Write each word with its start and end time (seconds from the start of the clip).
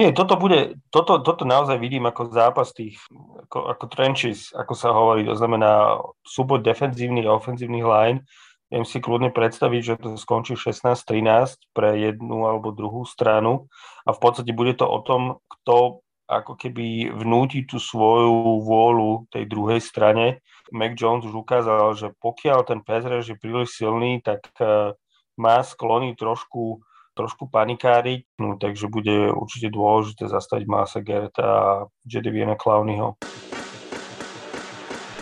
Nie, 0.00 0.16
toto 0.16 0.40
bude, 0.40 0.80
toto, 0.88 1.20
toto 1.20 1.44
naozaj 1.44 1.76
vidím 1.76 2.08
ako 2.08 2.32
zápas 2.32 2.72
tých, 2.72 2.96
ako, 3.44 3.68
ako 3.68 3.84
trenches, 3.92 4.48
ako 4.56 4.72
sa 4.72 4.96
hovorí, 4.96 5.28
to 5.28 5.36
znamená 5.36 6.00
súboj 6.24 6.64
defenzívnych 6.64 7.28
a 7.28 7.36
ofenzívnych 7.36 7.84
line. 7.84 8.24
Viem 8.72 8.88
si 8.88 8.96
kľudne 8.96 9.28
predstaviť, 9.28 9.82
že 9.84 9.94
to 10.00 10.16
skončí 10.16 10.56
16-13 10.56 11.76
pre 11.76 12.00
jednu 12.00 12.48
alebo 12.48 12.72
druhú 12.72 13.04
stranu 13.04 13.68
a 14.08 14.16
v 14.16 14.20
podstate 14.24 14.56
bude 14.56 14.72
to 14.72 14.88
o 14.88 15.04
tom, 15.04 15.36
kto 15.44 16.00
ako 16.30 16.56
keby 16.56 17.12
vnúti 17.12 17.68
tú 17.68 17.76
svoju 17.76 18.64
vôľu 18.64 19.28
tej 19.28 19.44
druhej 19.50 19.84
strane. 19.84 20.40
Mac 20.72 20.96
Jones 20.96 21.28
už 21.28 21.44
ukázal, 21.44 21.92
že 21.98 22.14
pokiaľ 22.24 22.64
ten 22.64 22.80
Pezrež 22.80 23.28
je 23.28 23.36
príliš 23.36 23.76
silný, 23.76 24.24
tak 24.24 24.48
eh, 24.62 24.96
má 25.36 25.60
sklony 25.60 26.16
trošku 26.16 26.80
trošku 27.20 27.52
panikáriť, 27.52 28.40
no, 28.40 28.56
takže 28.56 28.88
bude 28.88 29.28
určite 29.28 29.68
dôležité 29.68 30.24
zastaviť 30.32 30.64
Masa 30.64 31.04
Gerta 31.04 31.44
a 31.44 31.68
Jediviena 32.08 32.56
Clowneyho. 32.56 33.20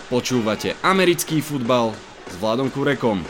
Počúvate 0.07 0.79
americký 0.87 1.43
futbal 1.43 1.91
s 2.31 2.35
Vladom 2.39 2.71
Kurekom. 2.71 3.27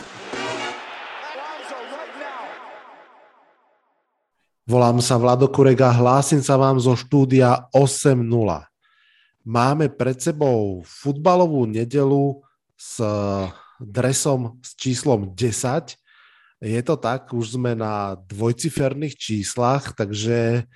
Volám 4.69 5.01
sa 5.01 5.17
Vlado 5.17 5.49
Kurek 5.49 5.81
a 5.81 5.89
hlásim 5.89 6.45
sa 6.45 6.53
vám 6.53 6.77
zo 6.77 6.93
štúdia 6.93 7.65
8.0. 7.73 8.21
Máme 9.49 9.89
pred 9.89 10.21
sebou 10.21 10.85
futbalovú 10.85 11.65
nedelu 11.65 12.37
s 12.77 13.01
dresom 13.81 14.61
s 14.61 14.77
číslom 14.77 15.33
10 15.33 15.97
je 16.59 16.81
to 16.83 16.99
tak, 16.99 17.31
už 17.31 17.55
sme 17.55 17.71
na 17.71 18.19
dvojciferných 18.27 19.15
číslach, 19.15 19.95
takže 19.95 20.67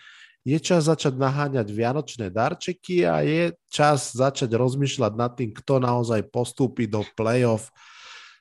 je 0.43 0.57
čas 0.59 0.87
začať 0.87 1.15
naháňať 1.15 1.67
vianočné 1.71 2.27
darčeky 2.31 3.03
a 3.03 3.23
je 3.23 3.55
čas 3.67 4.15
začať 4.15 4.51
rozmýšľať 4.55 5.13
nad 5.15 5.31
tým, 5.35 5.51
kto 5.51 5.83
naozaj 5.83 6.27
postúpi 6.31 6.87
do 6.87 7.03
play-off. 7.15 7.71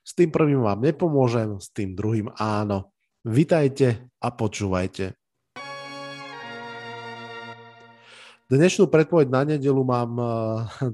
S 0.03 0.15
tým 0.15 0.31
prvým 0.31 0.63
vám 0.63 0.83
nepomôžem, 0.83 1.59
s 1.63 1.71
tým 1.71 1.95
druhým 1.95 2.31
áno. 2.39 2.91
Vitajte 3.23 4.11
a 4.19 4.29
počúvajte. 4.35 5.15
Dnešnú 8.51 8.91
predpoveď 8.91 9.29
na 9.31 9.43
nedelu 9.47 9.83
mám 9.87 10.13
eh, 10.19 10.27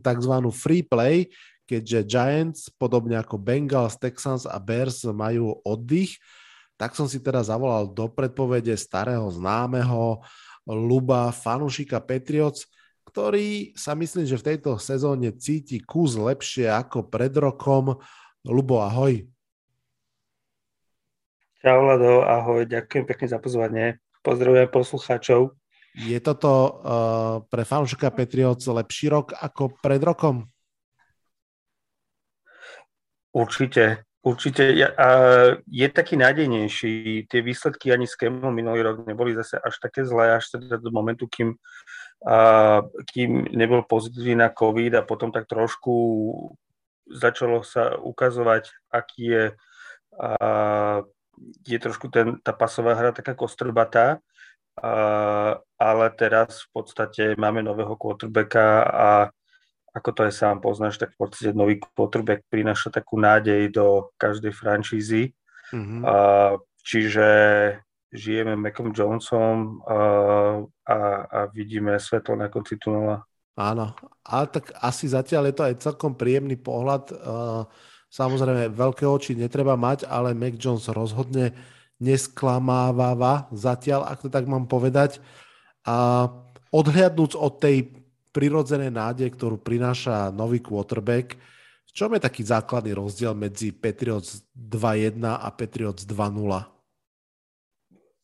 tzv. 0.05 0.33
free 0.53 0.85
play, 0.85 1.33
keďže 1.69 2.09
Giants, 2.09 2.61
podobne 2.73 3.21
ako 3.21 3.37
Bengals, 3.37 4.01
Texans 4.01 4.49
a 4.49 4.57
Bears 4.57 5.05
majú 5.05 5.61
oddych, 5.69 6.17
tak 6.81 6.97
som 6.97 7.05
si 7.05 7.21
teda 7.21 7.45
zavolal 7.45 7.93
do 7.93 8.09
predpovede 8.09 8.73
starého 8.73 9.29
známeho 9.29 10.25
Luba, 10.65 11.29
fanúšika 11.29 12.01
Patriots, 12.01 12.65
ktorý 13.05 13.77
sa 13.77 13.93
myslím, 13.93 14.25
že 14.25 14.41
v 14.41 14.47
tejto 14.55 14.81
sezóne 14.81 15.33
cíti 15.37 15.81
kus 15.81 16.17
lepšie 16.17 16.73
ako 16.73 17.09
pred 17.09 17.33
rokom. 17.37 18.01
Lubo, 18.45 18.81
ahoj. 18.81 19.29
Čau, 21.59 21.81
Lado, 21.83 22.23
ahoj, 22.23 22.65
ďakujem 22.65 23.05
pekne 23.05 23.27
za 23.27 23.41
pozvanie. 23.43 23.87
Pozdravujem 24.23 24.69
poslucháčov. 24.71 25.57
Je 25.99 26.21
toto 26.23 26.53
uh, 26.53 26.71
pre 27.51 27.67
fanúšika 27.67 28.15
Patriots 28.15 28.69
lepší 28.71 29.11
rok 29.11 29.35
ako 29.35 29.75
pred 29.83 29.99
rokom? 29.99 30.47
Určite, 33.39 34.03
určite. 34.27 34.63
A 34.99 35.09
je 35.71 35.89
taký 35.89 36.19
nádejnejší. 36.19 37.27
Tie 37.31 37.41
výsledky 37.43 37.95
ani 37.95 38.11
s 38.11 38.19
Kemom 38.19 38.51
minulý 38.51 38.83
rok 38.83 39.07
neboli 39.07 39.31
zase 39.35 39.63
až 39.63 39.79
také 39.79 40.03
zlé, 40.03 40.35
až 40.35 40.51
teda 40.59 40.83
do 40.83 40.91
momentu, 40.91 41.31
kým, 41.31 41.55
a, 42.27 42.83
kým 43.07 43.47
nebol 43.55 43.87
pozitívny 43.87 44.35
na 44.35 44.51
COVID 44.51 44.99
a 44.99 45.07
potom 45.07 45.31
tak 45.31 45.47
trošku 45.47 45.95
začalo 47.07 47.63
sa 47.63 47.95
ukazovať, 47.95 48.75
aký 48.91 49.25
je, 49.25 49.45
a, 50.19 50.31
je 51.63 51.79
trošku 51.79 52.11
ten, 52.11 52.43
tá 52.43 52.51
pasová 52.51 52.99
hra 52.99 53.15
taká 53.15 53.39
kostrbatá, 53.39 54.19
a, 54.83 55.63
ale 55.79 56.07
teraz 56.19 56.67
v 56.67 56.69
podstate 56.75 57.23
máme 57.39 57.63
nového 57.63 57.95
quarterbacka 57.95 58.83
a 58.83 59.31
ako 59.99 60.11
to 60.15 60.21
aj 60.31 60.35
sám 60.39 60.63
poznáš, 60.63 61.03
tak 61.03 61.13
v 61.19 61.27
podstate 61.27 61.51
nový 61.51 61.83
quarterback 61.83 62.47
prináša 62.47 62.95
takú 62.95 63.19
nádej 63.19 63.75
do 63.75 64.15
každej 64.15 64.55
franšízy. 64.55 65.35
Mm-hmm. 65.75 66.01
A, 66.07 66.17
čiže 66.87 67.29
žijeme 68.09 68.57
Macom 68.57 68.95
Jonesom 68.95 69.85
a, 69.85 69.99
a, 70.87 70.97
a 71.29 71.39
vidíme 71.51 71.99
svetlo 71.99 72.39
na 72.39 72.49
konci 72.49 72.81
tunela. 72.81 73.27
Áno, 73.59 73.91
ale 74.23 74.47
tak 74.55 74.71
asi 74.79 75.11
zatiaľ 75.11 75.51
je 75.51 75.55
to 75.59 75.67
aj 75.67 75.83
celkom 75.83 76.15
príjemný 76.15 76.55
pohľad. 76.55 77.11
Samozrejme, 78.09 78.71
veľké 78.71 79.03
oči 79.03 79.35
netreba 79.35 79.75
mať, 79.75 80.07
ale 80.07 80.31
Mac 80.31 80.57
Jones 80.57 80.87
rozhodne 80.89 81.53
nesklamáva 81.99 83.51
zatiaľ, 83.51 84.07
ak 84.07 84.25
to 84.25 84.29
tak 84.31 84.47
mám 84.47 84.71
povedať. 84.71 85.19
A 85.83 86.31
odhliadnúc 86.71 87.35
od 87.35 87.59
tej 87.59 87.93
prirodzené 88.33 88.93
nádej, 88.93 89.35
ktorú 89.35 89.61
prináša 89.61 90.29
nový 90.31 90.63
quarterback. 90.63 91.37
V 91.89 91.93
čom 91.97 92.15
je 92.15 92.21
taký 92.21 92.45
základný 92.45 92.93
rozdiel 92.93 93.33
medzi 93.33 93.73
Patriots 93.73 94.45
2.1 94.55 95.25
a 95.25 95.49
Patriots 95.51 96.05
2.0? 96.05 96.79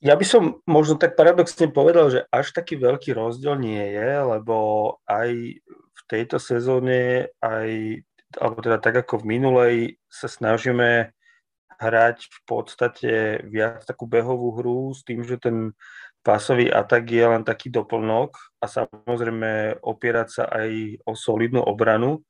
Ja 0.04 0.20
by 0.20 0.26
som 0.28 0.60
možno 0.68 1.00
tak 1.00 1.16
paradoxne 1.16 1.72
povedal, 1.72 2.12
že 2.12 2.20
až 2.28 2.52
taký 2.52 2.76
veľký 2.76 3.16
rozdiel 3.16 3.56
nie 3.56 3.80
je, 3.80 4.10
lebo 4.20 4.56
aj 5.08 5.30
v 5.64 6.00
tejto 6.04 6.36
sezóne, 6.36 7.32
aj, 7.40 8.04
alebo 8.36 8.60
teda 8.60 8.78
tak 8.84 9.00
ako 9.00 9.24
v 9.24 9.28
minulej, 9.32 9.76
sa 10.12 10.28
snažíme 10.28 11.08
hrať 11.80 12.18
v 12.28 12.38
podstate 12.44 13.12
viac 13.48 13.88
takú 13.88 14.04
behovú 14.04 14.54
hru 14.60 14.92
s 14.92 15.02
tým, 15.02 15.24
že 15.24 15.40
ten 15.40 15.72
pásový 16.24 16.72
atak 16.72 17.04
je 17.04 17.24
len 17.28 17.44
taký 17.44 17.68
doplnok 17.68 18.32
a 18.58 18.66
samozrejme 18.66 19.84
opierať 19.84 20.28
sa 20.40 20.44
aj 20.48 20.70
o 21.04 21.12
solidnú 21.12 21.60
obranu. 21.60 22.24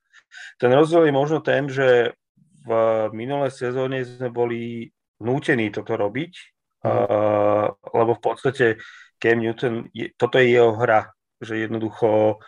Ten 0.59 0.75
rozdiel 0.75 1.09
je 1.09 1.15
možno 1.15 1.38
ten, 1.38 1.71
že 1.71 2.19
v 2.66 2.71
minulej 3.15 3.55
sezóne 3.55 4.03
sme 4.03 4.34
boli 4.34 4.91
nútení 5.22 5.71
toto 5.71 5.94
robiť, 5.94 6.32
mm. 6.82 6.91
uh, 6.91 7.66
lebo 7.94 8.19
v 8.19 8.22
podstate 8.25 8.66
Cam 9.22 9.38
Newton, 9.38 9.87
je, 9.94 10.11
toto 10.19 10.43
je 10.43 10.50
jeho 10.50 10.75
hra, 10.75 11.15
že 11.38 11.65
jednoducho 11.65 12.43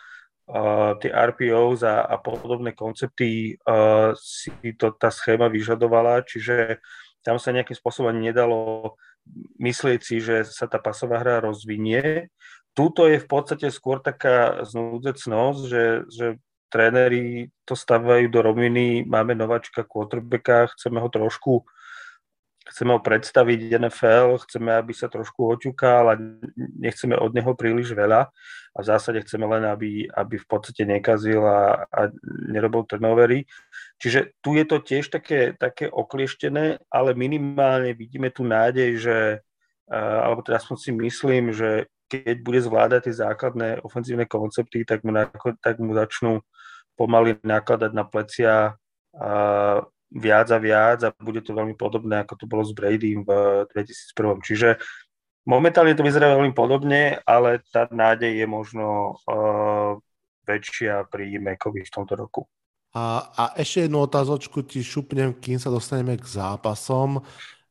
uh, 0.51 0.91
tie 0.99 1.09
RPOs 1.15 1.87
a, 1.87 2.03
a 2.11 2.19
podobné 2.19 2.75
koncepty 2.75 3.55
uh, 3.55 4.11
si 4.19 4.51
to 4.75 4.91
tá 4.99 5.07
schéma 5.07 5.47
vyžadovala, 5.47 6.27
čiže 6.27 6.83
tam 7.23 7.39
sa 7.39 7.55
nejakým 7.55 7.77
spôsobom 7.77 8.11
nedalo 8.11 8.93
myslieť 9.59 9.99
si, 10.01 10.21
že 10.21 10.45
sa 10.47 10.69
tá 10.69 10.77
pasová 10.77 11.21
hra 11.21 11.43
rozvinie. 11.43 12.31
Tuto 12.77 13.09
je 13.09 13.17
v 13.17 13.27
podstate 13.27 13.73
skôr 13.73 13.99
taká 13.99 14.61
znúdecnosť, 14.63 15.61
že, 15.65 15.83
že 16.11 16.27
tréneri 16.69 17.49
to 17.63 17.73
stavajú 17.73 18.27
do 18.29 18.39
roviny, 18.43 19.07
máme 19.07 19.33
nováčka 19.33 19.87
quarterbacka, 19.87 20.71
chceme 20.75 20.99
ho 20.99 21.09
trošku 21.09 21.63
chceme 22.67 22.95
ho 22.95 22.99
predstaviť 22.99 23.79
NFL, 23.79 24.43
chceme, 24.43 24.75
aby 24.75 24.91
sa 24.91 25.07
trošku 25.07 25.47
oťukal 25.47 26.03
a 26.11 26.19
nechceme 26.57 27.15
od 27.15 27.31
neho 27.31 27.55
príliš 27.55 27.95
veľa 27.95 28.27
a 28.75 28.77
v 28.77 28.85
zásade 28.85 29.23
chceme 29.25 29.47
len, 29.47 29.65
aby, 29.65 30.05
aby 30.05 30.35
v 30.37 30.47
podstate 30.47 30.85
nekazil 30.85 31.41
a, 31.41 31.87
a 31.89 32.01
nerobil 32.51 32.85
turnovery. 32.85 33.47
Čiže 33.97 34.37
tu 34.43 34.53
je 34.53 34.65
to 34.67 34.83
tiež 34.83 35.09
také, 35.09 35.57
také 35.57 35.89
oklieštené, 35.89 36.85
ale 36.91 37.17
minimálne 37.17 37.97
vidíme 37.97 38.29
tu 38.29 38.45
nádej, 38.45 39.01
že, 39.01 39.17
alebo 39.89 40.43
teda 40.45 40.61
aspoň 40.61 40.77
si 40.77 40.91
myslím, 40.93 41.43
že 41.55 41.89
keď 42.07 42.37
bude 42.39 42.59
zvládať 42.63 43.11
tie 43.11 43.15
základné 43.19 43.67
ofenzívne 43.83 44.29
koncepty, 44.29 44.87
tak 44.87 45.03
mu, 45.03 45.11
tak 45.59 45.75
mu 45.81 45.91
začnú 45.91 46.39
pomaly 46.95 47.37
nakladať 47.43 47.91
na 47.91 48.03
plecia 48.07 48.79
a 49.17 49.31
viac 50.11 50.47
a 50.51 50.59
viac 50.59 50.99
a 51.03 51.09
bude 51.19 51.43
to 51.43 51.51
veľmi 51.51 51.75
podobné, 51.75 52.23
ako 52.23 52.33
to 52.39 52.45
bolo 52.47 52.63
s 52.63 52.71
Bradym 52.71 53.27
v 53.27 53.31
2001. 53.71 54.47
Čiže 54.47 54.69
momentálne 55.43 55.95
to 55.95 56.03
vyzerá 56.03 56.35
veľmi 56.35 56.55
podobne, 56.55 57.19
ale 57.27 57.63
tá 57.71 57.91
nádej 57.91 58.43
je 58.43 58.47
možno 58.47 59.19
uh, 59.27 59.99
väčšia 60.47 61.11
pri 61.11 61.39
Mekovi 61.43 61.83
v 61.83 61.93
tomto 61.93 62.15
roku. 62.15 62.47
A, 62.95 63.29
a 63.35 63.43
ešte 63.59 63.85
jednu 63.85 63.99
otázočku 64.01 64.63
ti 64.63 64.79
šupnem, 64.79 65.35
kým 65.37 65.59
sa 65.59 65.67
dostaneme 65.67 66.15
k 66.15 66.25
zápasom. 66.25 67.21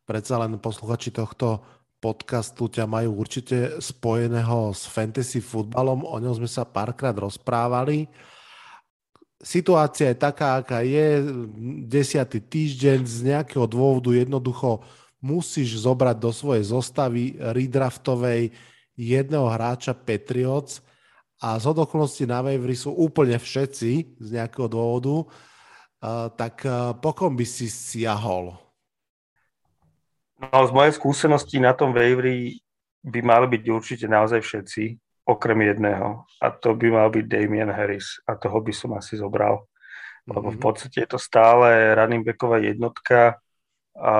Predsa 0.06 0.38
len 0.38 0.60
posluchači 0.60 1.10
tohto 1.10 1.64
podcastu 1.98 2.68
ťa 2.70 2.84
majú 2.86 3.24
určite 3.24 3.80
spojeného 3.82 4.70
s 4.70 4.86
fantasy 4.86 5.40
futbalom. 5.42 6.04
O 6.04 6.16
ňom 6.20 6.36
sme 6.36 6.46
sa 6.46 6.68
párkrát 6.68 7.16
rozprávali. 7.16 8.06
Situácia 9.36 10.12
je 10.12 10.16
taká, 10.16 10.60
aká 10.60 10.80
je. 10.80 11.20
Desiatý 11.84 12.40
týždeň 12.40 13.04
z 13.04 13.16
nejakého 13.32 13.68
dôvodu 13.68 14.16
jednoducho 14.16 14.80
musíš 15.20 15.84
zobrať 15.84 16.16
do 16.16 16.30
svojej 16.32 16.64
zostavy 16.64 17.36
redraftovej 17.36 18.52
jedného 18.96 19.44
hráča 19.52 19.92
Patriots 19.92 20.80
a 21.36 21.60
z 21.60 21.68
okolností 21.68 22.24
na 22.24 22.40
Wavery 22.40 22.72
sú 22.72 22.96
úplne 22.96 23.36
všetci 23.36 24.16
z 24.16 24.28
nejakého 24.32 24.72
dôvodu, 24.72 25.28
uh, 25.28 26.32
tak 26.32 26.64
uh, 26.64 26.96
pokom 26.96 27.36
by 27.36 27.44
si 27.44 27.68
siahol? 27.68 28.56
No, 30.40 30.64
z 30.64 30.72
mojej 30.72 30.96
skúsenosti 30.96 31.60
na 31.60 31.76
tom 31.76 31.92
Wavery 31.92 32.56
by 33.04 33.20
mali 33.20 33.46
byť 33.52 33.62
určite 33.68 34.06
naozaj 34.08 34.40
všetci, 34.40 34.84
okrem 35.26 35.58
jedného. 35.66 36.22
A 36.38 36.54
to 36.54 36.78
by 36.78 36.88
mal 36.94 37.10
byť 37.10 37.26
Damian 37.26 37.74
Harris. 37.74 38.22
A 38.30 38.38
toho 38.38 38.62
by 38.62 38.72
som 38.72 38.94
asi 38.94 39.18
zobral. 39.18 39.66
Lebo 40.26 40.54
v 40.54 40.58
mhm. 40.58 40.62
podstate 40.62 40.96
je 41.04 41.08
to 41.10 41.18
stále 41.18 41.66
running 41.98 42.22
backová 42.22 42.62
jednotka, 42.62 43.42
a, 43.98 44.14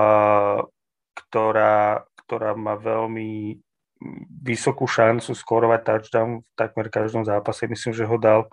ktorá, 1.15 2.03
ktorá 2.27 2.59
má 2.59 2.75
veľmi 2.75 3.63
vysokú 4.45 4.85
šancu 4.85 5.33
skorovať 5.33 5.81
touchdown 5.83 6.31
v 6.45 6.49
takmer 6.53 6.93
každom 6.93 7.25
zápase. 7.25 7.65
Myslím, 7.65 7.97
že 7.97 8.05
ho 8.05 8.17
dal 8.21 8.51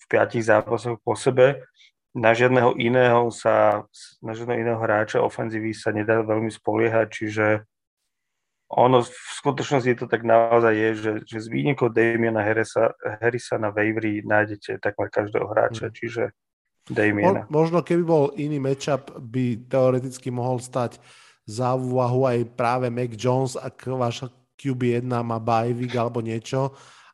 v 0.00 0.04
piatich 0.10 0.42
zápasoch 0.42 0.98
po 1.00 1.14
sebe. 1.14 1.62
Na 2.12 2.36
žiadneho 2.36 2.76
iného 2.76 3.32
sa, 3.32 3.86
na 4.20 4.36
žiadneho 4.36 4.60
iného 4.60 4.78
hráča 4.82 5.24
ofenzívy 5.24 5.72
sa 5.72 5.94
nedá 5.94 6.20
veľmi 6.20 6.52
spoliehať, 6.52 7.08
čiže 7.08 7.46
ono 8.72 9.04
v 9.04 9.28
skutočnosti 9.36 9.92
to 10.00 10.06
tak 10.08 10.24
naozaj 10.24 10.72
je, 10.72 10.90
že, 10.96 11.12
že 11.28 11.38
z 11.44 11.46
výnikov 11.52 11.92
Damiena 11.92 12.40
Harrisa, 12.40 12.96
Harrisa 13.20 13.60
na 13.60 13.68
Wavery 13.68 14.24
nájdete 14.24 14.80
takmer 14.80 15.12
každého 15.12 15.44
hráča, 15.44 15.92
hmm. 15.92 15.96
čiže 15.96 16.22
Damiena. 16.88 17.44
Mo, 17.52 17.62
možno 17.62 17.84
keby 17.84 18.02
bol 18.02 18.24
iný 18.40 18.56
matchup, 18.56 19.12
by 19.20 19.68
teoreticky 19.68 20.32
mohol 20.32 20.56
stať 20.56 20.96
za 21.44 21.76
úvahu 21.76 22.24
aj 22.24 22.38
práve 22.56 22.88
Mac 22.88 23.12
Jones, 23.12 23.60
ak 23.60 23.76
váš 23.92 24.24
QB1 24.56 25.04
má 25.04 25.36
bajvik 25.36 25.92
alebo 25.94 26.24
niečo, 26.24 26.72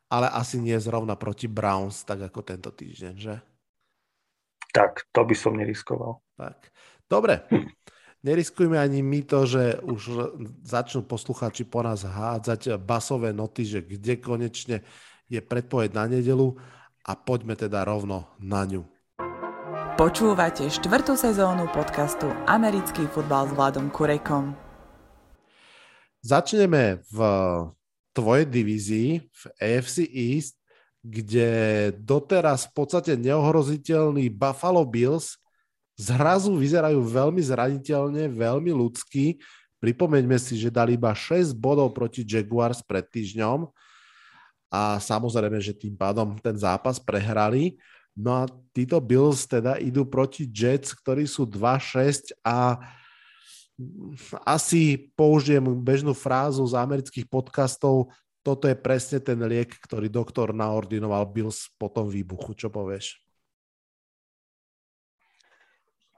ale 0.08 0.31
asi 0.31 0.62
nie 0.62 0.78
zrovna 0.78 1.19
proti 1.19 1.50
Browns, 1.50 2.06
tak 2.06 2.22
ako 2.31 2.40
tento 2.46 2.70
týždeň, 2.70 3.14
že? 3.19 3.34
Tak, 4.72 5.10
to 5.10 5.20
by 5.26 5.34
som 5.34 5.58
neriskoval. 5.58 6.22
Tak. 6.38 6.70
Dobre. 7.08 7.44
Hm 7.50 7.66
neriskujme 8.23 8.79
ani 8.79 9.03
my 9.03 9.20
to, 9.23 9.47
že 9.47 9.62
už 9.85 10.03
začnú 10.67 11.06
posluchači 11.06 11.67
po 11.67 11.82
nás 11.82 12.03
hádzať 12.03 12.79
basové 12.81 13.31
noty, 13.31 13.65
že 13.67 13.81
kde 13.85 14.19
konečne 14.19 14.82
je 15.29 15.41
predpoveď 15.43 15.91
na 15.94 16.05
nedelu 16.09 16.56
a 17.05 17.12
poďme 17.17 17.55
teda 17.55 17.85
rovno 17.85 18.29
na 18.41 18.65
ňu. 18.65 18.82
Počúvate 19.99 20.70
štvrtú 20.70 21.19
sezónu 21.19 21.67
podcastu 21.75 22.31
Americký 22.47 23.11
futbal 23.11 23.50
s 23.50 23.53
Vladom 23.59 23.91
Kurekom. 23.91 24.55
Začneme 26.23 27.03
v 27.11 27.19
tvojej 28.15 28.47
divízii 28.47 29.11
v 29.26 29.43
AFC 29.59 30.06
East, 30.06 30.55
kde 31.03 31.50
doteraz 31.99 32.70
v 32.70 32.73
podstate 32.79 33.15
neohroziteľný 33.19 34.31
Buffalo 34.31 34.87
Bills 34.87 35.38
zrazu 35.98 36.54
vyzerajú 36.54 37.02
veľmi 37.02 37.42
zraniteľne, 37.42 38.30
veľmi 38.30 38.70
ľudský. 38.70 39.42
Pripomeňme 39.82 40.38
si, 40.38 40.54
že 40.54 40.70
dali 40.70 40.94
iba 40.94 41.10
6 41.10 41.52
bodov 41.58 41.90
proti 41.90 42.22
Jaguars 42.22 42.80
pred 42.86 43.02
týždňom 43.02 43.66
a 44.70 45.02
samozrejme, 45.02 45.58
že 45.58 45.74
tým 45.74 45.98
pádom 45.98 46.38
ten 46.38 46.54
zápas 46.54 47.02
prehrali. 47.02 47.80
No 48.14 48.42
a 48.42 48.50
títo 48.74 48.98
Bills 48.98 49.46
teda 49.46 49.78
idú 49.78 50.06
proti 50.06 50.46
Jets, 50.46 50.94
ktorí 50.94 51.26
sú 51.26 51.46
2-6 51.46 52.34
a 52.42 52.78
asi 54.42 55.10
použijem 55.14 55.62
bežnú 55.78 56.10
frázu 56.10 56.66
z 56.66 56.74
amerických 56.74 57.30
podcastov, 57.30 58.10
toto 58.42 58.66
je 58.66 58.74
presne 58.74 59.22
ten 59.22 59.38
liek, 59.46 59.70
ktorý 59.70 60.10
doktor 60.10 60.50
naordinoval 60.50 61.30
Bills 61.30 61.70
po 61.78 61.86
tom 61.86 62.10
výbuchu. 62.10 62.58
Čo 62.58 62.74
povieš? 62.74 63.27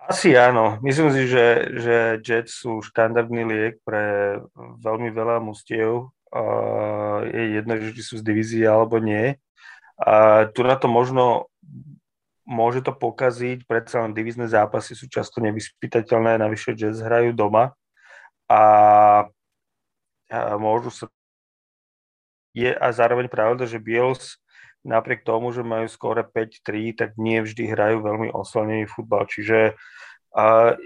Asi 0.09 0.33
áno. 0.33 0.81
Myslím 0.81 1.13
si, 1.13 1.29
že, 1.29 1.47
že 1.77 1.97
Jets 2.25 2.65
sú 2.65 2.81
štandardný 2.81 3.43
liek 3.45 3.75
pre 3.85 4.37
veľmi 4.57 5.13
veľa 5.13 5.43
mustiev. 5.45 6.09
Uh, 6.31 7.27
je 7.27 7.59
jedno, 7.59 7.75
že 7.77 8.01
sú 8.01 8.23
z 8.23 8.25
divízie 8.25 8.65
alebo 8.65 9.03
nie. 9.03 9.37
A 10.01 10.47
tu 10.57 10.65
na 10.65 10.79
to 10.81 10.89
možno 10.89 11.51
môže 12.51 12.83
to 12.83 12.91
pokaziť, 12.91 13.63
predsa 13.69 14.03
len 14.03 14.11
divízne 14.11 14.51
zápasy 14.51 14.99
sú 14.99 15.07
často 15.07 15.39
nevyspytateľné, 15.39 16.43
navyše 16.43 16.75
Jets 16.75 16.99
hrajú 16.99 17.31
doma 17.31 17.79
a, 18.51 18.63
a 20.27 20.39
môžu 20.59 20.91
sa 20.91 21.07
je 22.51 22.75
a 22.75 22.91
zároveň 22.91 23.31
pravda, 23.31 23.63
že 23.63 23.79
Bills 23.79 24.43
napriek 24.87 25.25
tomu, 25.25 25.53
že 25.53 25.61
majú 25.61 25.87
skore 25.87 26.25
5-3, 26.25 26.97
tak 26.97 27.11
nie 27.21 27.45
vždy 27.45 27.69
hrajú 27.69 28.01
veľmi 28.01 28.33
oslnený 28.33 28.89
futbal. 28.89 29.29
Čiže 29.29 29.77
a 30.31 30.79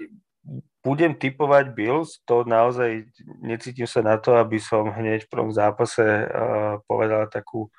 budem 0.84 1.16
typovať 1.16 1.72
Bills, 1.72 2.20
to 2.28 2.44
naozaj 2.44 3.08
necítim 3.40 3.88
sa 3.88 4.04
na 4.04 4.20
to, 4.20 4.36
aby 4.36 4.60
som 4.60 4.92
hneď 4.92 5.24
v 5.24 5.32
prvom 5.32 5.52
zápase 5.52 6.04
uh, 6.04 6.80
povedal 6.84 7.28
takú, 7.32 7.72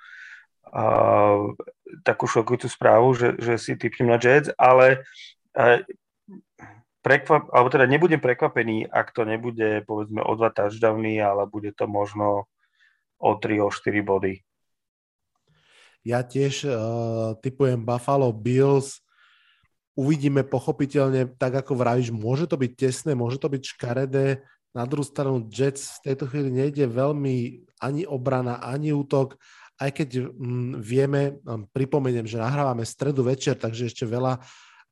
uh, 0.74 1.54
takú 2.02 2.26
šokujúcu 2.26 2.66
správu, 2.70 3.14
že, 3.14 3.30
že 3.38 3.54
si 3.62 3.78
typnem 3.78 4.14
na 4.14 4.18
Jets, 4.18 4.50
ale 4.58 5.06
uh, 5.54 5.82
prekvap, 7.06 7.54
alebo 7.54 7.70
teda 7.70 7.86
nebudem 7.86 8.18
prekvapený, 8.18 8.90
ak 8.90 9.14
to 9.14 9.22
nebude 9.30 9.86
povedzme 9.86 10.26
o 10.26 10.34
dva 10.34 10.50
touchdowny, 10.50 11.22
ale 11.22 11.46
bude 11.46 11.70
to 11.78 11.86
možno 11.86 12.50
o 13.22 13.32
3, 13.38 13.62
o 13.62 13.70
4 13.70 14.02
body. 14.02 14.42
Ja 16.06 16.22
tiež 16.22 16.70
uh, 16.70 17.34
typujem 17.42 17.82
Buffalo 17.82 18.30
Bills. 18.30 19.02
Uvidíme 19.98 20.46
pochopiteľne, 20.46 21.34
tak 21.40 21.66
ako 21.66 21.74
vravíš, 21.74 22.14
môže 22.14 22.46
to 22.46 22.60
byť 22.60 22.72
tesné, 22.78 23.12
môže 23.18 23.42
to 23.42 23.50
byť 23.50 23.64
škaredé. 23.74 24.46
Na 24.76 24.86
druhú 24.86 25.08
stranu 25.08 25.48
Jets 25.50 25.98
v 26.04 26.12
tejto 26.12 26.30
chvíli 26.30 26.52
nejde 26.54 26.86
veľmi 26.86 27.66
ani 27.82 28.04
obrana, 28.06 28.62
ani 28.62 28.94
útok. 28.94 29.40
Aj 29.82 29.90
keď 29.90 30.30
mm, 30.30 30.84
vieme, 30.84 31.40
pripomeniem, 31.74 32.28
že 32.28 32.38
nahrávame 32.38 32.86
stredu 32.86 33.26
večer, 33.26 33.58
takže 33.58 33.90
ešte 33.90 34.06
veľa 34.06 34.44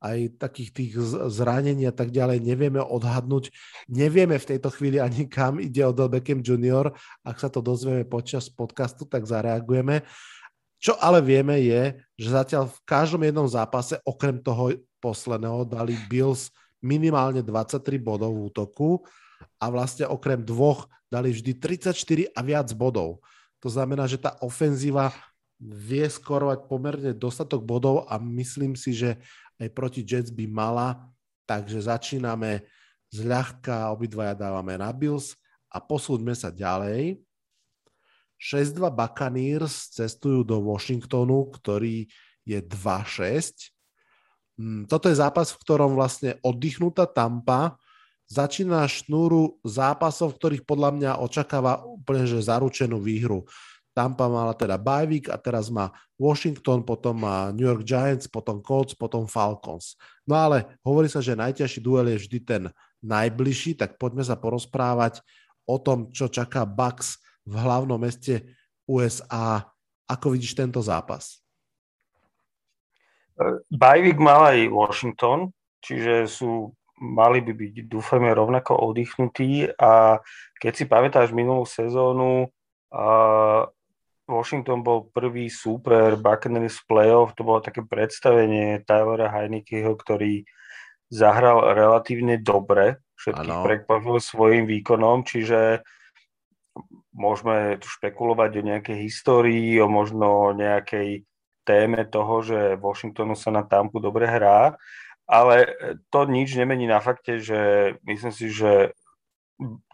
aj 0.03 0.35
takých 0.35 0.69
tých 0.75 0.93
zranení 1.31 1.87
a 1.87 1.95
tak 1.95 2.11
ďalej 2.11 2.43
nevieme 2.43 2.83
odhadnúť. 2.83 3.55
Nevieme 3.87 4.35
v 4.35 4.49
tejto 4.55 4.67
chvíli 4.75 4.99
ani 4.99 5.31
kam 5.31 5.63
ide 5.63 5.79
Odell 5.87 6.11
Beckham 6.11 6.43
Jr. 6.43 6.91
Ak 7.23 7.39
sa 7.39 7.47
to 7.47 7.63
dozvieme 7.63 8.03
počas 8.03 8.51
podcastu, 8.51 9.07
tak 9.07 9.23
zareagujeme. 9.23 10.03
Čo 10.83 10.99
ale 10.99 11.23
vieme 11.23 11.63
je, 11.63 11.95
že 12.19 12.35
zatiaľ 12.35 12.67
v 12.67 12.79
každom 12.83 13.23
jednom 13.23 13.47
zápase, 13.47 13.95
okrem 14.03 14.35
toho 14.43 14.75
posledného, 14.99 15.63
dali 15.63 15.95
Bills 16.11 16.51
minimálne 16.83 17.39
23 17.39 17.95
bodov 18.03 18.35
v 18.35 18.51
útoku 18.51 18.89
a 19.63 19.71
vlastne 19.71 20.03
okrem 20.11 20.43
dvoch 20.43 20.91
dali 21.07 21.31
vždy 21.31 21.55
34 21.55 22.35
a 22.35 22.39
viac 22.43 22.67
bodov. 22.75 23.23
To 23.63 23.71
znamená, 23.71 24.11
že 24.11 24.19
tá 24.19 24.35
ofenzíva 24.43 25.15
vie 25.55 26.03
skorovať 26.03 26.67
pomerne 26.67 27.15
dostatok 27.15 27.63
bodov 27.63 28.03
a 28.11 28.19
myslím 28.19 28.75
si, 28.75 28.91
že 28.91 29.15
aj 29.63 29.71
proti 29.71 30.03
Jets 30.03 30.35
by 30.35 30.43
mala, 30.51 30.99
takže 31.47 31.87
začíname 31.87 32.67
zľahka, 33.07 33.95
obidvaja 33.95 34.35
dávame 34.35 34.75
na 34.75 34.91
Bills 34.91 35.39
a 35.71 35.79
posúďme 35.79 36.35
sa 36.35 36.51
ďalej. 36.51 37.23
6-2 38.41 38.91
Buccaneers 38.91 39.93
cestujú 39.95 40.43
do 40.43 40.59
Washingtonu, 40.63 41.51
ktorý 41.53 42.07
je 42.43 42.59
2-6. 42.59 43.71
Mm, 44.59 44.85
toto 44.85 45.09
je 45.09 45.15
zápas, 45.17 45.49
v 45.49 45.61
ktorom 45.63 45.97
vlastne 45.97 46.37
oddychnutá 46.43 47.09
Tampa 47.09 47.79
začína 48.29 48.85
šnúru 48.85 49.59
zápasov, 49.63 50.35
v 50.35 50.37
ktorých 50.39 50.63
podľa 50.65 50.89
mňa 50.95 51.11
očakáva 51.21 51.83
úplne 51.85 52.25
že 52.25 52.41
zaručenú 52.41 52.97
výhru. 52.97 53.45
Tampa 53.93 54.25
mala 54.25 54.57
teda 54.57 54.81
bajvik 54.81 55.29
a 55.29 55.37
teraz 55.37 55.69
má 55.69 55.93
Washington, 56.17 56.81
potom 56.81 57.13
má 57.13 57.53
New 57.53 57.69
York 57.69 57.85
Giants, 57.85 58.25
potom 58.25 58.57
Colts, 58.57 58.97
potom 58.97 59.29
Falcons. 59.29 59.93
No 60.25 60.33
ale 60.33 60.81
hovorí 60.81 61.05
sa, 61.05 61.21
že 61.21 61.37
najťažší 61.37 61.77
duel 61.77 62.09
je 62.09 62.25
vždy 62.25 62.39
ten 62.41 62.63
najbližší, 63.05 63.77
tak 63.77 64.01
poďme 64.01 64.25
sa 64.25 64.33
porozprávať 64.33 65.21
o 65.69 65.77
tom, 65.77 66.09
čo 66.09 66.25
čaká 66.25 66.65
Bucks 66.65 67.21
v 67.43 67.55
hlavnom 67.55 67.99
meste 67.99 68.43
USA. 68.87 69.63
Ako 70.07 70.35
vidíš 70.35 70.55
tento 70.55 70.83
zápas? 70.83 71.43
Bajvik 73.73 74.21
mal 74.21 74.53
aj 74.53 74.59
Washington, 74.69 75.49
čiže 75.81 76.29
sú, 76.29 76.69
mali 77.01 77.41
by 77.41 77.51
byť, 77.51 77.73
dúfajme, 77.89 78.29
rovnako 78.29 78.77
oddychnutí 78.77 79.73
a 79.73 80.21
keď 80.61 80.71
si 80.71 80.85
pamätáš 80.85 81.33
minulú 81.33 81.65
sezónu, 81.65 82.53
uh, 82.93 83.63
Washington 84.23 84.85
bol 84.85 85.11
prvý 85.11 85.51
super 85.51 86.15
Buccaneers 86.15 86.79
playoff, 86.87 87.35
to 87.35 87.43
bolo 87.43 87.59
také 87.59 87.83
predstavenie 87.83 88.85
Tylera 88.87 89.27
Heinekeho, 89.27 89.97
ktorý 89.99 90.47
zahral 91.11 91.75
relatívne 91.75 92.39
dobre, 92.39 93.03
všetkých 93.19 93.59
prekvapil 93.65 94.17
svojim 94.23 94.63
výkonom, 94.69 95.27
čiže 95.27 95.83
môžeme 97.13 97.77
tu 97.77 97.87
špekulovať 97.87 98.51
o 98.59 98.67
nejakej 98.73 98.97
histórii, 99.05 99.77
o 99.79 99.87
možno 99.87 100.51
nejakej 100.57 101.23
téme 101.63 102.03
toho, 102.09 102.43
že 102.43 102.75
Washingtonu 102.81 103.37
sa 103.37 103.53
na 103.53 103.63
Tampu 103.63 104.03
dobre 104.03 104.27
hrá, 104.27 104.75
ale 105.23 105.55
to 106.11 106.27
nič 106.27 106.53
nemení 106.59 106.83
na 106.89 106.99
fakte, 106.99 107.39
že 107.39 107.93
myslím 108.03 108.33
si, 108.35 108.51
že 108.51 108.91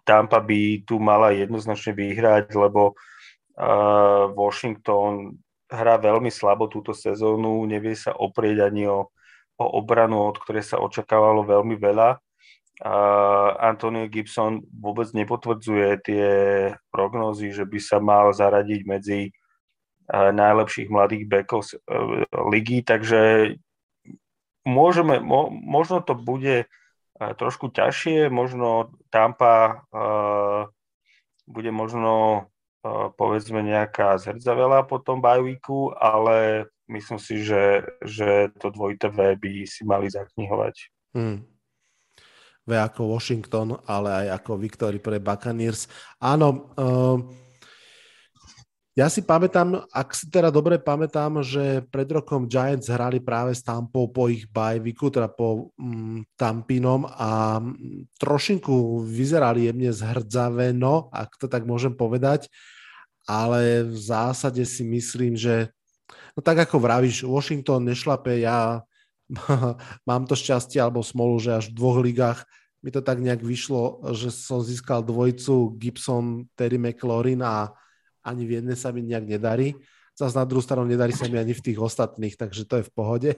Tampa 0.02 0.42
by 0.42 0.82
tu 0.90 0.98
mala 0.98 1.30
jednoznačne 1.30 1.94
vyhrať, 1.94 2.50
lebo 2.58 2.98
uh, 2.98 4.26
Washington 4.34 5.38
hrá 5.70 6.02
veľmi 6.02 6.34
slabo 6.34 6.66
túto 6.66 6.98
sezónu, 6.98 7.62
nevie 7.70 7.94
sa 7.94 8.18
oprieť 8.18 8.66
ani 8.66 8.90
o, 8.90 9.14
o 9.62 9.66
obranu, 9.78 10.34
od 10.34 10.42
ktorej 10.42 10.66
sa 10.66 10.82
očakávalo 10.82 11.46
veľmi 11.46 11.78
veľa. 11.78 12.18
Antonio 13.60 14.08
Gibson 14.08 14.64
vôbec 14.72 15.12
nepotvrdzuje 15.12 15.90
tie 16.00 16.28
prognózy, 16.96 17.52
že 17.52 17.68
by 17.68 17.80
sa 17.80 18.00
mal 18.00 18.32
zaradiť 18.32 18.82
medzi 18.88 19.20
uh, 19.28 20.32
najlepších 20.32 20.88
mladých 20.88 21.28
backov 21.28 21.68
uh, 21.68 22.24
ligy, 22.48 22.80
takže 22.80 23.54
môžeme, 24.64 25.20
mo, 25.20 25.52
možno 25.52 26.00
to 26.00 26.16
bude 26.16 26.72
trošku 27.20 27.68
ťažšie, 27.76 28.32
možno 28.32 28.96
Tampa 29.12 29.84
bude 31.44 31.68
možno 31.68 32.48
povedzme 33.20 33.60
nejaká 33.60 34.16
zrdzavela 34.16 34.88
po 34.88 35.04
tom 35.04 35.20
bajvíku, 35.20 35.92
ale 36.00 36.72
myslím 36.88 37.20
si, 37.20 37.44
že, 37.44 37.84
že 38.08 38.56
to 38.56 38.72
dvojité 38.72 39.12
V 39.12 39.36
by 39.36 39.52
si 39.68 39.84
mali 39.84 40.08
zaknihovať. 40.08 40.76
Hmm. 41.12 41.44
V 42.70 42.78
ako 42.78 43.18
Washington, 43.18 43.82
ale 43.90 44.30
aj 44.30 44.46
ako 44.46 44.62
Victory 44.62 45.02
pre 45.02 45.18
Buccaneers. 45.18 45.90
Áno, 46.22 46.70
uh, 46.78 47.18
ja 49.00 49.08
si 49.08 49.24
pamätám, 49.24 49.88
ak 49.96 50.12
si 50.12 50.28
teda 50.28 50.52
dobre 50.52 50.76
pamätám, 50.76 51.40
že 51.40 51.88
pred 51.88 52.04
rokom 52.12 52.52
Giants 52.52 52.92
hrali 52.92 53.24
práve 53.24 53.56
s 53.56 53.64
Tampou 53.64 54.12
po 54.12 54.28
ich 54.28 54.44
bajviku, 54.52 55.08
teda 55.08 55.32
po 55.32 55.72
um, 55.80 56.20
Tampinom 56.36 57.08
a 57.08 57.64
mm, 57.64 58.12
trošinku 58.20 59.00
vyzerali 59.08 59.72
jemne 59.72 59.88
zhrdzaveno, 59.88 61.16
ak 61.16 61.40
to 61.40 61.48
tak 61.48 61.64
môžem 61.64 61.96
povedať, 61.96 62.52
ale 63.24 63.88
v 63.88 63.96
zásade 63.96 64.68
si 64.68 64.84
myslím, 64.84 65.40
že 65.40 65.72
no 66.36 66.44
tak 66.44 66.68
ako 66.68 66.84
vravíš, 66.84 67.24
Washington 67.24 67.88
nešlape, 67.88 68.44
ja 68.44 68.84
mám 70.10 70.28
to 70.28 70.36
šťastie 70.36 70.76
alebo 70.76 71.00
smolu, 71.08 71.40
že 71.40 71.56
až 71.56 71.72
v 71.72 71.78
dvoch 71.80 72.04
ligách 72.04 72.44
mi 72.80 72.90
to 72.96 73.04
tak 73.04 73.20
nejak 73.20 73.44
vyšlo, 73.44 74.00
že 74.16 74.32
som 74.32 74.64
získal 74.64 75.04
dvojcu 75.04 75.76
Gibson, 75.76 76.48
Terry 76.56 76.80
McLaurin 76.80 77.44
a 77.44 77.76
ani 78.24 78.48
v 78.48 78.64
jednej 78.64 78.78
sa 78.80 78.96
mi 78.96 79.04
nejak 79.04 79.26
nedarí. 79.28 79.76
Zas 80.16 80.36
na 80.36 80.44
druhú 80.44 80.60
stranu 80.60 80.84
nedarí 80.84 81.16
sa 81.16 81.28
mi 81.32 81.40
ani 81.40 81.56
v 81.56 81.64
tých 81.64 81.80
ostatných, 81.80 82.36
takže 82.36 82.68
to 82.68 82.80
je 82.80 82.88
v 82.88 82.92
pohode. 82.92 83.32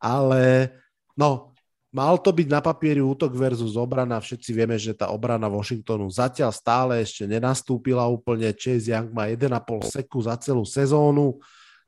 Ale 0.00 0.72
no, 1.16 1.52
mal 1.92 2.16
to 2.20 2.32
byť 2.32 2.48
na 2.48 2.60
papieri 2.64 3.00
útok 3.00 3.32
versus 3.36 3.76
obrana. 3.76 4.20
Všetci 4.20 4.50
vieme, 4.52 4.76
že 4.80 4.96
tá 4.96 5.12
obrana 5.12 5.48
Washingtonu 5.48 6.08
zatiaľ 6.08 6.52
stále 6.52 7.00
ešte 7.04 7.28
nenastúpila 7.28 8.08
úplne. 8.08 8.52
Chase 8.56 8.92
Young 8.92 9.12
má 9.12 9.28
1,5 9.28 9.88
seku 9.88 10.20
za 10.24 10.36
celú 10.40 10.64
sezónu, 10.64 11.40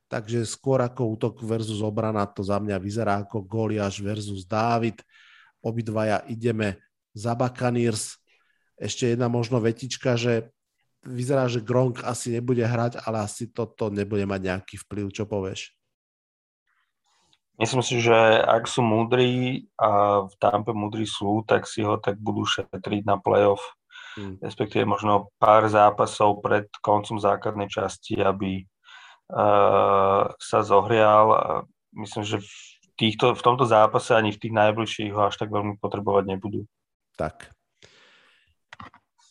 takže 0.05 0.45
skôr 0.45 0.81
ako 0.85 1.17
útok 1.17 1.41
versus 1.41 1.81
obrana 1.81 2.25
to 2.29 2.45
za 2.45 2.61
mňa 2.61 2.77
vyzerá 2.77 3.25
ako 3.25 3.41
Goliáš 3.41 4.01
versus 4.01 4.45
Dávid. 4.45 5.01
Obidvaja 5.65 6.21
ideme 6.29 6.77
za 7.17 7.33
Buccaneers. 7.33 8.21
Ešte 8.77 9.09
jedna 9.09 9.25
možno 9.25 9.57
vetička, 9.57 10.13
že 10.13 10.53
vyzerá, 11.01 11.49
že 11.49 11.65
Gronk 11.65 12.05
asi 12.05 12.37
nebude 12.37 12.61
hrať, 12.61 13.01
ale 13.01 13.25
asi 13.25 13.49
toto 13.49 13.89
nebude 13.89 14.29
mať 14.29 14.41
nejaký 14.45 14.75
vplyv, 14.85 15.05
čo 15.09 15.25
povieš? 15.25 15.73
Myslím 17.55 17.83
si, 17.87 18.03
že 18.03 18.11
ak 18.43 18.67
sú 18.67 18.83
múdri 18.83 19.63
a 19.79 20.21
v 20.27 20.33
Tampe 20.43 20.75
múdri 20.75 21.07
sú, 21.07 21.39
tak 21.47 21.63
si 21.71 21.87
ho 21.87 21.95
tak 21.95 22.19
budú 22.19 22.43
šetriť 22.43 23.07
na 23.07 23.15
playoff. 23.15 23.63
Hmm. 24.19 24.35
Respektíve 24.43 24.83
možno 24.83 25.31
pár 25.39 25.71
zápasov 25.71 26.43
pred 26.43 26.67
koncom 26.83 27.15
základnej 27.15 27.71
časti, 27.71 28.19
aby 28.19 28.63
uh, 29.31 30.35
sa 30.35 30.59
zohrial. 30.67 31.63
Myslím, 31.95 32.27
že 32.27 32.43
týchto, 32.95 33.35
v 33.35 33.45
tomto 33.45 33.67
zápase 33.67 34.15
ani 34.15 34.31
v 34.31 34.41
tých 34.41 34.53
najbližších 34.55 35.11
ho 35.11 35.27
až 35.27 35.35
tak 35.39 35.51
veľmi 35.51 35.77
potrebovať 35.79 36.23
nebudú. 36.31 36.63
Tak. 37.19 37.51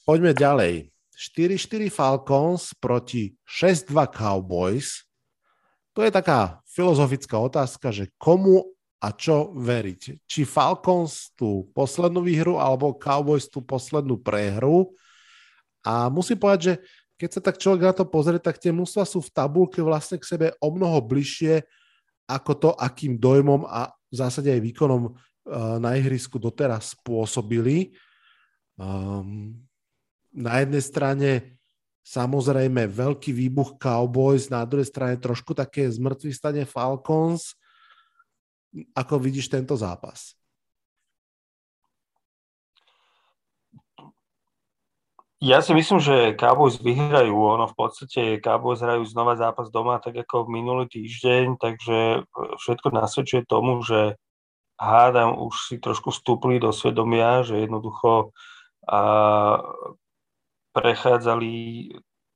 Poďme 0.04 0.36
ďalej. 0.36 0.92
4-4 1.14 1.88
Falcons 1.88 2.76
proti 2.76 3.32
6-2 3.46 3.94
Cowboys. 4.12 5.06
To 5.94 6.02
je 6.02 6.10
taká 6.10 6.60
filozofická 6.66 7.38
otázka, 7.38 7.94
že 7.94 8.10
komu 8.18 8.74
a 8.98 9.12
čo 9.14 9.54
veriť. 9.54 10.26
Či 10.26 10.48
Falcons 10.48 11.32
tú 11.38 11.70
poslednú 11.76 12.24
výhru 12.24 12.58
alebo 12.58 12.96
Cowboys 12.96 13.46
tú 13.46 13.62
poslednú 13.62 14.18
prehru. 14.18 14.92
A 15.84 16.08
musím 16.08 16.40
povedať, 16.40 16.60
že 16.64 16.74
keď 17.14 17.30
sa 17.30 17.40
tak 17.40 17.56
človek 17.62 17.82
na 17.84 17.94
to 17.94 18.04
pozrie, 18.08 18.42
tak 18.42 18.58
tie 18.58 18.74
mústva 18.74 19.06
sú 19.06 19.22
v 19.22 19.30
tabulke 19.30 19.78
vlastne 19.84 20.18
k 20.18 20.26
sebe 20.26 20.46
o 20.58 20.68
mnoho 20.72 20.98
bližšie 20.98 21.62
ako 22.24 22.52
to, 22.56 22.70
akým 22.76 23.20
dojmom 23.20 23.68
a 23.68 23.92
v 24.08 24.14
zásade 24.14 24.48
aj 24.48 24.62
výkonom 24.62 25.02
uh, 25.10 25.14
na 25.82 25.96
ihrisku 25.98 26.40
doteraz 26.40 26.96
spôsobili. 26.96 27.92
Um, 28.78 29.58
na 30.34 30.62
jednej 30.62 30.82
strane 30.82 31.30
samozrejme 32.04 32.84
veľký 32.84 33.32
výbuch 33.32 33.80
Cowboys, 33.80 34.52
na 34.52 34.62
druhej 34.68 34.86
strane 34.86 35.16
trošku 35.16 35.56
také 35.56 35.88
zmrtvý 35.88 36.30
stane 36.36 36.62
Falcons. 36.68 37.56
Ako 38.92 39.16
vidíš 39.16 39.48
tento 39.48 39.72
zápas? 39.78 40.36
Ja 45.44 45.60
si 45.60 45.76
myslím, 45.76 46.00
že 46.00 46.32
Cowboys 46.40 46.80
vyhrajú. 46.80 47.36
Ono 47.36 47.68
v 47.68 47.76
podstate 47.76 48.40
Cowboys 48.40 48.80
hrajú 48.80 49.04
znova 49.04 49.36
zápas 49.36 49.68
doma, 49.68 50.00
tak 50.00 50.16
ako 50.24 50.48
minulý 50.48 50.88
týždeň, 50.88 51.60
takže 51.60 52.24
všetko 52.64 52.88
nasvedčuje 52.88 53.44
tomu, 53.44 53.84
že 53.84 54.16
hádam 54.80 55.36
už 55.36 55.54
si 55.68 55.76
trošku 55.76 56.16
vstúpli 56.16 56.56
do 56.56 56.72
svedomia, 56.72 57.44
že 57.44 57.60
jednoducho 57.60 58.32
a 58.88 59.00
prechádzali 60.72 61.52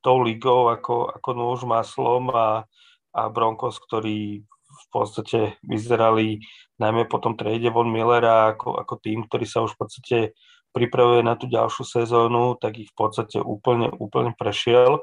tou 0.05 0.21
ligou 0.21 0.69
ako, 0.69 1.09
ako 1.09 1.31
nôž 1.33 1.65
maslom 1.65 2.29
a, 2.29 2.69
a 3.17 3.23
Broncos, 3.33 3.81
ktorí 3.89 4.45
v 4.69 4.87
podstate 4.93 5.57
vyzerali 5.65 6.45
najmä 6.77 7.09
po 7.09 7.17
tom 7.25 7.41
trade 7.41 7.73
von 7.73 7.89
Millera 7.89 8.53
ako, 8.53 8.77
ako 8.85 8.95
tým, 9.01 9.25
ktorý 9.25 9.45
sa 9.49 9.65
už 9.65 9.75
v 9.75 9.81
podstate 9.81 10.19
pripravuje 10.79 11.27
na 11.27 11.35
tú 11.35 11.51
ďalšiu 11.51 11.83
sezónu, 11.83 12.55
tak 12.63 12.79
ich 12.79 12.95
v 12.95 12.97
podstate 12.97 13.43
úplne, 13.43 13.91
úplne 13.91 14.31
prešiel. 14.39 15.03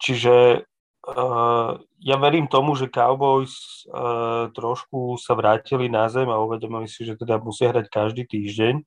Čiže 0.00 0.64
uh, 0.64 1.70
ja 2.00 2.16
verím 2.16 2.48
tomu, 2.48 2.72
že 2.72 2.88
Cowboys 2.88 3.84
uh, 3.92 4.48
trošku 4.56 5.20
sa 5.20 5.36
vrátili 5.36 5.92
na 5.92 6.08
zem 6.08 6.32
a 6.32 6.40
uvedomili 6.40 6.88
si, 6.88 7.04
že 7.04 7.20
teda 7.20 7.36
musia 7.44 7.70
hrať 7.70 7.86
každý 7.92 8.24
týždeň 8.24 8.80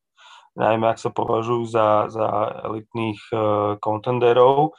najmä 0.56 0.88
ak 0.88 1.00
sa 1.00 1.12
považujú 1.12 1.68
za, 1.68 2.08
za 2.08 2.28
elitných 2.72 3.20
uh, 3.30 3.40
kontenderov. 3.84 4.74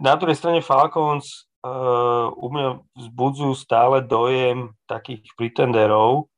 Na 0.00 0.16
druhej 0.16 0.36
strane 0.36 0.64
Falcons 0.64 1.48
uh, 1.60 2.32
u 2.32 2.48
mňa 2.48 2.68
vzbudzujú 2.96 3.52
stále 3.54 4.00
dojem 4.00 4.72
takých 4.88 5.24
pretenderov 5.36 6.29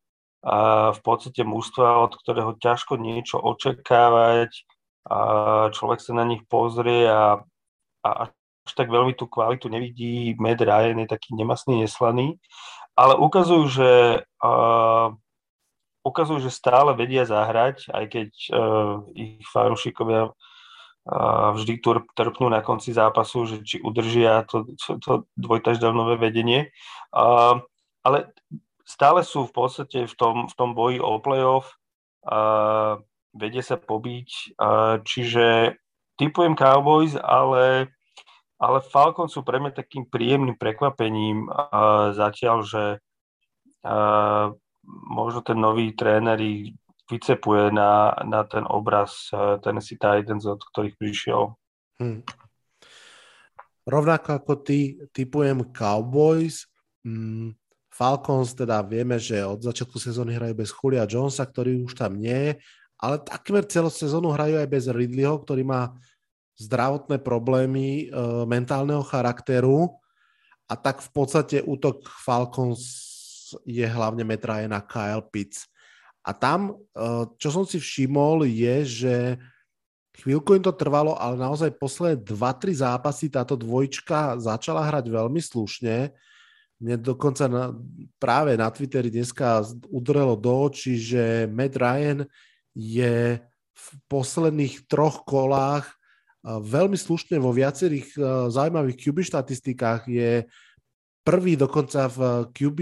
a 0.42 0.90
v 0.90 1.00
podstate 1.06 1.46
mužstva, 1.46 2.02
od 2.02 2.18
ktorého 2.18 2.58
ťažko 2.58 2.98
niečo 2.98 3.38
očakávať 3.38 4.66
a 5.06 5.18
človek 5.70 6.02
sa 6.02 6.12
na 6.18 6.26
nich 6.26 6.42
pozrie 6.50 7.06
a, 7.06 7.38
a 8.02 8.10
až 8.62 8.72
tak 8.74 8.90
veľmi 8.90 9.14
tú 9.18 9.26
kvalitu 9.26 9.66
nevidí. 9.66 10.34
Matt 10.38 10.62
Ryan 10.62 11.02
je 11.02 11.10
taký 11.10 11.34
nemastný, 11.34 11.82
neslaný, 11.82 12.38
ale 12.94 13.18
ukazujú, 13.18 13.64
že 13.66 13.90
uh, 14.22 15.08
ukazujú, 16.06 16.38
že 16.46 16.54
stále 16.54 16.94
vedia 16.94 17.26
zahrať, 17.26 17.90
aj 17.90 18.04
keď 18.10 18.30
uh, 18.50 19.02
ich 19.14 19.42
fanúšikovia 19.50 20.30
uh, 20.30 21.48
vždy 21.58 21.82
trpnú 22.14 22.50
na 22.50 22.62
konci 22.62 22.94
zápasu, 22.94 23.46
že 23.46 23.56
či 23.66 23.76
udržia 23.82 24.46
to, 24.46 24.66
to, 24.78 24.98
to 25.02 25.12
dvojtaždávnové 25.38 26.18
vedenie. 26.18 26.70
Uh, 27.10 27.62
ale 28.02 28.30
stále 28.92 29.24
sú 29.24 29.48
v 29.48 29.52
podstate 29.56 30.04
v 30.04 30.14
tom, 30.20 30.36
v 30.44 30.54
tom 30.54 30.76
boji 30.76 31.00
o 31.00 31.16
playoff, 31.24 31.80
uh, 32.28 33.00
vedia 33.32 33.64
sa 33.64 33.80
pobiť, 33.80 34.28
uh, 34.60 35.00
čiže 35.00 35.76
typujem 36.20 36.52
Cowboys, 36.52 37.16
ale, 37.16 37.88
ale 38.60 38.78
Falcons 38.84 39.32
sú 39.32 39.40
pre 39.40 39.56
mňa 39.56 39.72
takým 39.72 40.04
príjemným 40.04 40.60
prekvapením 40.60 41.48
uh, 41.48 42.12
zatiaľ, 42.12 42.68
že 42.68 42.84
uh, 43.88 44.52
možno 45.08 45.40
ten 45.40 45.56
nový 45.56 45.96
tréner 45.96 46.36
ich 46.42 46.76
vycepuje 47.12 47.68
na, 47.74 48.16
na 48.24 48.40
ten 48.48 48.64
obraz 48.64 49.28
eh, 49.36 49.60
Tennessee 49.60 50.00
Titans, 50.00 50.48
od 50.48 50.60
ktorých 50.62 50.96
prišiel. 50.96 51.52
Hmm. 52.00 52.24
rovnako 53.86 54.42
ako 54.42 54.52
ty, 54.64 54.96
typujem 55.12 55.70
Cowboys. 55.70 56.66
Mm, 57.06 57.54
Falcons 58.02 58.50
teda 58.58 58.82
vieme, 58.82 59.14
že 59.14 59.46
od 59.46 59.62
začiatku 59.62 59.94
sezóny 59.94 60.34
hrajú 60.34 60.58
bez 60.58 60.74
Julia 60.74 61.06
Jonesa, 61.06 61.46
ktorý 61.46 61.86
už 61.86 61.94
tam 61.94 62.18
nie 62.18 62.34
je, 62.34 62.52
ale 62.98 63.22
takmer 63.22 63.62
celú 63.70 63.94
sezónu 63.94 64.34
hrajú 64.34 64.58
aj 64.58 64.66
bez 64.66 64.90
Ridleyho, 64.90 65.38
ktorý 65.38 65.62
má 65.62 65.94
zdravotné 66.58 67.22
problémy 67.22 67.86
e, 67.86 68.04
mentálneho 68.50 69.06
charakteru 69.06 70.02
a 70.66 70.74
tak 70.74 70.98
v 70.98 71.10
podstate 71.14 71.62
útok 71.62 72.10
Falcons 72.26 72.82
je 73.62 73.86
hlavne 73.86 74.26
metra 74.26 74.66
na 74.66 74.82
Kyle 74.82 75.22
Pitts. 75.22 75.70
A 76.26 76.34
tam, 76.34 76.74
e, 76.74 77.30
čo 77.38 77.54
som 77.54 77.62
si 77.62 77.78
všimol, 77.78 78.50
je, 78.50 78.76
že 78.82 79.14
chvíľku 80.18 80.58
im 80.58 80.66
to 80.66 80.74
trvalo, 80.74 81.14
ale 81.14 81.38
naozaj 81.38 81.78
posledné 81.78 82.18
2-3 82.26 82.82
zápasy 82.82 83.30
táto 83.30 83.54
dvojčka 83.54 84.42
začala 84.42 84.90
hrať 84.90 85.06
veľmi 85.06 85.38
slušne 85.38 86.10
mne 86.82 86.98
dokonca 86.98 87.46
na, 87.46 87.70
práve 88.18 88.58
na 88.58 88.66
Twitteri 88.66 89.06
dneska 89.06 89.62
udrelo 89.86 90.34
do 90.34 90.66
očí, 90.66 90.98
že 90.98 91.46
Matt 91.46 91.78
Ryan 91.78 92.26
je 92.74 93.38
v 93.72 93.86
posledných 94.10 94.90
troch 94.90 95.22
kolách 95.22 95.86
veľmi 96.42 96.98
slušne 96.98 97.38
vo 97.38 97.54
viacerých 97.54 98.18
zaujímavých 98.50 98.98
QB 98.98 99.22
štatistikách. 99.22 100.10
Je 100.10 100.42
prvý 101.22 101.54
dokonca 101.54 102.10
v 102.10 102.50
QB 102.50 102.78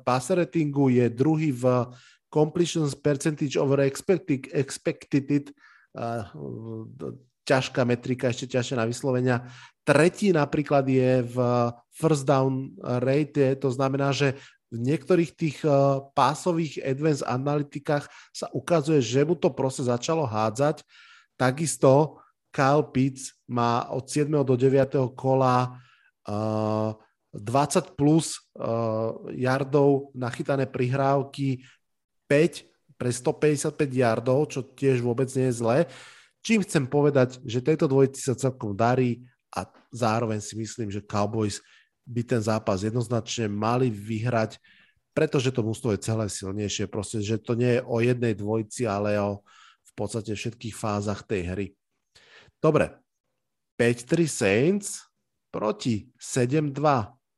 passer 0.00 0.40
ratingu, 0.40 0.88
je 0.88 1.12
druhý 1.12 1.52
v 1.52 1.92
completions 2.32 2.96
percentage 2.96 3.60
over 3.60 3.84
expected, 3.84 4.48
expected 4.56 5.52
ťažká 7.46 7.84
metrika, 7.84 8.32
ešte 8.32 8.56
ťažšie 8.56 8.80
na 8.80 8.88
vyslovenia. 8.88 9.36
Tretí 9.86 10.34
napríklad 10.34 10.82
je 10.90 11.22
v 11.22 11.36
first 11.94 12.26
down 12.26 12.74
rate, 12.82 13.54
to 13.62 13.70
znamená, 13.70 14.10
že 14.10 14.34
v 14.70 14.78
niektorých 14.82 15.30
tých 15.38 15.58
eh, 15.62 15.72
pásových 16.14 16.82
advanced 16.82 17.22
analytikách 17.22 18.10
sa 18.34 18.50
ukazuje, 18.50 18.98
že 18.98 19.22
mu 19.22 19.38
to 19.38 19.54
proste 19.54 19.86
začalo 19.86 20.26
hádzať. 20.26 20.82
Takisto 21.38 22.18
Kyle 22.50 22.86
Pitts 22.88 23.36
má 23.46 23.86
od 23.92 24.08
7. 24.08 24.32
do 24.42 24.56
9. 24.56 25.12
kola 25.12 25.76
uh, 26.26 26.96
eh, 26.96 27.04
20 27.36 28.00
plus 28.00 28.40
yardov 29.36 30.08
nachytané 30.16 30.64
prihrávky, 30.64 31.60
5 32.24 32.96
pre 32.96 33.12
155 33.12 33.76
yardov, 33.92 34.48
čo 34.48 34.64
tiež 34.64 35.04
vôbec 35.04 35.28
nie 35.36 35.52
je 35.52 35.60
zlé. 35.60 35.78
Čím 36.40 36.64
chcem 36.64 36.88
povedať, 36.88 37.36
že 37.44 37.60
tejto 37.60 37.92
dvojici 37.92 38.24
sa 38.24 38.32
celkom 38.32 38.72
darí 38.72 39.20
a 39.56 39.64
zároveň 39.88 40.44
si 40.44 40.52
myslím, 40.60 40.92
že 40.92 41.00
Cowboys 41.00 41.64
by 42.04 42.22
ten 42.22 42.42
zápas 42.44 42.84
jednoznačne 42.84 43.48
mali 43.48 43.88
vyhrať, 43.88 44.60
pretože 45.16 45.48
to 45.48 45.64
mústvo 45.64 45.96
je 45.96 46.04
celé 46.04 46.28
silnejšie. 46.28 46.84
Proste, 46.92 47.24
že 47.24 47.40
to 47.40 47.56
nie 47.56 47.80
je 47.80 47.82
o 47.88 48.04
jednej 48.04 48.36
dvojici, 48.36 48.84
ale 48.84 49.16
o 49.16 49.40
v 49.86 49.92
podstate 49.96 50.36
všetkých 50.36 50.76
fázach 50.76 51.24
tej 51.24 51.42
hry. 51.48 51.66
Dobre, 52.60 52.92
5-3 53.80 54.28
Saints 54.28 55.08
proti 55.48 56.12
7-2 56.20 56.76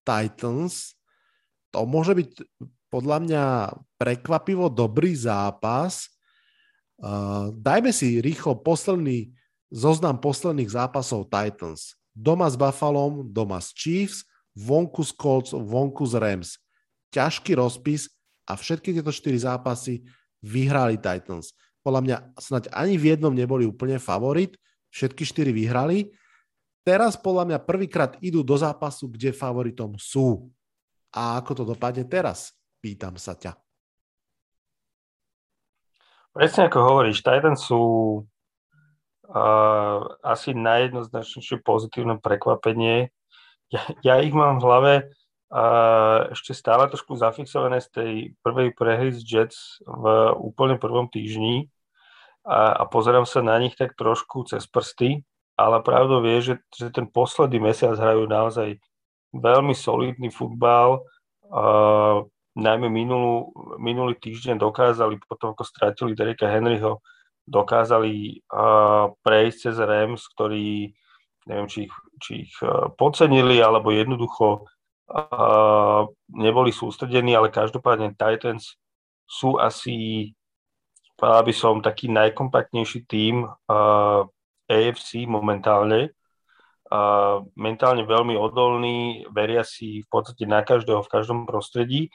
Titans. 0.02 0.98
To 1.70 1.86
môže 1.86 2.18
byť 2.18 2.30
podľa 2.90 3.18
mňa 3.22 3.44
prekvapivo 3.94 4.66
dobrý 4.66 5.14
zápas. 5.14 6.10
Uh, 6.98 7.54
dajme 7.54 7.94
si 7.94 8.18
rýchlo 8.18 8.58
posledný 8.58 9.30
zoznam 9.68 10.16
posledných 10.18 10.68
zápasov 10.68 11.28
Titans. 11.28 11.97
Doma 12.18 12.50
s 12.50 12.58
Buffalo, 12.58 13.22
doma 13.22 13.62
s 13.62 13.70
Chiefs, 13.70 14.26
vonku 14.58 15.06
z 15.06 15.14
Colts, 15.14 15.54
vonku 15.54 16.02
z 16.02 16.18
Rams. 16.18 16.58
Ťažký 17.14 17.54
rozpis 17.54 18.10
a 18.50 18.58
všetky 18.58 18.90
tieto 18.90 19.14
štyri 19.14 19.38
zápasy 19.38 20.02
vyhrali 20.42 20.98
Titans. 20.98 21.54
Podľa 21.86 22.00
mňa 22.02 22.16
snať 22.34 22.64
ani 22.74 22.98
v 22.98 23.14
jednom 23.14 23.30
neboli 23.30 23.62
úplne 23.62 24.02
favorit, 24.02 24.58
všetky 24.90 25.22
štyri 25.22 25.54
vyhrali. 25.54 26.10
Teraz 26.82 27.14
podľa 27.14 27.54
mňa 27.54 27.58
prvýkrát 27.62 28.18
idú 28.18 28.42
do 28.42 28.58
zápasu, 28.58 29.06
kde 29.06 29.30
favoritom 29.30 29.94
sú. 29.94 30.50
A 31.14 31.38
ako 31.38 31.62
to 31.62 31.64
dopadne 31.70 32.02
teraz? 32.02 32.50
Pýtam 32.82 33.14
sa 33.14 33.38
ťa. 33.38 33.54
Presne 36.34 36.66
ako 36.66 36.78
hovoríš, 36.82 37.22
Titans 37.22 37.62
sú 37.62 37.82
asi 40.24 40.56
najjednoznačnejšie 40.56 41.60
pozitívne 41.60 42.16
prekvapenie. 42.16 43.12
Ja, 43.68 43.82
ja 44.00 44.14
ich 44.24 44.32
mám 44.32 44.56
v 44.56 44.64
hlave 44.64 44.92
uh, 45.52 46.32
ešte 46.32 46.56
stále 46.56 46.88
trošku 46.88 47.12
zafixované 47.20 47.84
z 47.84 47.88
tej 47.92 48.12
prvej 48.40 48.72
prehry 48.72 49.12
z 49.12 49.20
Jets 49.20 49.84
v 49.84 50.32
úplne 50.40 50.80
prvom 50.80 51.12
týždni 51.12 51.68
a, 52.48 52.72
a 52.80 52.82
pozerám 52.88 53.28
sa 53.28 53.44
na 53.44 53.60
nich 53.60 53.76
tak 53.76 53.92
trošku 53.92 54.48
cez 54.48 54.64
prsty, 54.64 55.20
ale 55.60 55.84
pravdou 55.84 56.24
vie, 56.24 56.40
že, 56.40 56.54
že 56.72 56.88
ten 56.88 57.04
posledný 57.04 57.60
mesiac 57.60 57.92
hrajú 58.00 58.24
naozaj 58.24 58.80
veľmi 59.36 59.76
solidný 59.76 60.32
futbal. 60.32 61.04
Uh, 61.44 62.24
najmä 62.56 62.88
minulú, 62.88 63.52
minulý 63.76 64.16
týždeň 64.16 64.56
dokázali, 64.56 65.20
potom 65.28 65.52
ako 65.52 65.64
stratili 65.68 66.16
Dereka 66.16 66.48
Henryho, 66.48 67.04
dokázali 67.48 68.44
prejsť 69.24 69.58
cez 69.58 69.76
Rams, 69.80 70.22
ktorí 70.36 70.92
neviem, 71.48 71.64
či 71.64 71.88
ich, 71.88 71.94
či 72.20 72.32
ich 72.44 72.54
uh, 72.60 72.92
podcenili, 72.92 73.56
alebo 73.64 73.88
jednoducho 73.88 74.68
neboli 76.36 76.68
sústredení, 76.68 77.32
ale 77.32 77.48
každopádne 77.48 78.12
Titans 78.12 78.76
sú 79.24 79.56
asi, 79.56 80.28
povedal 81.16 81.48
by 81.48 81.54
som, 81.56 81.80
taký 81.80 82.12
najkompaktnejší 82.12 83.08
uh, 83.40 84.28
AFC 84.68 85.24
momentálne. 85.24 86.12
Mentálne 87.56 88.04
veľmi 88.04 88.36
odolný, 88.36 89.24
veria 89.32 89.64
si 89.64 90.04
v 90.04 90.08
podstate 90.08 90.44
na 90.48 90.64
každého 90.64 91.04
v 91.04 91.12
každom 91.12 91.44
prostredí. 91.44 92.08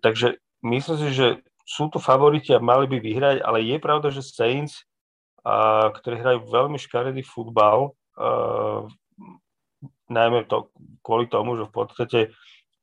Takže 0.00 0.40
myslím 0.64 0.96
si, 0.96 1.08
že 1.12 1.26
sú 1.66 1.90
tu 1.90 1.98
favoriti 1.98 2.54
a 2.54 2.62
mali 2.62 2.86
by 2.86 3.02
vyhrať, 3.02 3.36
ale 3.42 3.66
je 3.66 3.76
pravda, 3.82 4.08
že 4.14 4.22
Saints, 4.22 4.86
a, 5.42 5.90
ktorí 5.90 6.22
hrajú 6.22 6.46
veľmi 6.46 6.78
škaredý 6.78 7.26
futbal, 7.26 7.90
a, 8.14 8.86
najmä 10.06 10.46
to, 10.46 10.70
kvôli 11.02 11.26
tomu, 11.26 11.58
že 11.58 11.66
v 11.66 11.74
podstate 11.74 12.18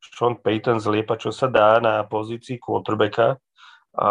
Sean 0.04 0.36
Payton 0.36 0.84
zliepa, 0.84 1.16
čo 1.16 1.32
sa 1.32 1.48
dá 1.48 1.80
na 1.80 2.04
pozícii 2.04 2.60
quarterbacka 2.60 3.40
a, 3.96 4.10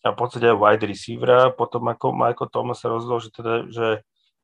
a 0.00 0.08
v 0.08 0.16
podstate 0.16 0.48
aj 0.48 0.56
wide 0.56 0.88
receivera, 0.88 1.52
potom 1.52 1.84
ako 1.92 2.16
Michael 2.16 2.48
Thomas 2.48 2.80
sa 2.80 2.88
rozhodol, 2.88 3.20
že, 3.20 3.30
teda, 3.36 3.68
že 3.68 3.86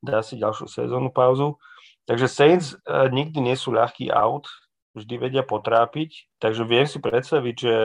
dá 0.05 0.21
si 0.21 0.37
ďalšiu 0.37 0.69
sezónnu 0.69 1.09
pauzu. 1.09 1.57
Takže 2.05 2.29
Saints 2.29 2.77
a, 2.85 3.09
nikdy 3.09 3.41
nie 3.41 3.57
sú 3.57 3.73
ľahký 3.73 4.13
out, 4.13 4.45
vždy 4.93 5.17
vedia 5.17 5.41
potrápiť, 5.41 6.29
takže 6.37 6.61
viem 6.67 6.85
si 6.85 7.01
predstaviť, 7.01 7.55
že 7.57 7.75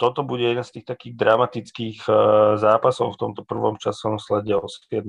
toto 0.00 0.24
bude 0.24 0.48
jeden 0.48 0.64
z 0.64 0.80
tých 0.80 0.86
takých 0.88 1.12
dramatických 1.12 1.98
uh, 2.08 2.16
zápasov 2.56 3.12
v 3.12 3.20
tomto 3.20 3.44
prvom 3.44 3.76
časovom 3.76 4.16
slede 4.16 4.56
o 4.56 4.64
7. 4.64 5.04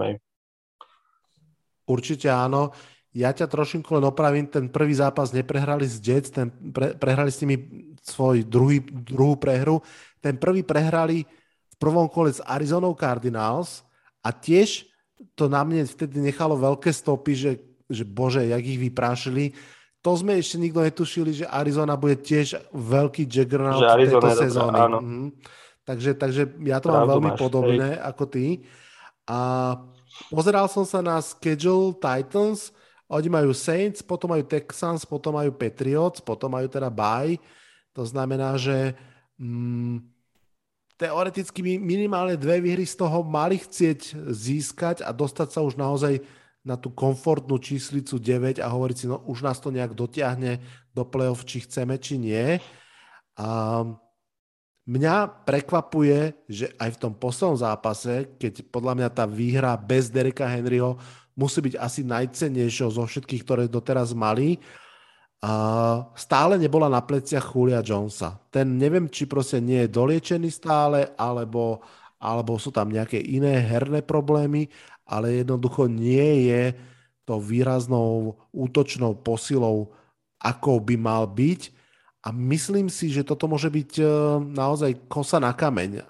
Určite 1.88 2.28
áno. 2.28 2.76
Ja 3.16 3.32
ťa 3.32 3.48
trošinku 3.48 3.96
len 3.96 4.08
opravím, 4.08 4.48
ten 4.52 4.68
prvý 4.68 4.96
zápas 4.96 5.32
neprehrali 5.32 5.88
s 5.88 6.00
Jets, 6.00 6.32
ten 6.32 6.52
pre, 6.52 6.96
prehrali 6.96 7.32
s 7.32 7.40
nimi 7.44 7.56
svoj 8.04 8.44
druhý, 8.44 8.84
druhú 8.84 9.40
prehru. 9.40 9.80
Ten 10.20 10.36
prvý 10.36 10.64
prehrali 10.64 11.24
v 11.72 11.76
prvom 11.80 12.12
kole 12.12 12.32
s 12.32 12.44
Arizona 12.44 12.92
Cardinals 12.96 13.84
a 14.24 14.32
tiež 14.36 14.92
to 15.36 15.48
na 15.48 15.64
mne 15.64 15.88
vtedy 15.88 16.20
nechalo 16.20 16.56
veľké 16.60 16.92
stopy, 16.92 17.32
že, 17.36 17.52
že 17.88 18.04
bože, 18.04 18.48
jak 18.48 18.64
ich 18.64 18.80
vyprášili 18.80 19.56
to 20.02 20.12
sme 20.18 20.42
ešte 20.42 20.58
nikto 20.58 20.82
netušili, 20.82 21.32
že 21.32 21.46
Arizona 21.46 21.94
bude 21.94 22.18
tiež 22.18 22.74
veľký 22.74 23.30
juggernaut 23.30 23.86
tejto 23.86 24.30
sezóny. 24.34 24.78
Áno. 24.78 25.00
Mhm. 25.02 25.28
Takže, 25.82 26.14
takže 26.14 26.42
ja 26.62 26.78
to 26.78 26.94
Pravdu 26.94 26.98
mám 26.98 27.10
veľmi 27.18 27.32
máš, 27.34 27.42
podobné 27.42 27.88
hej. 27.98 28.02
ako 28.06 28.24
ty. 28.30 28.46
A 29.26 29.40
pozeral 30.30 30.70
som 30.70 30.86
sa 30.86 31.02
na 31.02 31.18
schedule 31.22 31.98
Titans, 31.98 32.70
oni 33.12 33.28
majú 33.28 33.52
Saints, 33.52 34.00
potom 34.00 34.32
majú 34.32 34.46
Texans, 34.46 35.04
potom 35.04 35.36
majú 35.36 35.52
Patriots, 35.52 36.24
potom 36.24 36.54
majú 36.54 36.70
teda 36.70 36.88
bye. 36.88 37.36
To 37.92 38.08
znamená, 38.08 38.56
že 38.56 38.96
mm, 39.36 40.00
teoreticky 40.96 41.60
minimálne 41.82 42.38
dve 42.38 42.62
výhry 42.62 42.88
z 42.88 42.96
toho 42.96 43.26
mali 43.26 43.60
chcieť 43.60 44.16
získať 44.32 44.98
a 45.04 45.12
dostať 45.12 45.48
sa 45.50 45.60
už 45.66 45.76
naozaj 45.76 46.22
na 46.62 46.78
tú 46.78 46.94
komfortnú 46.94 47.58
číslicu 47.58 48.22
9 48.22 48.62
a 48.62 48.68
hovoriť 48.70 48.98
si, 48.98 49.06
no 49.10 49.26
už 49.26 49.42
nás 49.42 49.58
to 49.58 49.74
nejak 49.74 49.98
dotiahne 49.98 50.62
do 50.94 51.02
play-off, 51.02 51.42
či 51.46 51.66
chceme, 51.66 51.98
či 51.98 52.22
nie. 52.22 52.62
A 53.38 53.82
mňa 54.86 55.46
prekvapuje, 55.46 56.38
že 56.46 56.70
aj 56.78 56.90
v 56.98 57.02
tom 57.02 57.14
poslednom 57.18 57.58
zápase, 57.58 58.38
keď 58.38 58.70
podľa 58.70 58.94
mňa 59.02 59.10
tá 59.10 59.26
výhra 59.26 59.74
bez 59.74 60.14
Dereka 60.14 60.46
Henryho 60.46 61.02
musí 61.34 61.66
byť 61.66 61.76
asi 61.82 62.06
najcennejšou 62.06 62.90
zo 62.94 63.04
všetkých, 63.10 63.42
ktoré 63.42 63.64
doteraz 63.66 64.14
mali. 64.14 64.62
Uh, 65.42 66.06
stále 66.14 66.62
nebola 66.62 66.86
na 66.86 67.02
pleciach 67.02 67.58
Julia 67.58 67.82
Jonesa. 67.82 68.38
Ten 68.54 68.78
neviem, 68.78 69.10
či 69.10 69.26
proste 69.26 69.58
nie 69.58 69.90
je 69.90 69.90
doliečený 69.90 70.54
stále, 70.54 71.18
alebo, 71.18 71.82
alebo 72.22 72.62
sú 72.62 72.70
tam 72.70 72.94
nejaké 72.94 73.18
iné 73.18 73.58
herné 73.58 74.06
problémy, 74.06 74.70
ale 75.12 75.44
jednoducho 75.44 75.92
nie 75.92 76.48
je 76.48 76.72
to 77.28 77.36
výraznou 77.44 78.40
útočnou 78.56 79.20
posilou, 79.20 79.92
ako 80.40 80.80
by 80.80 80.96
mal 80.96 81.28
byť. 81.28 81.76
A 82.22 82.32
myslím 82.32 82.88
si, 82.88 83.12
že 83.12 83.26
toto 83.26 83.50
môže 83.50 83.68
byť 83.68 83.92
uh, 84.00 84.38
naozaj 84.40 84.94
kosa 85.12 85.42
na 85.42 85.52
kameň. 85.52 86.06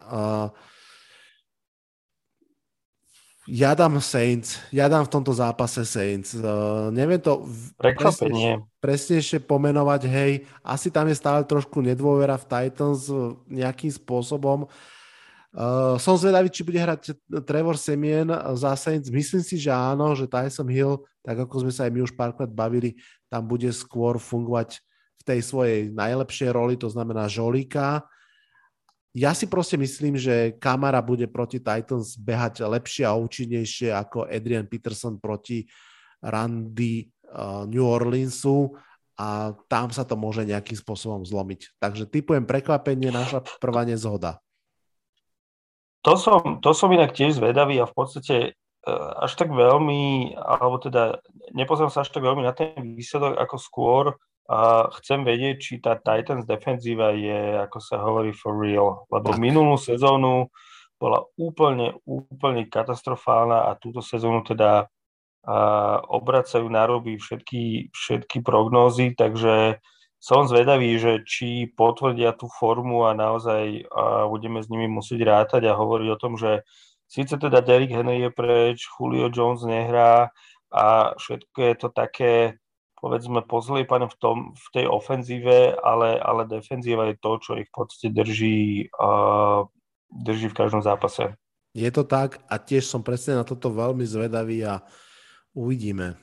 Ja 3.49 3.73
dám 3.73 3.97
Saints, 3.97 4.61
ja 4.69 4.85
dám 4.85 5.09
v 5.09 5.13
tomto 5.17 5.33
zápase 5.33 5.81
Saints. 5.83 6.37
Uh, 6.37 6.93
neviem 6.93 7.17
to 7.17 7.47
presne, 7.79 8.61
presnejšie 8.77 9.41
pomenovať, 9.43 10.01
hej, 10.07 10.31
asi 10.61 10.93
tam 10.93 11.09
je 11.09 11.17
stále 11.17 11.41
trošku 11.43 11.81
nedôvera 11.81 12.37
v 12.37 12.47
Titans 12.47 13.09
nejakým 13.49 13.91
spôsobom. 13.91 14.69
Uh, 15.51 15.99
som 15.99 16.15
zvedavý, 16.15 16.47
či 16.47 16.63
bude 16.63 16.79
hrať 16.79 17.11
Trevor 17.43 17.75
Semien 17.75 18.31
za 18.55 18.71
Saints. 18.79 19.11
Myslím 19.11 19.43
si, 19.43 19.59
že 19.59 19.67
áno, 19.67 20.15
že 20.15 20.23
Tyson 20.23 20.71
Hill, 20.71 21.03
tak 21.19 21.43
ako 21.43 21.67
sme 21.67 21.71
sa 21.75 21.87
aj 21.87 21.91
my 21.91 21.99
už 22.07 22.15
párkrát 22.15 22.47
bavili, 22.47 22.95
tam 23.27 23.43
bude 23.43 23.67
skôr 23.75 24.15
fungovať 24.15 24.79
v 25.19 25.23
tej 25.27 25.39
svojej 25.43 25.79
najlepšej 25.91 26.49
roli, 26.55 26.79
to 26.79 26.87
znamená 26.87 27.27
žolíka 27.27 28.07
ja 29.11 29.35
si 29.35 29.43
proste 29.47 29.75
myslím, 29.75 30.15
že 30.15 30.55
Kamara 30.55 31.03
bude 31.03 31.27
proti 31.27 31.59
Titans 31.59 32.15
behať 32.15 32.63
lepšie 32.63 33.03
a 33.03 33.19
účinnejšie 33.19 33.91
ako 33.91 34.23
Adrian 34.31 34.71
Peterson 34.71 35.19
proti 35.19 35.67
Randy 36.23 37.11
uh, 37.27 37.67
New 37.67 37.83
Orleansu 37.83 38.71
a 39.19 39.51
tam 39.67 39.91
sa 39.91 40.07
to 40.07 40.15
môže 40.15 40.47
nejakým 40.47 40.79
spôsobom 40.79 41.27
zlomiť. 41.27 41.75
Takže 41.83 42.07
typujem 42.07 42.47
prekvapenie, 42.47 43.11
naša 43.11 43.43
prvá 43.59 43.83
nezhoda. 43.83 44.39
To 46.01 46.13
som, 46.17 46.57
to 46.61 46.71
som 46.73 46.89
inak 46.89 47.13
tiež 47.13 47.37
zvedavý 47.37 47.77
a 47.77 47.85
v 47.85 47.93
podstate 47.93 48.35
uh, 48.89 49.11
až 49.21 49.37
tak 49.37 49.53
veľmi, 49.53 50.33
alebo 50.37 50.81
teda 50.81 51.21
nepozriem 51.53 51.93
sa 51.93 52.01
až 52.01 52.09
tak 52.09 52.25
veľmi 52.25 52.41
na 52.41 52.53
ten 52.57 52.73
výsledok, 52.97 53.37
ako 53.37 53.55
skôr 53.61 54.03
a 54.49 54.89
chcem 54.99 55.23
vedieť, 55.23 55.55
či 55.61 55.73
tá 55.79 55.95
Titans 55.95 56.43
defenzíva 56.43 57.13
je, 57.15 57.61
ako 57.61 57.77
sa 57.79 58.01
hovorí, 58.01 58.33
for 58.33 58.57
real. 58.57 59.07
Lebo 59.07 59.37
minulú 59.37 59.77
sezónu 59.77 60.49
bola 60.99 61.23
úplne, 61.39 61.95
úplne 62.03 62.67
katastrofálna 62.67 63.69
a 63.69 63.77
túto 63.79 64.03
sezónu 64.03 64.43
teda 64.43 64.91
a 65.41 65.57
obracajú 66.05 66.69
na 66.69 66.85
roby 66.85 67.17
všetky, 67.17 67.89
všetky 67.89 68.45
prognózy, 68.45 69.17
takže 69.17 69.81
som 70.21 70.45
zvedavý, 70.45 71.01
že 71.01 71.25
či 71.25 71.65
potvrdia 71.65 72.37
tú 72.37 72.45
formu 72.45 73.09
a 73.09 73.17
naozaj 73.17 73.89
a 73.89 74.29
budeme 74.29 74.61
s 74.61 74.69
nimi 74.69 74.85
musieť 74.85 75.25
rátať 75.25 75.65
a 75.65 75.73
hovoriť 75.73 76.07
o 76.13 76.21
tom, 76.21 76.37
že 76.37 76.61
síce 77.09 77.41
teda 77.41 77.65
Derrick 77.65 77.89
Henry 77.89 78.21
je 78.21 78.29
preč, 78.29 78.85
Julio 78.85 79.33
Jones 79.33 79.65
nehrá 79.65 80.29
a 80.69 81.17
všetko 81.17 81.57
je 81.57 81.75
to 81.75 81.89
také 81.89 82.33
povedzme 83.01 83.41
pozliepané 83.49 84.05
v, 84.05 84.15
tom, 84.21 84.37
v 84.53 84.67
tej 84.77 84.85
ofenzíve, 84.85 85.73
ale, 85.81 86.21
ale 86.21 86.45
defenzíva 86.45 87.09
je 87.09 87.17
to, 87.17 87.31
čo 87.41 87.51
ich 87.57 87.65
v 87.73 87.75
podstate 87.81 88.13
drží, 88.13 88.93
uh, 88.93 89.65
drží 90.13 90.53
v 90.53 90.57
každom 90.61 90.85
zápase. 90.85 91.33
Je 91.73 91.89
to 91.89 92.05
tak 92.05 92.45
a 92.45 92.61
tiež 92.61 92.85
som 92.85 93.01
presne 93.01 93.41
na 93.41 93.43
toto 93.43 93.73
veľmi 93.73 94.05
zvedavý 94.05 94.61
a 94.69 94.85
uvidíme. 95.57 96.13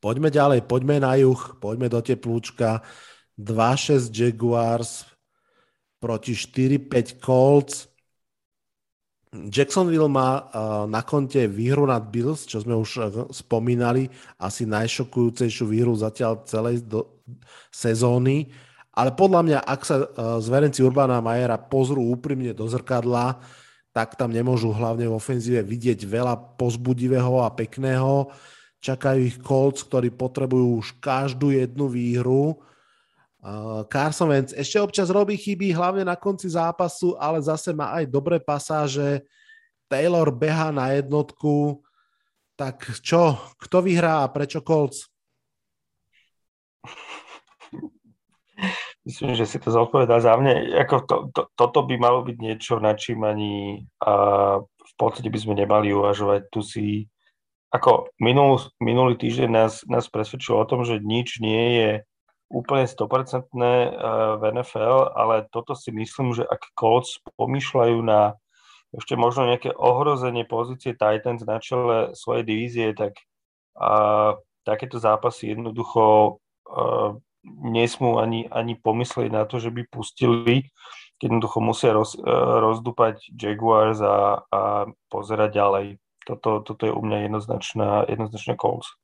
Poďme 0.00 0.32
ďalej, 0.32 0.64
poďme 0.64 0.96
na 1.00 1.16
juh, 1.20 1.40
poďme 1.60 1.92
do 1.92 2.00
teplúčka. 2.00 2.80
2-6 3.40 4.12
Jaguars 4.12 5.08
proti 6.00 6.32
4-5 6.36 7.20
Colts. 7.20 7.88
Jacksonville 9.30 10.10
má 10.10 10.50
na 10.90 11.06
konte 11.06 11.46
výhru 11.46 11.86
nad 11.86 12.02
Bills, 12.10 12.50
čo 12.50 12.58
sme 12.66 12.74
už 12.74 12.90
e, 12.98 13.00
spomínali, 13.30 14.10
asi 14.42 14.66
najšokujúcejšiu 14.66 15.70
výhru 15.70 15.94
zatiaľ 15.94 16.42
celej 16.50 16.82
do, 16.82 17.22
sezóny. 17.70 18.50
Ale 18.90 19.14
podľa 19.14 19.40
mňa, 19.46 19.58
ak 19.62 19.80
sa 19.86 19.96
e, 20.02 20.06
zverenci 20.42 20.82
Urbana 20.82 21.22
Majera 21.22 21.62
pozrú 21.62 22.10
úprimne 22.10 22.50
do 22.50 22.66
zrkadla, 22.66 23.38
tak 23.94 24.18
tam 24.18 24.34
nemôžu 24.34 24.74
hlavne 24.74 25.06
v 25.06 25.14
ofenzíve 25.14 25.62
vidieť 25.62 26.10
veľa 26.10 26.58
pozbudivého 26.58 27.46
a 27.46 27.54
pekného. 27.54 28.34
Čakajú 28.80 29.20
ich 29.20 29.38
Colts, 29.44 29.84
ktorí 29.84 30.08
potrebujú 30.12 30.80
už 30.80 30.96
každú 30.98 31.52
jednu 31.52 31.88
výhru 31.88 32.56
Uh, 33.40 33.88
Carson 33.88 34.28
Wentz 34.28 34.52
ešte 34.52 34.76
občas 34.76 35.08
robí 35.08 35.32
chyby, 35.32 35.72
hlavne 35.72 36.04
na 36.04 36.12
konci 36.12 36.44
zápasu, 36.52 37.16
ale 37.16 37.40
zase 37.40 37.72
má 37.72 37.96
aj 37.96 38.04
dobré 38.04 38.36
pasáže. 38.36 39.24
Taylor 39.88 40.28
beha 40.28 40.68
na 40.68 40.92
jednotku. 40.92 41.80
Tak 42.52 43.00
čo? 43.00 43.40
Kto 43.56 43.80
vyhrá 43.80 44.20
a 44.20 44.28
prečo 44.28 44.60
Colts? 44.60 45.08
Myslím, 49.08 49.32
že 49.32 49.48
si 49.48 49.56
to 49.56 49.72
zodpovedá 49.72 50.20
za 50.20 50.36
mňa. 50.36 50.76
Ako 50.84 50.96
to, 51.08 51.16
to, 51.32 51.42
toto 51.56 51.88
by 51.88 51.96
malo 51.96 52.20
byť 52.20 52.36
niečo, 52.36 52.76
na 52.76 52.92
čím 52.92 53.24
ani 53.24 53.88
a 54.04 54.12
v 54.60 54.92
podstate 55.00 55.32
by 55.32 55.38
sme 55.40 55.56
nemali 55.56 55.96
uvažovať. 55.96 56.40
Tu 56.52 56.60
si 56.60 56.86
ako 57.70 58.10
minul, 58.18 58.58
minulý 58.82 59.14
týždeň 59.14 59.50
nás, 59.50 59.86
nás 59.86 60.10
presvedčilo 60.10 60.62
o 60.62 60.68
tom, 60.68 60.82
že 60.82 60.98
nič 60.98 61.38
nie 61.38 61.64
je 61.78 61.90
úplne 62.50 62.84
100% 62.84 63.46
eh, 63.46 63.94
v 64.36 64.42
NFL, 64.42 65.14
ale 65.14 65.46
toto 65.54 65.78
si 65.78 65.94
myslím, 65.94 66.34
že 66.34 66.42
ak 66.42 66.74
Colts 66.74 67.22
pomýšľajú 67.38 67.98
na 68.02 68.34
ešte 68.90 69.14
možno 69.14 69.46
nejaké 69.46 69.70
ohrozenie 69.70 70.42
pozície 70.42 70.98
Titans 70.98 71.46
na 71.46 71.62
čele 71.62 72.10
svojej 72.18 72.42
divízie, 72.42 72.90
tak 72.90 73.14
a, 73.78 74.34
takéto 74.66 74.98
zápasy 74.98 75.54
jednoducho 75.54 76.02
a, 76.02 76.18
eh, 76.74 77.10
nesmú 77.70 78.18
ani, 78.18 78.50
ani 78.50 78.74
pomyslieť 78.74 79.30
na 79.30 79.46
to, 79.46 79.62
že 79.62 79.70
by 79.70 79.86
pustili, 79.88 80.68
jednoducho 81.22 81.62
musia 81.62 81.94
roz, 81.94 82.18
eh, 82.18 82.26
rozdúpať 82.34 83.30
Jaguars 83.30 84.02
a, 84.02 84.42
a 84.50 84.90
pozerať 85.06 85.54
ďalej. 85.54 85.86
Toto, 86.30 86.62
toto 86.62 86.82
je 86.86 86.94
u 86.94 87.02
mňa 87.02 87.26
jednoznačná, 87.26 88.06
jednoznačná 88.06 88.54
Colts. 88.54 88.94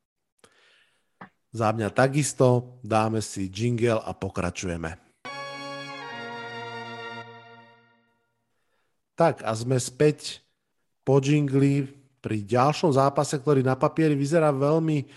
Za 1.50 1.74
mňa 1.74 1.90
takisto 1.90 2.78
dáme 2.86 3.18
si 3.18 3.50
jingle 3.50 3.98
a 3.98 4.14
pokračujeme. 4.14 4.94
Tak 9.18 9.42
a 9.42 9.50
sme 9.56 9.80
späť 9.80 10.44
po 11.02 11.18
jingli 11.18 11.88
pri 12.22 12.46
ďalšom 12.46 12.94
zápase, 12.94 13.40
ktorý 13.42 13.66
na 13.66 13.74
papieri 13.74 14.14
vyzerá 14.14 14.52
veľmi, 14.54 15.08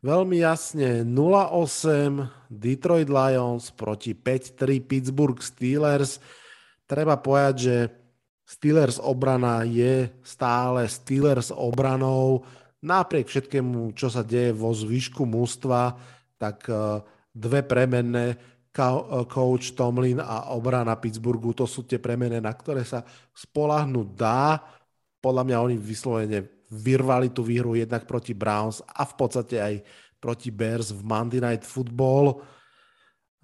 veľmi 0.00 0.36
jasne. 0.40 1.04
0-8 1.04 2.48
Detroit 2.48 3.10
Lions 3.12 3.68
proti 3.74 4.16
5-3 4.16 4.80
Pittsburgh 4.88 5.40
Steelers. 5.42 6.22
Treba 6.88 7.20
povedať, 7.20 7.54
že 7.58 7.76
Steelers 8.48 8.96
obrana 8.96 9.60
je 9.68 10.08
stále 10.24 10.88
Steelers 10.88 11.52
obranou 11.52 12.48
napriek 12.80 13.28
všetkému, 13.28 13.92
čo 13.92 14.08
sa 14.08 14.24
deje 14.24 14.56
vo 14.56 14.72
zvyšku 14.72 15.28
mústva, 15.28 15.92
tak 16.40 16.64
e, 16.64 17.04
dve 17.36 17.60
premenné, 17.60 18.32
e, 18.32 18.36
coach 19.28 19.76
Tomlin 19.76 20.24
a 20.24 20.56
obrana 20.56 20.96
Pittsburghu, 20.96 21.52
to 21.52 21.68
sú 21.68 21.84
tie 21.84 22.00
premené, 22.00 22.40
na 22.40 22.56
ktoré 22.56 22.88
sa 22.88 23.04
spolahnúť 23.36 24.08
dá. 24.16 24.64
Podľa 25.20 25.44
mňa 25.44 25.56
oni 25.68 25.76
vyslovene 25.76 26.64
vyrvali 26.72 27.28
tú 27.28 27.44
výhru 27.44 27.76
jednak 27.76 28.08
proti 28.08 28.32
Browns 28.32 28.80
a 28.80 29.04
v 29.04 29.12
podstate 29.12 29.60
aj 29.60 29.74
proti 30.16 30.48
Bears 30.48 30.88
v 30.88 31.04
Monday 31.04 31.44
Night 31.44 31.68
Football. 31.68 32.40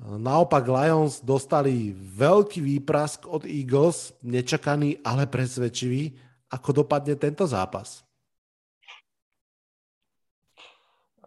Naopak 0.02 0.66
Lions 0.66 1.22
dostali 1.22 1.94
veľký 1.94 2.58
výprask 2.58 3.30
od 3.30 3.46
Eagles, 3.46 4.10
nečakaný, 4.26 4.98
ale 5.06 5.30
presvedčivý. 5.30 6.18
Ako 6.50 6.82
dopadne 6.82 7.14
tento 7.14 7.46
zápas? 7.46 8.02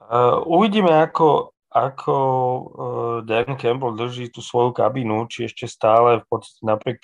Uh, 0.08 0.40
uvidíme, 0.48 0.92
ako, 0.92 1.52
ako 1.72 2.16
uh, 2.16 3.18
Dan 3.24 3.56
Campbell 3.60 3.96
drží 3.96 4.32
tú 4.32 4.44
svoju 4.44 4.76
kabinu, 4.76 5.28
či 5.32 5.48
ešte 5.48 5.68
stále 5.68 6.24
v 6.24 6.26
podstate 6.28 6.64
napriek 6.64 7.00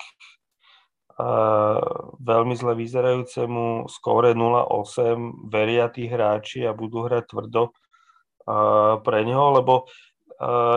uh, 1.20 1.80
veľmi 2.16 2.56
zle 2.56 2.72
vyzerajúcemu 2.76 3.88
skóre 3.92 4.32
0-8 4.32 5.48
veria 5.52 5.88
tí 5.92 6.08
hráči 6.08 6.64
a 6.64 6.72
budú 6.72 7.04
hrať 7.04 7.28
tvrdo 7.28 7.72
uh, 7.72 9.00
pre 9.04 9.20
neho, 9.24 9.52
lebo 9.60 9.84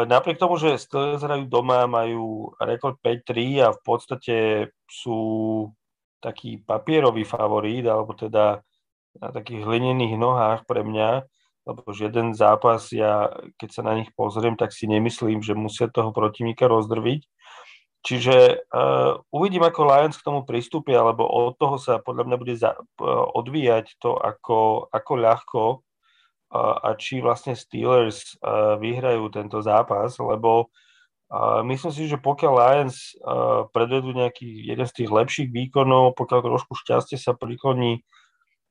napriek 0.08 0.40
tomu, 0.40 0.56
že 0.56 0.80
Steelers 0.80 1.26
hrajú 1.26 1.50
doma, 1.50 1.90
majú 1.90 2.56
rekord 2.62 2.96
5-3 3.04 3.68
a 3.68 3.70
v 3.76 3.82
podstate 3.84 4.36
sú 4.88 5.20
taký 6.24 6.62
papierový 6.62 7.28
favorít, 7.28 7.86
alebo 7.86 8.16
teda 8.16 8.64
na 9.18 9.30
takých 9.34 9.66
hlinených 9.66 10.16
nohách 10.18 10.66
pre 10.70 10.86
mňa, 10.86 11.26
lebo 11.68 11.84
žiaden 11.92 12.32
zápas, 12.32 12.90
ja 12.96 13.28
keď 13.60 13.70
sa 13.74 13.82
na 13.84 13.98
nich 14.00 14.10
pozriem, 14.16 14.56
tak 14.56 14.72
si 14.72 14.88
nemyslím, 14.88 15.44
že 15.44 15.58
musia 15.58 15.92
toho 15.92 16.16
protivníka 16.16 16.70
rozdrviť. 16.70 17.28
Čiže 18.08 18.64
uh, 18.72 19.20
uvidím, 19.36 19.68
ako 19.68 19.84
Lions 19.84 20.16
k 20.16 20.28
tomu 20.32 20.48
pristúpia, 20.48 21.04
lebo 21.04 21.28
od 21.28 21.60
toho 21.60 21.76
sa 21.76 22.00
podľa 22.00 22.24
mňa 22.30 22.38
bude 22.40 22.56
za, 22.56 22.78
uh, 22.78 23.26
odvíjať 23.36 24.00
to, 24.00 24.16
ako, 24.16 24.88
ako 24.88 25.14
ľahko 25.18 25.62
a 26.52 26.96
či 26.96 27.20
vlastne 27.20 27.60
Steelers 27.60 28.40
uh, 28.40 28.80
vyhrajú 28.80 29.28
tento 29.28 29.60
zápas, 29.60 30.16
lebo 30.16 30.72
uh, 31.28 31.60
myslím 31.68 31.92
si, 31.92 32.08
že 32.08 32.16
pokiaľ 32.16 32.54
Lions 32.56 33.16
uh, 33.20 33.68
predvedú 33.76 34.16
nejaký 34.16 34.72
jeden 34.72 34.88
z 34.88 34.96
tých 35.04 35.10
lepších 35.12 35.50
výkonov, 35.52 36.16
pokiaľ 36.16 36.40
trošku 36.48 36.80
šťastie 36.80 37.20
sa 37.20 37.36
prikloní 37.36 38.08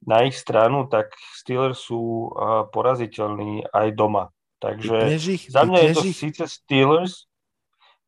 na 0.08 0.24
ich 0.24 0.36
stranu, 0.36 0.88
tak 0.88 1.12
Steelers 1.36 1.80
sú 1.80 2.28
poraziteľní 2.70 3.64
aj 3.72 3.96
doma. 3.96 4.28
Takže 4.60 5.16
ich, 5.16 5.48
za 5.48 5.64
mňa 5.64 5.80
je 5.82 5.92
to 5.96 6.04
ich... 6.04 6.16
síce 6.16 6.44
Steelers, 6.48 7.28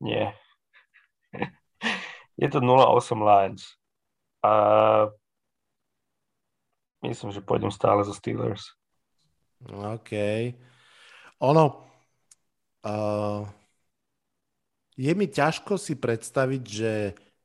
nie, 0.01 0.29
je 2.41 2.49
to 2.49 2.61
0,8 2.61 3.19
Lions. 3.19 3.63
A 4.45 4.53
myslím, 7.03 7.35
že 7.35 7.43
pôjdem 7.43 7.75
stále 7.75 8.07
zo 8.07 8.15
Steelers. 8.15 8.78
OK. 9.67 10.13
Ono, 11.43 11.65
uh, 12.87 13.43
je 14.99 15.13
mi 15.15 15.27
ťažko 15.31 15.79
si 15.79 15.95
predstaviť, 15.95 16.63
že, 16.63 16.95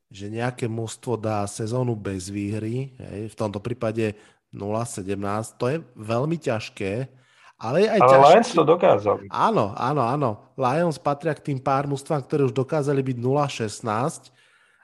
že 0.10 0.26
nejaké 0.30 0.66
mužstvo 0.66 1.18
dá 1.18 1.46
sezónu 1.46 1.94
bez 1.94 2.30
výhry, 2.30 2.94
hej, 2.98 3.34
v 3.34 3.36
tomto 3.38 3.62
prípade 3.62 4.18
0-17, 4.54 5.58
to 5.58 5.66
je 5.70 5.78
veľmi 5.98 6.38
ťažké, 6.38 7.10
ale 7.58 7.88
aj 7.88 8.00
Ale 8.02 8.10
ťažké. 8.10 8.30
Lions 8.34 8.50
to 8.52 8.64
dokázali. 8.66 9.26
Áno, 9.30 9.72
áno, 9.78 10.02
áno. 10.04 10.30
Lions 10.58 10.98
patria 11.00 11.32
k 11.38 11.54
tým 11.54 11.60
pár 11.62 11.88
mústvám, 11.88 12.20
ktoré 12.26 12.44
už 12.44 12.54
dokázali 12.54 13.00
byť 13.00 13.18
0-16. 13.22 14.34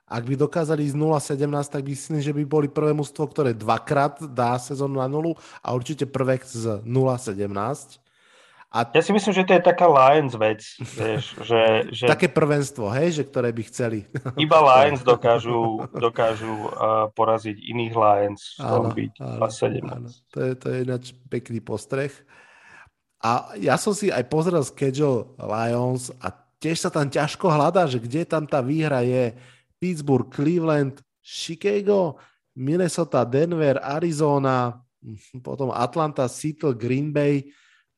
Ak 0.10 0.26
by 0.26 0.34
dokázali 0.34 0.90
ísť 0.90 0.98
0-17, 0.98 1.70
tak 1.70 1.86
myslím, 1.86 2.20
že 2.20 2.34
by 2.34 2.44
boli 2.50 2.68
prvé 2.68 2.98
mústvo, 2.98 3.30
ktoré 3.30 3.54
dvakrát 3.54 4.18
dá 4.34 4.58
sezónu 4.58 4.98
na 4.98 5.06
nulu 5.06 5.38
a 5.62 5.70
určite 5.78 6.10
prvé 6.10 6.42
z 6.42 6.82
0-17. 6.82 8.02
A... 8.70 8.86
Ja 8.94 9.02
si 9.02 9.10
myslím, 9.10 9.34
že 9.34 9.46
to 9.50 9.54
je 9.58 9.64
taká 9.66 9.90
Lions 9.90 10.38
vec, 10.38 10.62
vieš, 10.78 11.34
že, 11.50 11.90
že... 11.90 12.06
Také 12.06 12.30
prvenstvo, 12.30 12.90
hej, 12.94 13.22
že 13.22 13.24
ktoré 13.26 13.50
by 13.50 13.64
chceli. 13.66 14.06
Iba 14.46 14.62
Lions 14.62 15.02
dokážu, 15.02 15.90
dokážu 15.90 16.54
uh, 16.54 17.10
poraziť 17.14 17.58
iných 17.58 17.94
Lions, 17.98 18.42
áno, 18.62 18.94
byť 18.94 19.14
áno, 19.26 19.50
17. 19.50 19.90
Áno. 19.90 20.10
To 20.10 20.38
je, 20.42 20.52
to 20.54 20.66
je 20.70 20.78
ináč 20.86 21.04
pekný 21.30 21.62
postreh. 21.66 22.14
A 23.26 23.58
ja 23.58 23.76
som 23.76 23.92
si 23.92 24.14
aj 24.14 24.26
pozrel 24.30 24.62
schedule 24.62 25.34
Lions 25.42 26.14
a 26.22 26.30
tiež 26.62 26.78
sa 26.78 26.90
tam 26.94 27.10
ťažko 27.10 27.50
hľadá, 27.50 27.90
že 27.90 27.98
kde 27.98 28.22
tam 28.24 28.46
tá 28.46 28.62
výhra 28.62 29.02
je. 29.02 29.34
Pittsburgh, 29.80 30.28
Cleveland, 30.28 31.00
Chicago, 31.24 32.20
Minnesota, 32.54 33.24
Denver, 33.24 33.80
Arizona, 33.80 34.76
potom 35.48 35.72
Atlanta, 35.72 36.28
Seattle, 36.28 36.76
Green 36.76 37.10
Bay. 37.10 37.50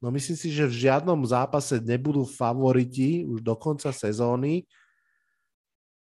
No 0.02 0.10
myslím 0.10 0.38
si, 0.38 0.50
že 0.50 0.66
v 0.66 0.90
žiadnom 0.90 1.22
zápase 1.26 1.78
nebudú 1.82 2.26
favoriti 2.26 3.26
už 3.26 3.42
do 3.42 3.54
konca 3.58 3.90
sezóny. 3.94 4.66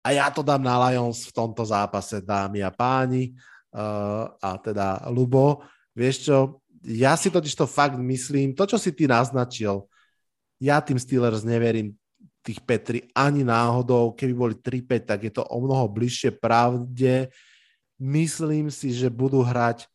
A 0.07 0.15
ja 0.15 0.31
to 0.31 0.43
dám 0.43 0.63
na 0.63 0.79
Lions 0.87 1.27
v 1.27 1.35
tomto 1.35 1.67
zápase, 1.67 2.23
dámy 2.23 2.63
a 2.63 2.71
páni. 2.71 3.35
Uh, 3.75 4.31
a 4.39 4.55
teda 4.57 5.03
Lubo, 5.11 5.67
vieš 5.93 6.31
čo, 6.31 6.63
ja 6.87 7.19
si 7.19 7.29
totiž 7.29 7.53
to 7.59 7.67
fakt 7.67 7.99
myslím, 7.99 8.55
to, 8.55 8.65
čo 8.65 8.79
si 8.79 8.95
ty 8.95 9.11
naznačil, 9.11 9.85
ja 10.63 10.81
tým 10.81 10.97
Steelers 10.97 11.45
neverím 11.45 11.93
tých 12.47 12.63
Petri 12.63 13.11
ani 13.11 13.43
náhodou. 13.43 14.15
Keby 14.15 14.35
boli 14.35 14.55
3-5, 14.55 15.11
tak 15.11 15.21
je 15.27 15.33
to 15.35 15.43
o 15.43 15.59
mnoho 15.59 15.91
bližšie 15.91 16.39
pravde. 16.39 17.35
Myslím 17.99 18.71
si, 18.71 18.95
že 18.95 19.11
budú 19.11 19.43
hrať 19.43 19.91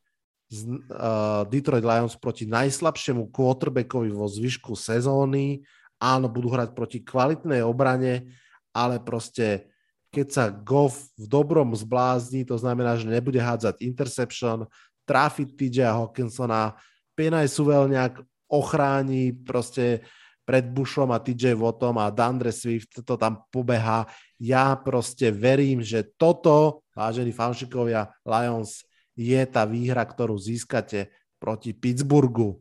z, 0.52 0.68
uh, 0.68 1.48
Detroit 1.48 1.88
Lions 1.88 2.20
proti 2.20 2.44
najslabšiemu 2.44 3.32
quarterbackovi 3.32 4.12
vo 4.12 4.28
zvyšku 4.28 4.76
sezóny. 4.76 5.64
Áno, 5.96 6.28
budú 6.28 6.52
hrať 6.52 6.76
proti 6.76 7.00
kvalitnej 7.00 7.64
obrane, 7.64 8.36
ale 8.76 9.00
proste 9.00 9.72
keď 10.12 10.28
sa 10.28 10.46
Goff 10.52 11.08
v 11.16 11.24
dobrom 11.24 11.72
zblázni, 11.72 12.44
to 12.44 12.60
znamená, 12.60 13.00
že 13.00 13.08
nebude 13.08 13.40
hádzať 13.40 13.80
interception, 13.80 14.68
trafiť 15.08 15.56
TJ 15.56 15.78
Hawkinsona, 15.88 16.76
Penaj 17.16 17.48
Suvelňák 17.48 18.20
ochráni 18.52 19.32
proste 19.32 20.04
pred 20.52 20.68
Bushom 20.68 21.16
a 21.16 21.24
TJ 21.24 21.56
Votom 21.56 21.96
a 21.96 22.12
Dandre 22.12 22.52
Swift 22.52 23.00
to 23.08 23.16
tam 23.16 23.48
pobeha. 23.48 24.04
Ja 24.36 24.76
proste 24.76 25.32
verím, 25.32 25.80
že 25.80 26.04
toto, 26.20 26.84
vážení 26.92 27.32
fanšikovia 27.32 28.12
Lions, 28.28 28.84
je 29.16 29.40
tá 29.48 29.64
výhra, 29.64 30.04
ktorú 30.04 30.36
získate 30.36 31.08
proti 31.40 31.72
Pittsburghu. 31.72 32.60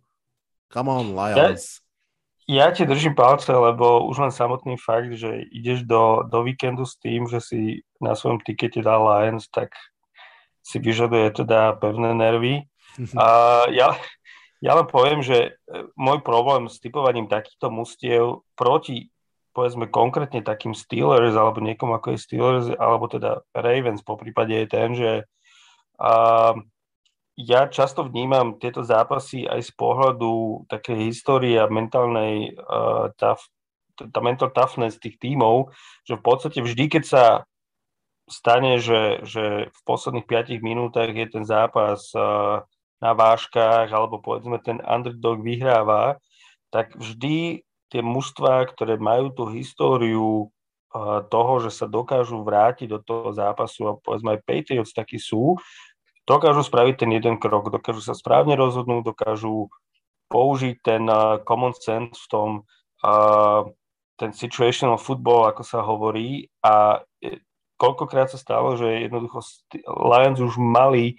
Come 0.71 0.87
on, 0.87 1.19
Lions. 1.19 1.83
Ja, 2.47 2.63
ja 2.63 2.67
ti 2.71 2.87
držím 2.87 3.19
palce, 3.19 3.51
lebo 3.51 4.07
už 4.07 4.23
len 4.23 4.31
samotný 4.31 4.79
fakt, 4.79 5.11
že 5.19 5.51
ideš 5.51 5.83
do, 5.83 6.23
do 6.31 6.47
víkendu 6.47 6.87
s 6.87 6.95
tým, 6.95 7.27
že 7.27 7.43
si 7.43 7.83
na 7.99 8.15
svojom 8.15 8.39
tikete 8.39 8.87
dal 8.87 9.03
Lions, 9.03 9.51
tak 9.51 9.75
si 10.63 10.79
vyžaduje 10.79 11.43
teda 11.43 11.75
pevné 11.83 12.15
nervy. 12.15 12.55
A 13.19 13.27
ja, 13.75 13.99
ja 14.61 14.77
len 14.77 14.87
poviem, 14.87 15.25
že 15.25 15.37
e, 15.37 15.51
môj 15.97 16.21
problém 16.21 16.69
s 16.69 16.77
typovaním 16.79 17.29
takýchto 17.29 17.73
mustiev 17.73 18.45
proti 18.55 19.09
povedzme 19.51 19.91
konkrétne 19.91 20.47
takým 20.47 20.77
Steelers 20.77 21.35
alebo 21.35 21.59
niekomu 21.59 21.99
ako 21.99 22.15
je 22.15 22.23
Steelers 22.23 22.67
alebo 22.71 23.11
teda 23.11 23.43
Ravens 23.51 24.03
po 24.07 24.15
prípade 24.15 24.55
je 24.55 24.67
ten, 24.71 24.89
že 24.95 25.13
uh, 25.99 26.55
ja 27.35 27.67
často 27.67 28.07
vnímam 28.07 28.63
tieto 28.63 28.87
zápasy 28.87 29.51
aj 29.51 29.67
z 29.67 29.73
pohľadu 29.75 30.65
takej 30.71 31.11
histórie 31.11 31.59
a 31.59 31.67
mentálnej 31.67 32.55
uh, 32.55 33.11
tá 34.01 34.21
mental 34.25 34.49
toughness 34.49 34.97
tých 34.97 35.21
tímov, 35.21 35.77
že 36.09 36.17
v 36.17 36.23
podstate 36.25 36.65
vždy, 36.65 36.89
keď 36.89 37.05
sa 37.05 37.25
stane, 38.31 38.81
že, 38.81 39.21
že 39.29 39.69
v 39.69 39.81
posledných 39.85 40.25
5 40.25 40.63
minútach 40.65 41.11
je 41.11 41.27
ten 41.27 41.45
zápas 41.45 42.01
uh, 42.17 42.65
na 43.01 43.17
váškach, 43.17 43.89
alebo 43.89 44.21
povedzme 44.21 44.61
ten 44.61 44.79
underdog 44.85 45.41
vyhráva, 45.41 46.21
tak 46.69 46.95
vždy 46.95 47.65
tie 47.91 48.03
mužstvá, 48.05 48.71
ktoré 48.71 49.01
majú 49.01 49.35
tú 49.35 49.51
históriu 49.51 50.47
uh, 50.47 51.25
toho, 51.27 51.65
že 51.67 51.75
sa 51.75 51.91
dokážu 51.91 52.45
vrátiť 52.47 52.87
do 52.93 53.01
toho 53.03 53.35
zápasu 53.35 53.91
a 53.91 53.99
povedzme 53.99 54.39
aj 54.39 54.47
Patriots 54.47 54.95
takí 54.95 55.19
sú, 55.19 55.59
dokážu 56.29 56.63
spraviť 56.63 56.95
ten 57.03 57.11
jeden 57.11 57.37
krok, 57.43 57.73
dokážu 57.75 58.05
sa 58.05 58.15
správne 58.15 58.55
rozhodnúť, 58.55 59.03
dokážu 59.03 59.73
použiť 60.31 60.77
ten 60.85 61.03
uh, 61.11 61.43
common 61.43 61.75
sense 61.75 62.15
v 62.15 62.27
tom, 62.31 62.49
uh, 63.03 63.67
ten 64.15 64.31
situational 64.31 65.01
football, 65.01 65.51
ako 65.51 65.63
sa 65.67 65.83
hovorí 65.83 66.47
a 66.63 67.03
koľkokrát 67.81 68.29
sa 68.29 68.37
stalo, 68.37 68.77
že 68.77 69.09
jednoducho 69.09 69.41
Lions 69.89 70.39
už 70.39 70.61
mali 70.61 71.17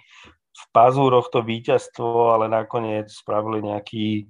v 0.52 0.64
pazúroch 0.70 1.32
to 1.32 1.40
víťazstvo, 1.40 2.36
ale 2.36 2.46
nakoniec 2.52 3.08
spravili 3.08 3.64
nejaký 3.64 4.28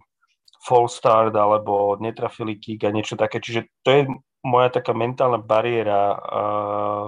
false 0.62 1.02
start 1.02 1.34
alebo 1.34 1.98
netrafili 1.98 2.56
kick 2.62 2.86
a 2.86 2.94
niečo 2.94 3.18
také. 3.18 3.42
Čiže 3.42 3.66
to 3.82 3.90
je 3.90 4.02
moja 4.46 4.68
taká 4.70 4.94
mentálna 4.94 5.42
bariéra 5.42 6.02
uh, 6.14 7.04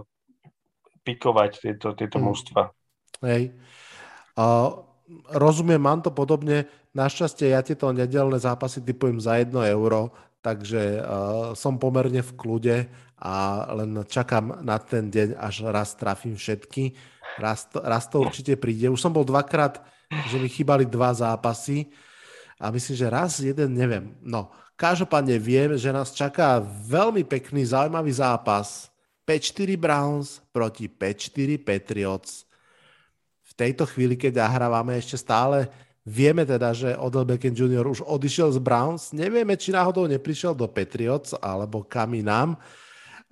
pikovať 1.06 1.50
tieto, 1.62 1.88
tieto 1.94 2.18
mm. 2.18 2.24
mužstva. 2.24 2.62
Hej. 3.22 3.54
Uh, 4.34 4.82
rozumiem, 5.30 5.78
mám 5.78 6.02
to 6.02 6.10
podobne. 6.10 6.66
Našťastie 6.94 7.54
ja 7.54 7.62
tieto 7.62 7.90
nedelné 7.94 8.38
zápasy 8.42 8.82
typujem 8.82 9.22
za 9.22 9.38
1 9.38 9.50
euro, 9.70 10.14
takže 10.42 10.98
uh, 10.98 11.02
som 11.54 11.78
pomerne 11.78 12.22
v 12.22 12.32
kľude 12.34 12.76
a 13.22 13.34
len 13.78 14.02
čakám 14.06 14.62
na 14.66 14.78
ten 14.82 15.10
deň, 15.10 15.38
až 15.38 15.70
raz 15.70 15.94
trafím 15.94 16.34
všetky. 16.34 17.13
Raz 17.38 17.66
to, 17.66 17.82
raz 17.82 18.04
to 18.06 18.22
určite 18.22 18.54
príde. 18.54 18.86
Už 18.86 19.02
som 19.02 19.10
bol 19.10 19.26
dvakrát, 19.26 19.82
že 20.30 20.38
mi 20.38 20.46
chýbali 20.46 20.86
dva 20.86 21.10
zápasy 21.10 21.90
a 22.58 22.70
myslím, 22.70 22.94
že 22.94 23.06
raz 23.10 23.42
jeden, 23.42 23.74
neviem. 23.74 24.14
No, 24.22 24.54
každopádne 24.78 25.38
viem, 25.42 25.74
že 25.74 25.90
nás 25.90 26.14
čaká 26.14 26.62
veľmi 26.62 27.26
pekný, 27.26 27.66
zaujímavý 27.66 28.14
zápas. 28.14 28.90
5-4 29.24 29.80
Browns 29.80 30.44
proti 30.52 30.86
5-4 30.86 31.56
Patriots. 31.64 32.44
V 33.44 33.52
tejto 33.56 33.88
chvíli, 33.88 34.20
keď 34.20 34.44
nahrávame 34.44 35.00
ešte 35.00 35.16
stále, 35.16 35.72
vieme 36.04 36.44
teda, 36.44 36.76
že 36.76 36.92
Odell 37.00 37.24
Beckham 37.24 37.56
Jr. 37.56 37.88
už 37.88 38.04
odišiel 38.04 38.52
z 38.52 38.60
Browns. 38.60 39.16
Nevieme, 39.16 39.56
či 39.56 39.72
náhodou 39.72 40.04
neprišiel 40.04 40.52
do 40.52 40.68
Patriots 40.68 41.32
alebo 41.40 41.88
kam 41.88 42.12
inám. 42.12 42.60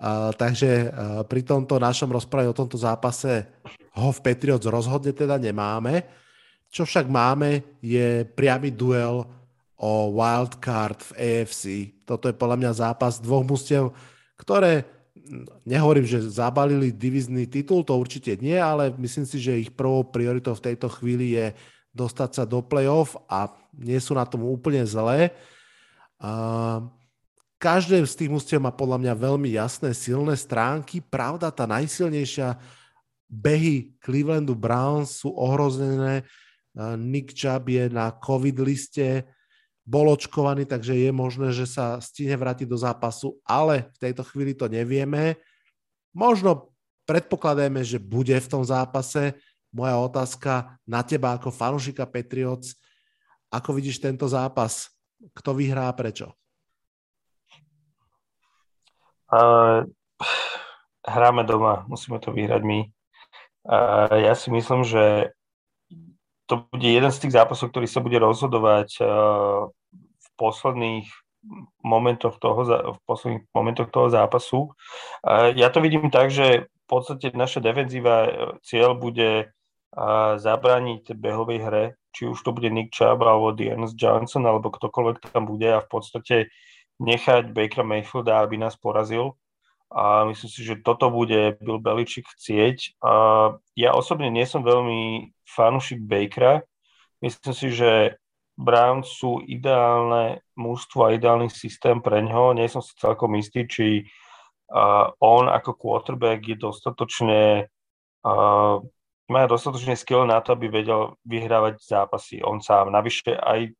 Uh, 0.03 0.33
takže 0.35 0.89
uh, 0.89 1.21
pri 1.23 1.45
tomto 1.45 1.77
našom 1.77 2.09
rozprave 2.09 2.49
o 2.49 2.57
tomto 2.57 2.75
zápase 2.75 3.45
ho 3.93 4.09
v 4.09 4.23
Patriots 4.25 4.65
rozhodne 4.65 5.13
teda 5.13 5.37
nemáme. 5.37 6.05
Čo 6.73 6.89
však 6.89 7.05
máme, 7.05 7.61
je 7.77 8.25
priamy 8.25 8.73
duel 8.73 9.21
o 9.77 9.91
wildcard 10.15 10.97
v 10.97 11.11
AFC. 11.13 11.63
Toto 12.01 12.25
je 12.25 12.33
podľa 12.33 12.57
mňa 12.57 12.71
zápas 12.73 13.21
dvoch 13.21 13.45
mustev, 13.45 13.93
ktoré, 14.39 14.87
nehovorím, 15.67 16.07
že 16.09 16.25
zabalili 16.25 16.89
divizný 16.89 17.45
titul, 17.45 17.85
to 17.85 17.93
určite 17.93 18.41
nie, 18.41 18.57
ale 18.57 18.89
myslím 18.97 19.27
si, 19.29 19.37
že 19.37 19.61
ich 19.61 19.69
prvou 19.69 20.01
prioritou 20.01 20.57
v 20.57 20.73
tejto 20.73 20.89
chvíli 20.89 21.37
je 21.37 21.53
dostať 21.93 22.29
sa 22.33 22.43
do 22.49 22.65
play-off 22.65 23.13
a 23.29 23.53
nie 23.77 24.01
sú 24.01 24.17
na 24.17 24.25
tom 24.25 24.49
úplne 24.49 24.81
zlé. 24.81 25.29
Uh, 26.17 26.89
každé 27.61 28.01
z 28.09 28.25
tých 28.25 28.33
mústiev 28.33 28.59
má 28.59 28.73
podľa 28.73 28.97
mňa 28.97 29.13
veľmi 29.13 29.49
jasné, 29.53 29.93
silné 29.93 30.33
stránky. 30.33 30.99
Pravda, 30.99 31.53
tá 31.53 31.69
najsilnejšia 31.69 32.57
behy 33.29 33.95
Clevelandu 34.03 34.53
Browns 34.53 35.23
sú 35.23 35.33
ohrozené. 35.33 36.25
Nick 36.97 37.37
Chubb 37.37 37.69
je 37.69 37.85
na 37.89 38.09
COVID 38.09 38.57
liste, 38.65 39.29
bol 39.83 40.09
očkovaný, 40.09 40.63
takže 40.63 40.95
je 40.95 41.11
možné, 41.11 41.51
že 41.51 41.67
sa 41.67 41.99
stihne 41.99 42.39
vrátiť 42.39 42.65
do 42.65 42.79
zápasu, 42.79 43.35
ale 43.43 43.91
v 43.93 43.97
tejto 44.09 44.23
chvíli 44.23 44.55
to 44.55 44.71
nevieme. 44.71 45.35
Možno 46.15 46.71
predpokladajme, 47.03 47.83
že 47.83 47.99
bude 47.99 48.33
v 48.33 48.47
tom 48.47 48.63
zápase. 48.63 49.35
Moja 49.73 49.99
otázka 49.99 50.79
na 50.87 51.03
teba 51.03 51.35
ako 51.35 51.51
fanušika 51.51 52.07
Patriots, 52.07 52.77
ako 53.51 53.77
vidíš 53.77 54.01
tento 54.01 54.25
zápas? 54.25 54.89
Kto 55.33 55.53
vyhrá 55.53 55.89
a 55.89 55.93
prečo? 55.93 56.31
Uh, 59.33 59.83
hráme 61.13 61.43
doma, 61.43 61.83
musíme 61.85 62.17
to 62.23 62.31
vyhrať 62.31 62.61
my. 62.63 62.79
Ja 64.11 64.33
si 64.35 64.51
myslím, 64.51 64.83
že 64.83 65.31
to 66.51 66.67
bude 66.67 66.83
jeden 66.83 67.11
z 67.11 67.19
tých 67.23 67.39
zápasov, 67.39 67.71
ktorý 67.71 67.87
sa 67.87 68.03
bude 68.03 68.19
rozhodovať 68.19 68.99
uh, 68.99 69.71
v 69.95 70.27
posledných 70.35 71.07
momentoch 71.83 72.39
toho, 72.39 72.63
v 72.95 72.99
posledných 73.03 73.43
momentoch 73.51 73.91
toho 73.91 74.07
zápasu. 74.07 74.71
Ja 75.59 75.67
to 75.67 75.83
vidím 75.83 76.07
tak, 76.07 76.31
že 76.31 76.71
v 76.71 76.85
podstate 76.87 77.35
naša 77.35 77.59
defenzíva 77.59 78.31
cieľ 78.63 78.95
bude 78.95 79.51
uh, 79.51 80.31
zabrániť 80.39 81.11
behovej 81.15 81.59
hre, 81.59 81.85
či 82.15 82.31
už 82.31 82.39
to 82.47 82.55
bude 82.55 82.71
Nick 82.71 82.95
Chubb 82.95 83.19
alebo 83.23 83.51
Dearness 83.51 83.91
Johnson 83.91 84.47
alebo 84.47 84.71
ktokoľvek 84.71 85.35
tam 85.35 85.43
bude 85.43 85.67
a 85.67 85.83
v 85.83 85.89
podstate 85.91 86.35
nechať 87.03 87.51
Bakera 87.51 87.83
Mayfielda, 87.83 88.39
aby 88.39 88.55
nás 88.55 88.79
porazil. 88.79 89.35
A 89.93 90.25
myslím 90.25 90.49
si, 90.49 90.61
že 90.65 90.81
toto 90.81 91.13
bude 91.13 91.53
Bill 91.61 91.77
Belichick 91.77 92.25
chcieť. 92.33 92.97
A 93.05 93.11
ja 93.77 93.93
osobne 93.93 94.33
nie 94.33 94.43
som 94.49 94.65
veľmi 94.65 95.29
fanúšik 95.45 96.01
Bakera. 96.01 96.65
Myslím 97.21 97.53
si, 97.53 97.69
že 97.69 98.17
Browns 98.57 99.13
sú 99.13 99.41
ideálne 99.45 100.41
mužstvo 100.57 101.05
a 101.05 101.13
ideálny 101.13 101.53
systém 101.53 102.01
pre 102.01 102.25
ňo. 102.25 102.57
Nie 102.57 102.65
som 102.69 102.81
si 102.81 102.97
celkom 102.97 103.37
istý, 103.37 103.69
či 103.69 104.09
on 105.21 105.45
ako 105.45 105.77
quarterback 105.77 106.41
je 106.41 106.57
dostatočne 106.57 107.69
má 109.31 109.47
dostatočne 109.47 109.95
skill 109.95 110.27
na 110.27 110.43
to, 110.43 110.53
aby 110.53 110.67
vedel 110.67 111.15
vyhrávať 111.23 111.79
zápasy 111.79 112.43
on 112.43 112.59
sám. 112.59 112.91
Navyše 112.91 113.33
aj 113.39 113.73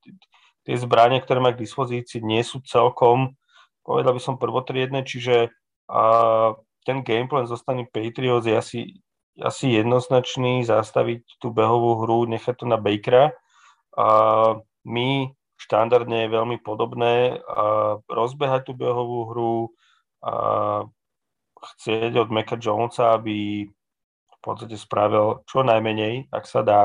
tie 0.64 0.76
zbranie, 0.80 1.20
ktoré 1.20 1.44
má 1.44 1.52
k 1.52 1.62
dispozícii, 1.62 2.24
nie 2.24 2.42
sú 2.42 2.64
celkom, 2.64 3.36
povedal 3.84 4.16
by 4.16 4.22
som, 4.24 4.40
prvotriedne, 4.40 5.04
čiže 5.04 5.52
a 5.90 6.04
ten 6.84 7.04
gameplan 7.04 7.48
zostane 7.48 7.88
Patriots 7.88 8.48
je 8.48 8.56
asi, 8.56 8.82
asi 9.40 9.76
jednoznačný, 9.76 10.68
zastaviť 10.68 11.40
tú 11.40 11.52
behovú 11.52 12.04
hru, 12.04 12.28
nechať 12.28 12.64
to 12.64 12.66
na 12.68 12.76
Bakera. 12.76 13.32
A 13.96 14.08
my 14.84 15.32
štandardne 15.56 16.28
je 16.28 16.36
veľmi 16.36 16.58
podobné 16.60 17.40
a 17.48 17.98
rozbehať 18.08 18.68
tú 18.68 18.74
behovú 18.76 19.20
hru, 19.32 19.56
a 20.24 20.34
chcieť 21.76 22.16
od 22.20 22.30
Meka 22.32 22.60
Jonesa, 22.60 23.16
aby 23.16 23.68
v 24.28 24.38
podstate 24.44 24.76
spravil 24.76 25.44
čo 25.48 25.64
najmenej, 25.64 26.32
ak 26.32 26.44
sa 26.44 26.64
dá. 26.64 26.84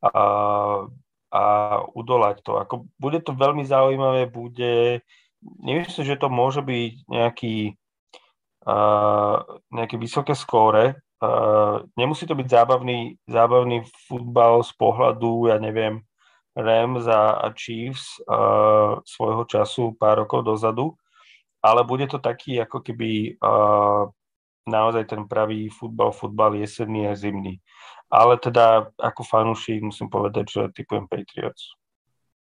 A 0.00 0.88
a 1.30 1.42
udolať 1.94 2.42
to. 2.42 2.58
Ako, 2.58 2.90
bude 2.98 3.22
to 3.22 3.32
veľmi 3.32 3.62
zaujímavé, 3.62 4.26
bude, 4.26 5.00
nemyslím, 5.62 6.04
že 6.04 6.18
to 6.18 6.26
môže 6.26 6.60
byť 6.60 7.06
nejaký, 7.06 7.78
nejaké 9.70 9.96
vysoké 9.96 10.36
skóre. 10.36 11.00
Nemusí 11.96 12.24
to 12.24 12.36
byť 12.36 12.48
zábavný, 12.48 13.16
zábavný 13.28 13.84
futbal 14.08 14.64
z 14.64 14.72
pohľadu, 14.76 15.52
ja 15.52 15.56
neviem, 15.60 16.00
Rams 16.56 17.06
a, 17.06 17.46
Chiefs 17.54 18.20
svojho 19.06 19.44
času 19.46 19.96
pár 19.96 20.24
rokov 20.24 20.44
dozadu, 20.44 20.92
ale 21.60 21.84
bude 21.84 22.08
to 22.08 22.20
taký 22.20 22.60
ako 22.60 22.80
keby 22.84 23.36
naozaj 24.64 25.04
ten 25.08 25.24
pravý 25.28 25.68
futbal, 25.72 26.12
futbal 26.12 26.56
jesenný 26.56 27.08
a 27.08 27.16
zimný 27.16 27.60
ale 28.10 28.42
teda 28.42 28.90
ako 28.98 29.22
fanúšik 29.22 29.86
musím 29.86 30.10
povedať, 30.10 30.44
že 30.50 30.62
typujem 30.74 31.06
Patriots. 31.06 31.78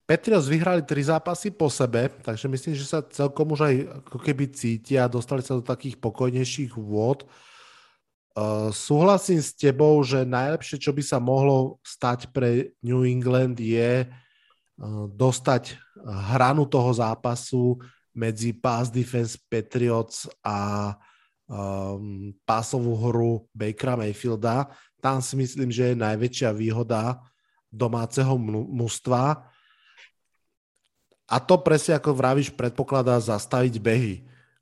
Patriots 0.04 0.52
vyhrali 0.52 0.84
tri 0.84 1.00
zápasy 1.00 1.48
po 1.48 1.72
sebe, 1.72 2.12
takže 2.20 2.44
myslím, 2.44 2.76
že 2.76 2.84
sa 2.84 3.00
celkom 3.00 3.56
už 3.56 3.60
aj 3.64 3.74
ako 4.04 4.18
keby 4.20 4.52
cítia 4.52 5.08
dostali 5.08 5.40
sa 5.40 5.56
do 5.56 5.64
takých 5.64 5.96
pokojnejších 5.96 6.76
vôd. 6.76 7.24
Uh, 8.34 8.68
súhlasím 8.68 9.40
s 9.40 9.56
tebou, 9.56 9.96
že 10.04 10.28
najlepšie, 10.28 10.76
čo 10.76 10.92
by 10.92 11.00
sa 11.00 11.16
mohlo 11.22 11.80
stať 11.80 12.28
pre 12.34 12.76
New 12.84 13.06
England 13.06 13.56
je 13.56 14.04
uh, 14.04 15.06
dostať 15.08 15.78
hranu 16.04 16.68
toho 16.68 16.92
zápasu 16.92 17.80
medzi 18.12 18.52
pass 18.52 18.92
defense 18.92 19.40
Patriots 19.48 20.28
a 20.44 20.92
um, 21.48 22.34
pásovú 22.44 22.92
hru 23.08 23.48
Bakera 23.56 23.96
Mayfielda. 23.96 24.68
Tam 25.00 25.24
si 25.24 25.34
myslím, 25.36 25.72
že 25.72 25.92
je 25.92 26.02
najväčšia 26.02 26.50
výhoda 26.52 27.24
domáceho 27.72 28.36
mužstva. 28.68 29.53
A 31.24 31.40
to 31.40 31.56
presne 31.60 31.96
ako 31.96 32.12
vravíš, 32.12 32.52
predpokladá 32.52 33.16
zastaviť 33.16 33.74
behy. 33.80 34.14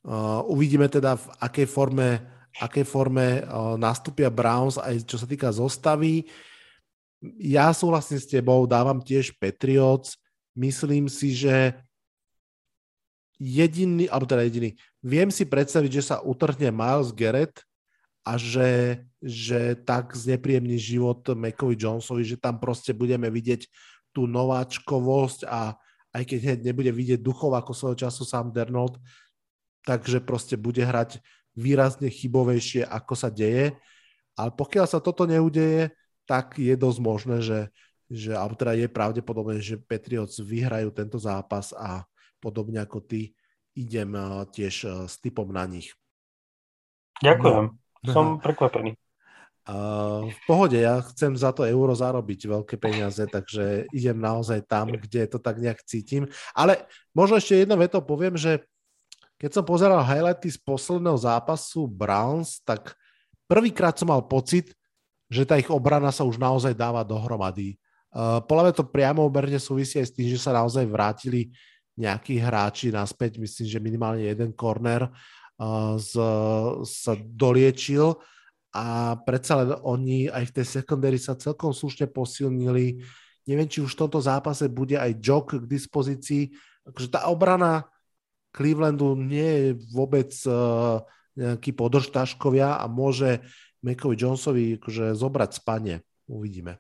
Uh, 0.03 0.43
uvidíme 0.47 0.87
teda, 0.87 1.19
v 1.19 1.27
akej 1.43 1.67
forme, 1.67 2.23
akej 2.59 2.87
forme 2.87 3.43
uh, 3.43 3.75
nastúpia 3.79 4.31
Browns, 4.31 4.79
aj 4.79 5.03
čo 5.07 5.19
sa 5.19 5.27
týka 5.27 5.51
zostavy. 5.51 6.27
Ja 7.39 7.71
súhlasím 7.71 8.19
s 8.19 8.27
tebou, 8.31 8.67
dávam 8.67 8.99
tiež 8.99 9.35
Patriots. 9.39 10.19
Myslím 10.55 11.07
si, 11.07 11.35
že 11.35 11.79
jediný, 13.43 14.07
alebo 14.07 14.27
teda 14.27 14.47
jediný, 14.47 14.75
viem 15.03 15.31
si 15.35 15.43
predstaviť, 15.43 15.91
že 15.91 16.03
sa 16.15 16.23
utrhne 16.23 16.71
Miles 16.71 17.11
Garrett 17.11 17.63
a 18.23 18.39
že, 18.39 19.03
že 19.19 19.75
tak 19.83 20.15
znepríjemní 20.15 20.79
život 20.79 21.27
Macovi 21.35 21.75
Jonesovi, 21.75 22.23
že 22.23 22.39
tam 22.39 22.63
proste 22.63 22.95
budeme 22.95 23.27
vidieť 23.27 23.67
tú 24.15 24.31
nováčkovosť 24.31 25.51
a 25.51 25.75
aj 26.13 26.23
keď 26.29 26.39
hneď 26.45 26.59
nebude 26.73 26.93
vidieť 26.93 27.21
duchov 27.21 27.57
ako 27.57 27.73
svojho 27.73 27.97
času 28.09 28.23
sám 28.29 28.53
Dernold, 28.53 29.01
takže 29.89 30.21
proste 30.21 30.61
bude 30.61 30.85
hrať 30.85 31.25
výrazne 31.57 32.09
chybovejšie, 32.09 32.85
ako 32.85 33.13
sa 33.17 33.29
deje. 33.29 33.77
Ale 34.37 34.51
pokiaľ 34.53 34.87
sa 34.89 35.01
toto 35.01 35.29
neudeje, 35.29 35.93
tak 36.25 36.57
je 36.57 36.73
dosť 36.73 37.01
možné, 37.05 37.37
že, 37.45 37.61
že 38.09 38.33
alebo 38.33 38.57
teda 38.57 38.73
je 38.77 38.89
pravdepodobné, 38.89 39.61
že 39.61 39.81
Patriots 39.81 40.41
vyhrajú 40.41 40.89
tento 40.95 41.21
zápas 41.21 41.77
a 41.77 42.05
podobne 42.41 42.81
ako 42.81 43.05
ty 43.05 43.37
idem 43.77 44.13
eh, 44.17 44.45
tiež 44.49 44.75
eh, 44.85 44.93
s 45.09 45.21
typom 45.21 45.49
na 45.49 45.65
nich. 45.69 45.93
Ďakujem. 47.21 47.65
No. 48.03 48.11
Som 48.11 48.27
prekvapený. 48.43 48.99
Uh, 49.63 50.27
v 50.27 50.39
pohode, 50.43 50.75
ja 50.75 50.99
chcem 51.15 51.39
za 51.39 51.55
to 51.55 51.63
euro 51.63 51.95
zarobiť 51.95 52.51
veľké 52.51 52.75
peniaze, 52.83 53.23
takže 53.31 53.87
idem 53.95 54.19
naozaj 54.19 54.67
tam, 54.67 54.91
kde 54.91 55.31
to 55.31 55.39
tak 55.39 55.63
nejak 55.63 55.79
cítim. 55.87 56.27
Ale 56.51 56.83
možno 57.15 57.39
ešte 57.39 57.63
jedno 57.63 57.79
veto 57.79 58.03
poviem, 58.03 58.35
že 58.35 58.67
keď 59.39 59.51
som 59.55 59.65
pozeral 59.67 60.03
highlighty 60.03 60.51
z 60.51 60.59
posledného 60.59 61.15
zápasu 61.15 61.87
Browns, 61.87 62.59
tak 62.67 62.99
prvýkrát 63.47 63.95
som 63.95 64.11
mal 64.11 64.27
pocit, 64.27 64.75
že 65.31 65.47
tá 65.47 65.55
ich 65.55 65.71
obrana 65.71 66.11
sa 66.11 66.27
už 66.27 66.43
naozaj 66.43 66.75
dáva 66.75 67.07
dohromady. 67.07 67.79
Uh, 68.11 68.43
podľa 68.43 68.63
mňa 68.67 68.75
to 68.75 68.91
priamo 68.91 69.23
oberne 69.23 69.63
súvisí 69.63 70.03
aj 70.03 70.11
s 70.11 70.15
tým, 70.19 70.27
že 70.27 70.43
sa 70.43 70.59
naozaj 70.59 70.83
vrátili 70.91 71.55
nejakí 71.95 72.35
hráči 72.35 72.91
naspäť, 72.91 73.39
myslím, 73.39 73.67
že 73.71 73.79
minimálne 73.79 74.27
jeden 74.27 74.51
korner 74.57 75.07
z, 76.01 76.13
sa 76.83 77.13
doliečil 77.15 78.17
a 78.73 79.17
predsa 79.21 79.61
len 79.61 79.71
oni 79.85 80.33
aj 80.33 80.49
v 80.49 80.55
tej 80.57 80.67
secondary 80.81 81.21
sa 81.21 81.37
celkom 81.37 81.77
slušne 81.77 82.09
posilnili. 82.09 83.05
Neviem, 83.45 83.69
či 83.69 83.85
už 83.85 83.93
v 83.93 84.01
tomto 84.09 84.25
zápase 84.25 84.73
bude 84.73 84.97
aj 84.97 85.21
Jock 85.21 85.61
k 85.61 85.69
dispozícii. 85.69 86.57
Takže 86.89 87.09
tá 87.13 87.29
obrana 87.29 87.85
Clevelandu 88.53 89.13
nie 89.17 89.45
je 89.45 89.69
vôbec 89.93 90.33
uh, 90.49 91.05
nejaký 91.37 91.73
podržtaškovia 91.73 92.81
a 92.81 92.85
môže 92.89 93.45
Macovi 93.85 94.17
Jonesovi 94.17 94.65
akože 94.81 95.17
zobrať 95.17 95.51
spanie. 95.53 96.05
Uvidíme. 96.29 96.79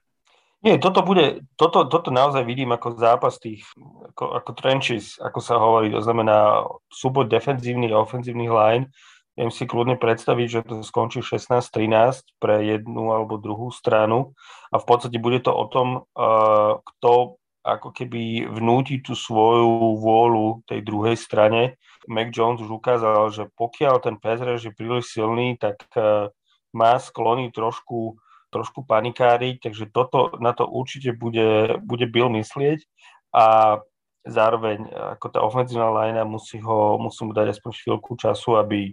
Nie, 0.62 0.78
toto 0.78 1.02
bude, 1.02 1.42
toto, 1.58 1.90
toto 1.90 2.14
naozaj 2.14 2.46
vidím 2.46 2.70
ako 2.70 2.94
zápas 2.94 3.42
tých, 3.42 3.66
ako, 4.14 4.38
ako 4.38 4.50
trenches, 4.54 5.18
ako 5.18 5.42
sa 5.42 5.58
hovorí, 5.58 5.90
to 5.90 5.98
znamená 5.98 6.62
súboj 6.86 7.26
defenzívnych 7.26 7.90
a 7.90 7.98
ofenzívnych 7.98 8.46
line. 8.46 8.86
Viem 9.32 9.48
si 9.48 9.64
kľudne 9.64 9.96
predstaviť, 9.96 10.46
že 10.48 10.60
to 10.68 10.74
skončí 10.84 11.24
16-13 11.24 12.36
pre 12.36 12.60
jednu 12.68 13.16
alebo 13.16 13.40
druhú 13.40 13.72
stranu 13.72 14.36
a 14.68 14.76
v 14.76 14.84
podstate 14.84 15.16
bude 15.16 15.40
to 15.40 15.52
o 15.52 15.64
tom, 15.72 16.04
uh, 16.12 16.80
kto 16.84 17.40
ako 17.62 17.88
keby 17.94 18.50
vnúti 18.50 19.00
tú 19.00 19.14
svoju 19.14 20.02
vôľu 20.02 20.66
tej 20.66 20.82
druhej 20.82 21.14
strane. 21.14 21.78
Mac 22.10 22.34
Jones 22.34 22.58
už 22.58 22.68
ukázal, 22.68 23.30
že 23.30 23.46
pokiaľ 23.54 24.02
ten 24.02 24.18
pass 24.18 24.42
je 24.42 24.74
príliš 24.74 25.14
silný, 25.14 25.56
tak 25.56 25.80
uh, 25.96 26.28
má 26.76 26.98
sklony 27.00 27.48
trošku 27.52 28.20
trošku 28.52 28.84
panikáriť, 28.84 29.64
takže 29.64 29.88
toto, 29.88 30.36
na 30.36 30.52
to 30.52 30.68
určite 30.68 31.16
bude, 31.16 31.80
bude 31.80 32.04
Bill 32.04 32.28
myslieť 32.28 32.84
a 33.32 33.80
zároveň 34.28 34.92
ako 35.16 35.26
tá 35.32 35.40
ofenzívna 35.40 35.88
linea 35.90 36.28
musí, 36.28 36.60
ho, 36.60 37.00
musí 37.00 37.24
mu 37.24 37.32
dať 37.32 37.56
aspoň 37.56 37.70
chvíľku 37.72 38.12
času, 38.20 38.60
aby, 38.60 38.92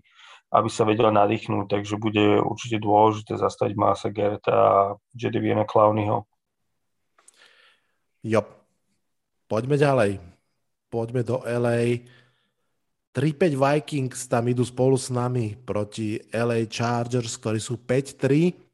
aby 0.50 0.70
sa 0.70 0.86
vedela 0.86 1.14
nadýchnúť, 1.14 1.70
takže 1.70 2.02
bude 2.02 2.42
určite 2.42 2.82
dôležité 2.82 3.38
zastaviť 3.38 3.76
Masa 3.78 4.10
Gerta 4.10 4.54
a 4.54 4.78
Jediviena 5.14 5.66
Clowneyho. 5.66 6.26
Jo. 8.26 8.42
Poďme 9.50 9.78
ďalej. 9.78 10.22
Poďme 10.90 11.22
do 11.26 11.42
LA. 11.46 12.06
3-5 13.14 13.58
Vikings 13.58 14.30
tam 14.30 14.46
idú 14.50 14.62
spolu 14.62 14.94
s 14.98 15.10
nami 15.10 15.58
proti 15.58 16.22
LA 16.30 16.70
Chargers, 16.70 17.38
ktorí 17.42 17.58
sú 17.58 17.82
5-3 17.82 18.70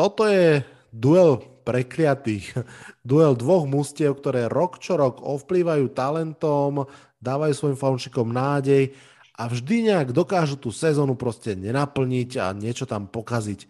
toto 0.00 0.24
je 0.24 0.64
duel 0.88 1.44
prekliatých. 1.60 2.56
Duel 3.04 3.36
dvoch 3.36 3.68
mustiev, 3.68 4.16
ktoré 4.16 4.48
rok 4.48 4.80
čo 4.80 4.96
rok 4.96 5.20
ovplývajú 5.20 5.92
talentom, 5.92 6.88
dávajú 7.20 7.52
svojim 7.52 7.76
fanúšikom 7.76 8.32
nádej 8.32 8.96
a 9.40 9.48
vždy 9.48 9.88
nejak 9.88 10.12
dokážu 10.12 10.60
tú 10.60 10.68
sezónu 10.68 11.16
proste 11.16 11.56
nenaplniť 11.56 12.30
a 12.36 12.52
niečo 12.52 12.84
tam 12.84 13.08
pokaziť. 13.08 13.64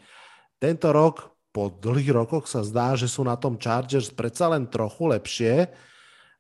Tento 0.59 0.91
rok, 0.91 1.31
po 1.55 1.71
dlhých 1.71 2.11
rokoch 2.11 2.51
sa 2.51 2.67
zdá, 2.67 2.99
že 2.99 3.07
sú 3.07 3.23
na 3.23 3.39
tom 3.39 3.55
Chargers 3.55 4.11
predsa 4.11 4.51
len 4.51 4.67
trochu 4.67 5.07
lepšie. 5.07 5.71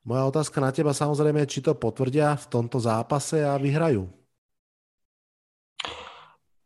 Moja 0.02 0.26
otázka 0.26 0.58
na 0.58 0.74
teba 0.74 0.90
samozrejme 0.90 1.46
či 1.46 1.62
to 1.62 1.78
potvrdia 1.78 2.34
v 2.34 2.46
tomto 2.50 2.82
zápase 2.82 3.42
a 3.46 3.54
vyhrajú. 3.54 4.10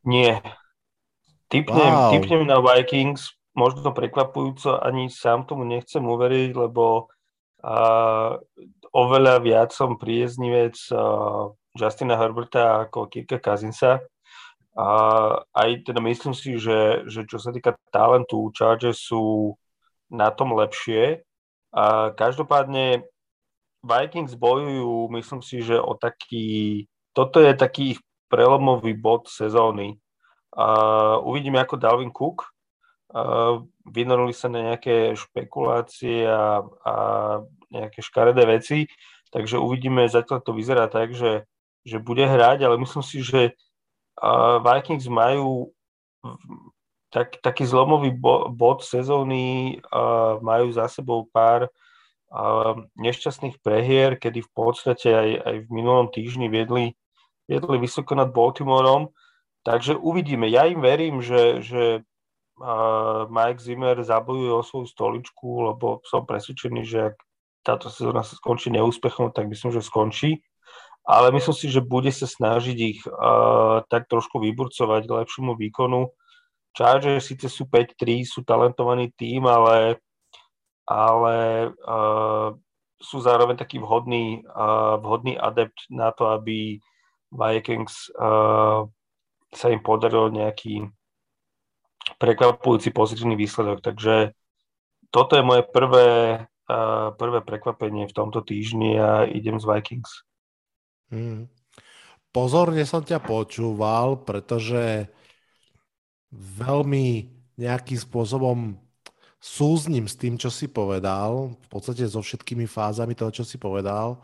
Nie, 0.04 0.40
Typnem, 1.54 1.92
wow. 1.94 2.10
typnem 2.10 2.42
na 2.50 2.58
Vikings, 2.58 3.36
možno 3.54 3.94
prekvapujúco, 3.94 4.80
ani 4.82 5.06
sám 5.06 5.46
tomu 5.46 5.62
nechcem 5.62 6.02
uveriť, 6.02 6.50
lebo 6.50 7.06
uh, 7.62 8.42
oveľa 8.90 9.38
viac 9.38 9.70
som 9.70 9.94
prieznivec 9.94 10.74
uh, 10.90 11.54
Justina 11.74 12.14
Herberta 12.16 12.86
ako 12.86 13.10
Kirka 13.10 13.42
Kazinsa. 13.42 14.00
A 14.74 14.88
aj 15.54 15.86
teda 15.86 16.02
myslím 16.02 16.34
si, 16.34 16.58
že, 16.58 17.06
že 17.06 17.22
čo 17.26 17.38
sa 17.38 17.54
týka 17.54 17.78
talentu, 17.94 18.50
Chargers 18.50 18.98
sú 18.98 19.54
na 20.10 20.34
tom 20.34 20.54
lepšie. 20.54 21.22
A 21.74 22.14
každopádne 22.14 23.06
Vikings 23.82 24.34
bojujú, 24.34 25.10
myslím 25.14 25.42
si, 25.42 25.62
že 25.62 25.78
o 25.78 25.94
taký, 25.94 26.86
toto 27.14 27.38
je 27.38 27.54
taký 27.54 27.82
ich 27.94 28.00
prelomový 28.26 28.98
bod 28.98 29.30
sezóny. 29.30 29.98
Uh, 30.54 31.18
uvidíme 31.22 31.58
ako 31.62 31.78
Dalvin 31.78 32.14
Cook. 32.14 32.50
Vynorili 33.86 34.34
sa 34.34 34.50
na 34.50 34.74
nejaké 34.74 35.14
špekulácie 35.14 36.26
a, 36.26 36.66
a 36.66 36.94
nejaké 37.70 38.02
škaredé 38.02 38.42
veci, 38.42 38.90
takže 39.30 39.54
uvidíme, 39.54 40.10
zatiaľ 40.10 40.42
to 40.42 40.50
vyzerá 40.50 40.90
tak, 40.90 41.14
že, 41.14 41.46
že 41.84 42.00
bude 42.00 42.24
hrať, 42.24 42.64
ale 42.64 42.80
myslím 42.80 43.04
si, 43.04 43.20
že 43.20 43.52
Vikings 44.64 45.06
majú 45.06 45.70
tak, 47.12 47.38
taký 47.44 47.68
zlomový 47.68 48.10
bo, 48.10 48.48
bod 48.48 48.82
sezóny, 48.82 49.78
majú 50.40 50.72
za 50.72 50.88
sebou 50.88 51.28
pár 51.28 51.68
nešťastných 52.98 53.60
prehier, 53.62 54.18
kedy 54.18 54.42
v 54.42 54.50
podstate 54.50 55.08
aj, 55.12 55.30
aj 55.44 55.56
v 55.64 55.68
minulom 55.70 56.10
týždni 56.10 56.50
viedli, 56.50 56.96
viedli 57.46 57.76
vysoko 57.78 58.16
nad 58.18 58.32
Baltimoreom 58.32 59.12
Takže 59.64 59.96
uvidíme. 59.96 60.44
Ja 60.52 60.68
im 60.68 60.84
verím, 60.84 61.24
že, 61.24 61.64
že 61.64 62.04
Mike 63.32 63.64
Zimmer 63.64 63.96
zabojuje 64.04 64.52
o 64.52 64.62
svoju 64.62 64.86
stoličku, 64.86 65.72
lebo 65.72 66.04
som 66.04 66.28
presvedčený, 66.28 66.84
že 66.84 66.98
ak 67.10 67.16
táto 67.64 67.88
sezóna 67.88 68.20
sa 68.20 68.36
skončí 68.36 68.68
neúspechom, 68.68 69.32
tak 69.32 69.48
myslím, 69.48 69.72
že 69.72 69.80
skončí. 69.80 70.44
Ale 71.04 71.32
myslím 71.36 71.56
si, 71.56 71.68
že 71.68 71.84
bude 71.84 72.08
sa 72.08 72.24
snažiť 72.24 72.78
ich 72.80 73.00
uh, 73.04 73.84
tak 73.92 74.08
trošku 74.08 74.40
vyburcovať 74.40 75.04
k 75.04 75.16
lepšiemu 75.20 75.52
výkonu. 75.52 76.08
Chargers 76.72 77.28
síce 77.28 77.46
sú 77.52 77.68
5-3, 77.68 78.24
sú 78.24 78.40
talentovaný 78.40 79.12
tým, 79.12 79.44
ale, 79.44 80.00
ale 80.88 81.36
uh, 81.84 82.56
sú 83.04 83.20
zároveň 83.20 83.60
taký 83.60 83.78
vhodný, 83.78 84.48
uh, 84.48 84.96
vhodný 84.96 85.36
adept 85.36 85.76
na 85.92 86.08
to, 86.10 86.32
aby 86.32 86.80
Vikings 87.28 88.08
uh, 88.16 88.88
sa 89.52 89.66
im 89.68 89.84
podaril 89.84 90.32
nejaký 90.32 90.88
prekvapujúci 92.16 92.96
pozitívny 92.96 93.36
výsledok. 93.36 93.84
Takže 93.84 94.32
toto 95.12 95.36
je 95.36 95.44
moje 95.44 95.62
prvé, 95.68 96.08
uh, 96.72 97.12
prvé 97.14 97.44
prekvapenie 97.44 98.08
v 98.08 98.16
tomto 98.16 98.40
týždni 98.40 98.96
a 98.96 99.10
idem 99.28 99.60
z 99.60 99.68
Vikings. 99.68 100.24
Hmm. 101.12 101.50
Pozorne 102.34 102.82
som 102.86 103.02
ťa 103.04 103.22
počúval, 103.22 104.26
pretože 104.26 105.06
veľmi 106.34 107.30
nejakým 107.54 107.98
spôsobom 108.00 108.74
súzním 109.38 110.10
s 110.10 110.18
tým, 110.18 110.34
čo 110.34 110.50
si 110.50 110.66
povedal, 110.66 111.54
v 111.54 111.68
podstate 111.70 112.02
so 112.08 112.18
všetkými 112.18 112.66
fázami 112.66 113.14
toho, 113.14 113.30
čo 113.30 113.44
si 113.46 113.60
povedal. 113.60 114.18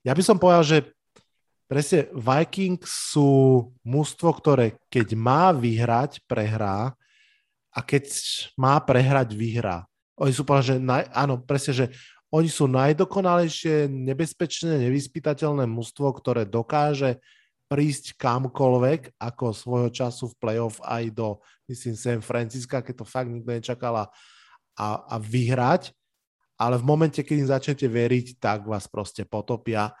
Ja 0.00 0.16
by 0.16 0.22
som 0.24 0.40
povedal, 0.40 0.64
že 0.64 0.78
Presne, 1.70 2.10
Vikings 2.10 3.14
sú 3.14 3.62
mužstvo, 3.86 4.34
ktoré 4.42 4.74
keď 4.90 5.14
má 5.14 5.54
vyhrať, 5.54 6.18
prehrá 6.26 6.98
a 7.70 7.78
keď 7.78 8.10
má 8.58 8.74
prehrať, 8.82 9.38
vyhrá. 9.38 9.86
Oni 10.18 10.34
sú 10.34 10.42
povedať, 10.42 10.74
že 10.74 10.76
naj, 10.82 11.06
áno, 11.14 11.38
presne, 11.38 11.70
že 11.70 11.86
oni 12.30 12.46
sú 12.46 12.70
najdokonalejšie, 12.70 13.90
nebezpečné, 13.90 14.86
nevyspytateľné 14.86 15.66
mužstvo, 15.66 16.14
ktoré 16.14 16.46
dokáže 16.46 17.18
prísť 17.66 18.18
kamkoľvek, 18.18 19.18
ako 19.18 19.54
svojho 19.54 19.90
času 19.90 20.30
v 20.30 20.38
playoff 20.38 20.82
aj 20.82 21.10
do, 21.14 21.38
myslím, 21.70 21.94
San 21.94 22.22
Francisca, 22.22 22.82
keď 22.82 23.02
to 23.02 23.06
fakt 23.06 23.30
nikto 23.30 23.50
nečakal 23.50 23.94
a, 23.94 24.06
a 25.06 25.16
vyhrať. 25.18 25.94
Ale 26.58 26.76
v 26.76 26.84
momente, 26.84 27.22
keď 27.22 27.36
im 27.38 27.48
začnete 27.50 27.86
veriť, 27.86 28.42
tak 28.42 28.66
vás 28.66 28.90
proste 28.90 29.22
potopia. 29.26 29.94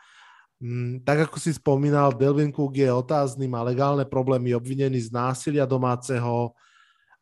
Mm, 0.60 1.00
tak 1.06 1.30
ako 1.30 1.40
si 1.40 1.56
spomínal, 1.56 2.12
Delvin 2.12 2.52
Cook 2.52 2.76
je 2.76 2.90
otázny, 2.90 3.48
má 3.48 3.64
legálne 3.64 4.04
problémy, 4.04 4.52
obvinený 4.52 5.08
z 5.08 5.10
násilia 5.14 5.64
domáceho. 5.64 6.52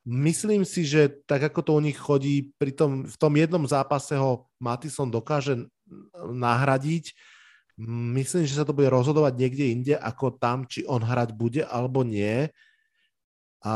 Myslím 0.09 0.64
si, 0.64 0.88
že 0.88 1.20
tak 1.28 1.52
ako 1.52 1.61
to 1.61 1.72
u 1.76 1.84
nich 1.84 2.00
chodí, 2.00 2.56
pri 2.56 2.72
tom, 2.72 3.04
v 3.04 3.16
tom 3.20 3.32
jednom 3.36 3.61
zápase 3.68 4.16
ho 4.16 4.48
Matison 4.56 5.12
dokáže 5.12 5.68
nahradiť. 6.16 7.12
Myslím, 8.16 8.48
že 8.48 8.56
sa 8.56 8.64
to 8.64 8.72
bude 8.72 8.88
rozhodovať 8.88 9.36
niekde 9.36 9.64
inde, 9.68 9.94
ako 10.00 10.32
tam, 10.32 10.64
či 10.64 10.88
on 10.88 11.04
hrať 11.04 11.36
bude 11.36 11.61
alebo 11.61 12.09
nie. 12.09 12.48
A 13.61 13.72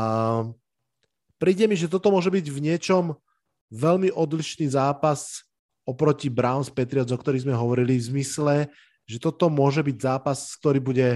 príde 1.37 1.69
mi, 1.69 1.77
že 1.77 1.85
toto 1.85 2.09
môže 2.09 2.33
byť 2.33 2.45
v 2.49 2.59
niečom 2.65 3.13
veľmi 3.69 4.09
odlišný 4.09 4.73
zápas 4.73 5.45
oproti 5.85 6.33
Browns 6.33 6.73
Patriots, 6.73 7.13
o 7.13 7.19
ktorých 7.19 7.45
sme 7.45 7.53
hovorili, 7.53 8.01
v 8.01 8.09
zmysle, 8.09 8.55
že 9.05 9.21
toto 9.21 9.53
môže 9.53 9.85
byť 9.85 9.97
zápas, 10.01 10.57
ktorý 10.57 10.79
bude 10.81 11.07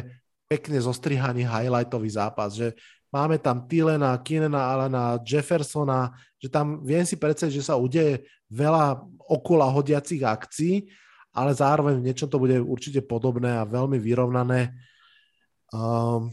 pekne 0.45 0.79
zostrihaný 0.79 1.43
highlightový 1.43 2.07
zápas, 2.11 2.55
že 2.55 2.77
máme 3.11 3.39
tam 3.39 3.67
Tylena, 3.67 4.17
Kinena, 4.19 4.71
Alena, 4.73 5.19
Jeffersona, 5.23 6.11
že 6.37 6.51
tam 6.51 6.83
viem 6.83 7.03
si 7.07 7.15
predstaviť, 7.15 7.53
že 7.53 7.67
sa 7.67 7.79
udeje 7.79 8.27
veľa 8.51 9.01
okula 9.27 9.67
hodiacich 9.67 10.23
akcií, 10.23 10.87
ale 11.35 11.51
zároveň 11.53 12.01
niečo 12.01 12.25
to 12.25 12.39
bude 12.41 12.57
určite 12.61 13.03
podobné 13.05 13.53
a 13.53 13.67
veľmi 13.67 13.99
vyrovnané. 14.01 14.73
Um, 15.69 16.31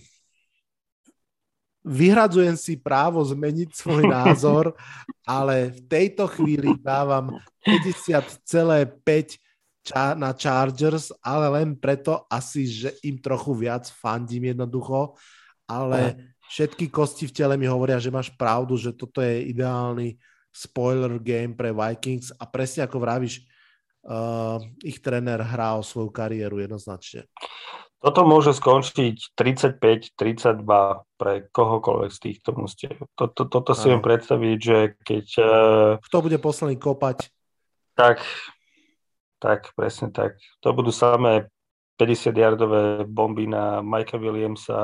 vyhradzujem 1.85 2.57
si 2.57 2.81
právo 2.81 3.21
zmeniť 3.21 3.69
svoj 3.75 4.09
názor, 4.17 4.73
ale 5.29 5.75
v 5.77 5.81
tejto 5.85 6.25
chvíli 6.33 6.73
dávam 6.81 7.37
50,5 7.61 9.45
na 10.17 10.33
Chargers, 10.33 11.13
ale 11.21 11.61
len 11.61 11.77
preto 11.77 12.25
asi, 12.33 12.65
že 12.65 12.97
im 13.05 13.21
trochu 13.21 13.53
viac 13.53 13.85
fandím 13.93 14.57
jednoducho, 14.57 15.13
ale 15.69 16.33
všetky 16.55 16.87
kosti 16.87 17.27
v 17.27 17.35
tele 17.35 17.55
mi 17.59 17.67
hovoria, 17.67 17.99
že 17.99 18.15
máš 18.15 18.31
pravdu, 18.31 18.79
že 18.79 18.95
toto 18.95 19.19
je 19.19 19.51
ideálny 19.51 20.15
spoiler 20.55 21.19
game 21.19 21.59
pre 21.59 21.75
Vikings 21.75 22.31
a 22.39 22.47
presne 22.47 22.87
ako 22.87 23.03
vravíš, 23.03 23.43
uh, 24.07 24.63
ich 24.87 25.03
tréner 25.03 25.43
hrá 25.43 25.75
o 25.75 25.83
svoju 25.83 26.15
kariéru 26.15 26.63
jednoznačne. 26.63 27.27
Toto 27.99 28.23
môže 28.23 28.55
skončiť 28.55 29.35
35-32 29.35 30.63
pre 31.19 31.49
kohokoľvek 31.51 32.11
z 32.13 32.19
týchto 32.21 32.53
mustiev. 32.55 33.01
Toto, 33.17 33.49
toto 33.49 33.73
si 33.75 33.91
viem 33.91 34.05
predstaviť, 34.05 34.59
že 34.61 34.79
keď... 35.03 35.27
Uh, 35.41 35.93
Kto 36.07 36.23
bude 36.23 36.39
posledný 36.39 36.79
kopať? 36.79 37.33
Tak, 37.97 38.23
tak, 39.41 39.73
presne 39.75 40.13
tak. 40.13 40.37
To 40.63 40.77
budú 40.77 40.93
samé 40.93 41.49
50-yardové 41.97 43.09
bomby 43.09 43.49
na 43.49 43.81
Mikea 43.81 44.21
Williamsa 44.21 44.79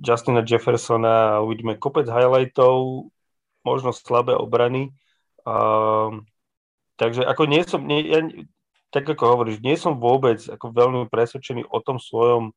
Justina 0.00 0.40
Jeffersona 0.40 1.44
uvidíme 1.44 1.76
kopec 1.76 2.08
highlightov, 2.08 3.08
možno 3.60 3.92
slabé 3.92 4.32
obrany. 4.32 4.96
Uh, 5.44 6.24
takže 6.96 7.24
ako 7.28 7.42
nie 7.44 7.62
som, 7.64 7.80
nie, 7.84 8.00
ja, 8.08 8.24
tak 8.88 9.04
ako 9.04 9.36
hovoríš, 9.36 9.60
nie 9.60 9.76
som 9.76 10.00
vôbec 10.00 10.40
ako 10.48 10.72
veľmi 10.72 11.12
presvedčený 11.12 11.68
o 11.68 11.78
tom 11.84 12.00
svojom, 12.00 12.56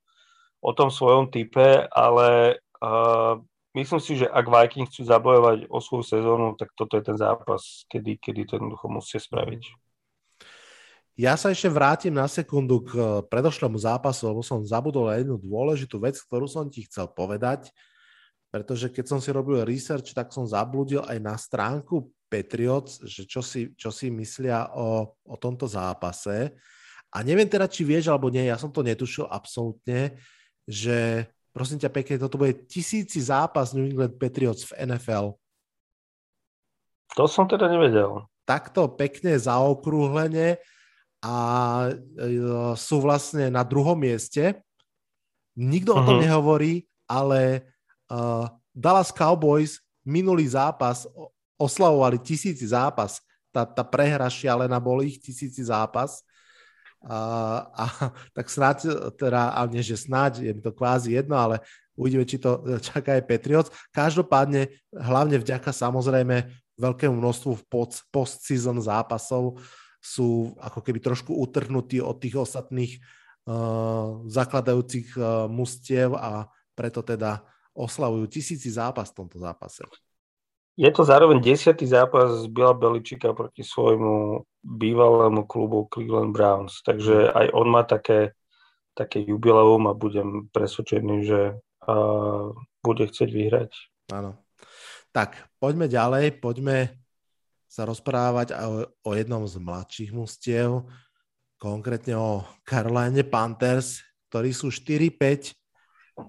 o 0.63 0.72
tom 0.72 0.88
svojom 0.88 1.28
type, 1.28 1.88
ale 1.91 2.59
uh, 2.80 3.36
myslím 3.76 3.99
si, 3.99 4.24
že 4.24 4.32
ak 4.32 4.47
Vikings 4.47 4.95
chcú 4.95 5.03
zabojovať 5.07 5.67
o 5.67 5.78
svoju 5.84 6.03
sezónu, 6.07 6.47
tak 6.55 6.72
toto 6.76 6.95
je 6.95 7.03
ten 7.03 7.17
zápas, 7.19 7.84
kedy, 7.91 8.15
kedy 8.19 8.47
to 8.47 8.55
jednoducho 8.59 8.88
musia 8.88 9.19
spraviť. 9.19 9.91
Ja 11.20 11.36
sa 11.36 11.51
ešte 11.51 11.68
vrátim 11.68 12.16
na 12.16 12.24
sekundu 12.26 12.88
k 12.88 12.95
predošlému 13.28 13.76
zápasu, 13.76 14.32
lebo 14.32 14.41
som 14.41 14.64
zabudol 14.64 15.12
jednu 15.12 15.36
dôležitú 15.36 15.99
vec, 15.99 16.16
ktorú 16.16 16.47
som 16.47 16.72
ti 16.72 16.88
chcel 16.88 17.12
povedať, 17.12 17.68
pretože 18.47 18.88
keď 18.88 19.05
som 19.07 19.20
si 19.20 19.32
robil 19.32 19.68
research, 19.68 20.16
tak 20.16 20.32
som 20.32 20.47
zabludil 20.47 21.03
aj 21.03 21.18
na 21.20 21.36
stránku 21.36 22.12
Patriots, 22.32 23.03
že 23.03 23.28
čo 23.28 23.43
si, 23.43 23.76
čo 23.76 23.91
si 23.91 24.07
myslia 24.07 24.72
o, 24.72 25.12
o 25.28 25.36
tomto 25.36 25.68
zápase. 25.68 26.55
A 27.12 27.28
neviem 27.28 27.47
teda, 27.47 27.68
či 27.68 27.84
vieš 27.84 28.07
alebo 28.07 28.32
nie, 28.32 28.47
ja 28.47 28.55
som 28.55 28.72
to 28.72 28.80
netušil 28.80 29.28
absolútne, 29.28 30.16
že 30.64 31.28
prosím 31.51 31.84
ťa 31.84 31.91
pekne, 31.91 32.24
toto 32.24 32.39
bude 32.39 32.55
tisíci 32.72 33.20
zápas 33.20 33.76
New 33.76 33.84
England 33.84 34.16
Patriots 34.16 34.64
v 34.72 34.88
NFL. 34.88 35.36
To 37.20 37.28
som 37.28 37.51
teda 37.51 37.68
nevedel. 37.68 38.24
Takto 38.47 38.88
pekne 38.95 39.36
zaokrúhlenie 39.36 40.55
a 41.22 41.36
e, 41.88 41.95
sú 42.74 42.97
vlastne 42.97 43.53
na 43.53 43.61
druhom 43.61 43.95
mieste. 43.95 44.57
Nikto 45.53 45.93
uh-huh. 45.93 46.01
o 46.01 46.07
tom 46.07 46.17
mhm. 46.17 46.24
nehovorí, 46.26 46.74
ale 47.05 47.69
uh, 48.09 48.47
Dallas 48.72 49.11
Cowboys 49.11 49.84
minulý 50.01 50.47
zápas 50.47 51.05
oslavovali 51.59 52.17
tisíci 52.17 52.65
zápas. 52.65 53.22
Tá, 53.51 53.67
tá 53.67 53.84
prehra 53.86 54.26
šialená 54.32 54.80
bol 54.82 55.03
ich 55.05 55.22
tisíci 55.22 55.61
zápas. 55.61 56.26
A, 57.05 57.17
a 57.69 57.86
tak 58.38 58.49
snáď, 58.49 58.89
teda, 59.19 59.53
a 59.53 59.61
nie, 59.69 59.86
že 59.86 59.99
snáď, 59.99 60.41
je 60.41 60.51
mi 60.57 60.61
to 60.63 60.74
kvázi 60.74 61.19
jedno, 61.22 61.38
ale 61.38 61.61
uvidíme, 61.93 62.26
či 62.26 62.41
to 62.41 62.65
čaká 62.89 63.19
aj 63.19 63.28
Patriots. 63.30 63.69
Každopádne, 63.93 64.74
hlavne 64.89 65.38
vďaka 65.38 65.69
samozrejme 65.69 66.49
veľkému 66.82 67.13
množstvu 67.13 67.69
post-season 68.09 68.82
zápasov 68.82 69.61
sú 70.02 70.58
ako 70.58 70.82
keby 70.82 70.97
trošku 70.97 71.38
utrhnutí 71.38 72.02
od 72.02 72.18
tých 72.18 72.41
ostatných 72.41 72.97
uh, 73.45 74.26
zakladajúcich 74.26 75.14
uh, 75.14 75.45
mustiev 75.45 76.18
a 76.18 76.49
preto 76.74 77.06
teda 77.06 77.45
oslavujú 77.78 78.26
tisíci 78.28 78.74
zápas 78.74 79.14
v 79.14 79.24
tomto 79.24 79.38
zápase. 79.38 79.86
Je 80.74 80.89
to 80.89 81.06
zároveň 81.06 81.38
desiatý 81.38 81.86
zápas 81.86 82.41
z 82.41 82.49
Bila 82.49 82.74
Beličika 82.74 83.38
proti 83.38 83.62
svojmu 83.62 84.41
bývalému 84.66 85.45
klubu 85.45 85.86
Cleveland 85.93 86.34
Browns, 86.34 86.82
takže 86.82 87.30
aj 87.30 87.54
on 87.54 87.68
má 87.70 87.86
také, 87.86 88.34
také 88.97 89.22
jubileum 89.22 89.86
a 89.86 89.93
budem 89.93 90.49
presvedčený, 90.49 91.16
že 91.28 91.41
uh, 91.86 92.56
bude 92.82 93.04
chcieť 93.06 93.30
vyhrať. 93.30 93.72
Áno. 94.10 94.41
Tak, 95.12 95.60
poďme 95.60 95.91
ďalej, 95.91 96.39
poďme 96.39 97.01
sa 97.72 97.88
rozprávať 97.88 98.51
o, 98.51 98.84
o 99.07 99.11
jednom 99.15 99.47
z 99.47 99.55
mladších 99.63 100.11
mustiev, 100.11 100.84
konkrétne 101.55 102.19
o 102.19 102.43
Caroline 102.67 103.24
Panthers, 103.24 104.03
ktorí 104.28 104.51
sú 104.51 104.67
4-5 104.67 105.55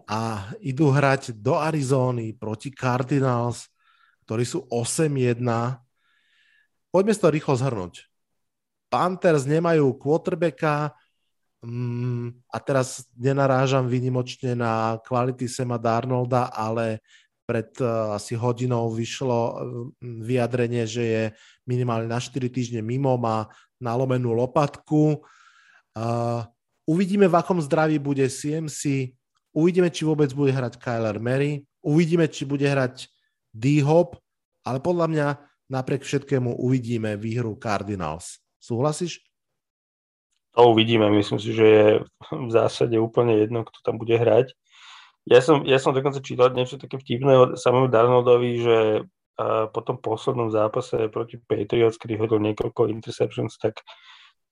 a 0.07 0.55
idú 0.63 0.95
hrať 0.95 1.35
do 1.35 1.59
Arizóny 1.59 2.39
proti 2.39 2.71
Cardinals 2.71 3.73
ktorí 4.27 4.45
sú 4.47 4.65
8-1. 4.71 5.45
Poďme 6.89 7.13
si 7.13 7.21
to 7.21 7.29
rýchlo 7.29 7.55
zhrnúť. 7.59 8.09
Panthers 8.89 9.49
nemajú 9.49 9.97
quarterbacka 9.97 10.93
um, 11.65 12.33
a 12.53 12.57
teraz 12.61 13.09
nenarážam 13.17 13.89
vynimočne 13.89 14.53
na 14.53 15.01
kvality 15.01 15.49
Sema 15.49 15.81
Darnolda, 15.81 16.53
ale 16.53 17.01
pred 17.43 17.69
uh, 17.83 18.15
asi 18.17 18.39
hodinou 18.39 18.91
vyšlo 18.93 19.39
uh, 19.39 19.55
vyjadrenie, 20.01 20.87
že 20.87 21.03
je 21.03 21.23
minimálne 21.67 22.07
na 22.07 22.23
4 22.23 22.39
týždne 22.49 22.81
mimo, 22.81 23.15
má 23.19 23.51
nalomenú 23.83 24.33
lopatku. 24.33 25.21
Uh, 25.93 26.47
uvidíme, 26.87 27.27
v 27.27 27.39
akom 27.39 27.59
zdraví 27.59 27.99
bude 27.99 28.25
CMC, 28.27 29.13
uvidíme, 29.53 29.91
či 29.91 30.07
vôbec 30.07 30.31
bude 30.33 30.55
hrať 30.55 30.79
Kyler 30.79 31.19
Mary, 31.19 31.67
uvidíme, 31.83 32.31
či 32.31 32.47
bude 32.47 32.65
hrať 32.65 33.11
D-Hop, 33.53 34.17
ale 34.65 34.79
podľa 34.81 35.07
mňa 35.11 35.27
napriek 35.69 36.07
všetkému 36.07 36.57
uvidíme 36.57 37.19
výhru 37.19 37.59
Cardinals. 37.59 38.41
Súhlasíš? 38.63 39.21
To 40.53 40.77
uvidíme. 40.77 41.09
Myslím 41.09 41.41
si, 41.41 41.57
že 41.57 41.67
je 41.67 41.87
v 42.29 42.51
zásade 42.53 42.95
úplne 43.01 43.41
jedno, 43.41 43.65
kto 43.65 43.79
tam 43.81 43.97
bude 43.97 44.13
hrať. 44.13 44.53
Ja 45.27 45.39
som, 45.39 45.63
ja 45.63 45.79
som 45.79 45.95
dokonca 45.95 46.19
čítal 46.19 46.51
niečo 46.51 46.79
také 46.79 46.99
vtipné 46.99 47.35
od 47.39 47.51
samému 47.55 47.87
Darnoldovi, 47.87 48.53
že 48.59 48.79
a 49.33 49.65
po 49.73 49.81
tom 49.81 49.97
poslednom 49.97 50.53
zápase 50.53 51.09
proti 51.09 51.41
Patriots, 51.41 51.97
kedy 51.97 52.21
hodil 52.21 52.37
niekoľko 52.53 52.93
interceptions, 52.93 53.57
tak 53.57 53.81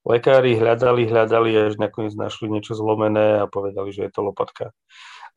lekári 0.09 0.57
hľadali, 0.57 1.05
hľadali, 1.05 1.53
až 1.53 1.77
nakoniec 1.77 2.17
našli 2.17 2.49
niečo 2.49 2.73
zlomené 2.73 3.45
a 3.45 3.51
povedali, 3.51 3.93
že 3.93 4.09
je 4.09 4.13
to 4.13 4.25
lopatka. 4.25 4.73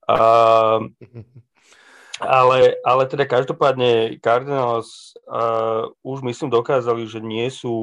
A 0.07 0.79
Ale, 2.21 2.77
ale 2.85 3.03
teda 3.09 3.25
každopádne 3.25 4.21
Cardinals 4.21 5.17
uh, 5.25 5.89
už 6.05 6.21
myslím 6.21 6.53
dokázali, 6.53 7.09
že 7.09 7.17
nie 7.17 7.49
sú 7.49 7.75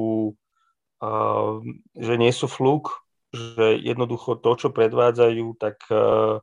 uh, 1.03 1.59
že 1.99 2.15
nie 2.15 2.31
sú 2.31 2.47
fluk, 2.47 3.03
že 3.35 3.75
jednoducho 3.83 4.39
to, 4.39 4.55
čo 4.55 4.67
predvádzajú, 4.71 5.45
tak 5.59 5.83
uh, 5.91 6.39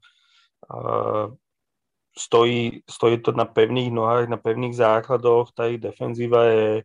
stojí, 2.16 2.82
stojí 2.90 3.16
to 3.22 3.32
na 3.32 3.44
pevných 3.44 3.90
nohách, 3.94 4.26
na 4.28 4.36
pevných 4.36 4.74
základoch, 4.74 5.54
tá 5.54 5.70
ich 5.70 5.78
defenzíva 5.78 6.50
je, 6.50 6.82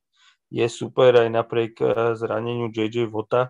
je 0.53 0.67
super 0.69 1.17
aj 1.17 1.29
napriek 1.33 1.81
uh, 1.81 2.13
zraneniu 2.13 2.69
JJ 2.69 3.09
Vota. 3.09 3.49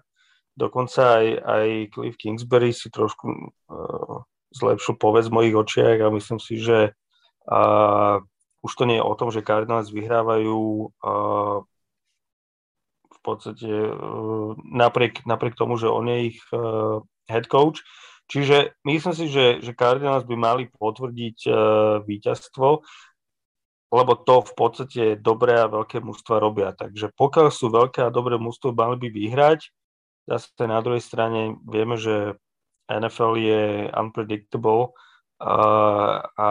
Dokonca 0.56 1.20
aj, 1.20 1.28
aj 1.44 1.68
Cliff 1.92 2.16
Kingsbury 2.16 2.72
si 2.72 2.88
trošku 2.88 3.28
uh, 3.28 4.24
zlepšil 4.54 4.96
povesť 4.96 5.28
v 5.28 5.36
mojich 5.36 5.56
očiach 5.58 6.00
a 6.06 6.14
myslím 6.14 6.40
si, 6.40 6.62
že 6.62 6.94
a 7.44 7.60
už 8.64 8.72
to 8.76 8.84
nie 8.88 8.96
je 8.96 9.04
o 9.04 9.16
tom, 9.20 9.28
že 9.32 9.44
Cardinals 9.44 9.92
vyhrávajú 9.92 10.88
v 13.12 13.18
podstate 13.24 13.68
e, 13.68 13.96
napriek, 14.64 15.28
napriek 15.28 15.56
tomu, 15.56 15.76
že 15.76 15.92
on 15.92 16.08
je 16.08 16.20
ich 16.32 16.40
e, 16.52 16.60
head 17.28 17.48
coach. 17.48 17.84
Čiže 18.34 18.82
myslím 18.82 19.14
si, 19.14 19.26
že, 19.30 19.62
že 19.62 19.78
Cardinals 19.78 20.26
by 20.26 20.34
mali 20.34 20.64
potvrdiť 20.66 21.38
e, 21.46 21.52
víťazstvo, 22.02 22.82
lebo 23.94 24.12
to 24.26 24.42
v 24.42 24.54
podstate 24.58 25.04
dobré 25.22 25.54
a 25.62 25.70
veľké 25.70 26.02
mužstva 26.02 26.42
robia. 26.42 26.74
Takže 26.74 27.14
pokiaľ 27.14 27.54
sú 27.54 27.70
veľké 27.70 28.02
a 28.02 28.10
dobré 28.10 28.42
mužstvo, 28.42 28.74
mali 28.74 28.98
by 28.98 29.14
vyhrať. 29.14 29.70
Zase 30.26 30.66
na 30.66 30.82
druhej 30.82 31.06
strane 31.06 31.62
vieme, 31.62 31.94
že 31.94 32.34
NFL 32.90 33.38
je 33.38 33.62
unpredictable 33.94 34.98
a, 35.38 35.56
a 36.34 36.48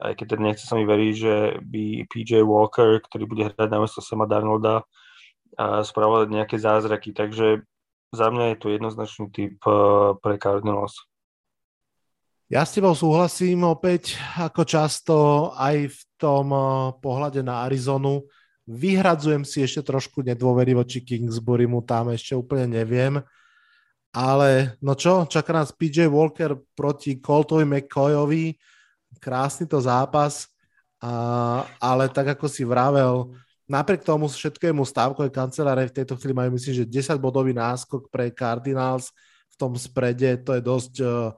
aj 0.00 0.12
keď 0.16 0.26
teda 0.32 0.42
nechce 0.48 0.64
sa 0.64 0.80
mi 0.80 0.88
veriť, 0.88 1.12
že 1.12 1.34
by 1.60 2.08
PJ 2.08 2.40
Walker, 2.40 3.04
ktorý 3.04 3.24
bude 3.28 3.52
hrať 3.52 3.68
na 3.68 3.84
mesto 3.84 4.00
Sama 4.00 4.24
Darnolda, 4.24 4.88
spravovať 5.60 6.32
nejaké 6.32 6.56
zázraky. 6.56 7.12
Takže 7.12 7.68
za 8.12 8.28
mňa 8.28 8.52
je 8.52 8.56
to 8.60 8.68
jednoznačný 8.68 9.32
typ 9.32 9.56
pre 10.20 10.36
Cardinals. 10.36 11.00
Ja 12.52 12.68
s 12.68 12.76
tebou 12.76 12.92
súhlasím 12.92 13.64
opäť, 13.64 14.20
ako 14.36 14.62
často 14.68 15.16
aj 15.56 15.88
v 15.88 16.00
tom 16.20 16.52
pohľade 17.00 17.40
na 17.40 17.64
Arizonu. 17.64 18.28
Vyhradzujem 18.68 19.40
si 19.42 19.64
ešte 19.64 19.88
trošku 19.88 20.20
nedôvery 20.20 20.76
voči 20.76 21.00
Kingsbury, 21.00 21.64
mu 21.64 21.80
tam 21.80 22.12
ešte 22.12 22.36
úplne 22.36 22.68
neviem. 22.68 23.24
Ale 24.12 24.76
no 24.84 24.92
čo, 24.92 25.24
čaká 25.24 25.56
nás 25.56 25.72
PJ 25.72 26.12
Walker 26.12 26.60
proti 26.76 27.16
Coltovi 27.16 27.64
McCoyovi. 27.64 28.52
Krásny 29.16 29.64
to 29.64 29.80
zápas 29.80 30.52
A, 31.02 31.64
ale 31.82 32.06
tak 32.12 32.38
ako 32.38 32.46
si 32.46 32.62
vravel, 32.62 33.34
napriek 33.72 34.04
tomu 34.04 34.28
všetkému 34.28 34.84
stávkové 34.84 35.32
kanceláre 35.32 35.88
v 35.88 35.96
tejto 35.96 36.20
chvíli 36.20 36.36
majú 36.36 36.60
myslím, 36.60 36.84
že 36.84 36.92
10 37.08 37.16
bodový 37.16 37.56
náskok 37.56 38.12
pre 38.12 38.28
Cardinals 38.28 39.08
v 39.48 39.56
tom 39.56 39.72
sprede, 39.80 40.36
to 40.44 40.52
je 40.52 40.60
dosť 40.60 40.94
uh, 41.00 41.32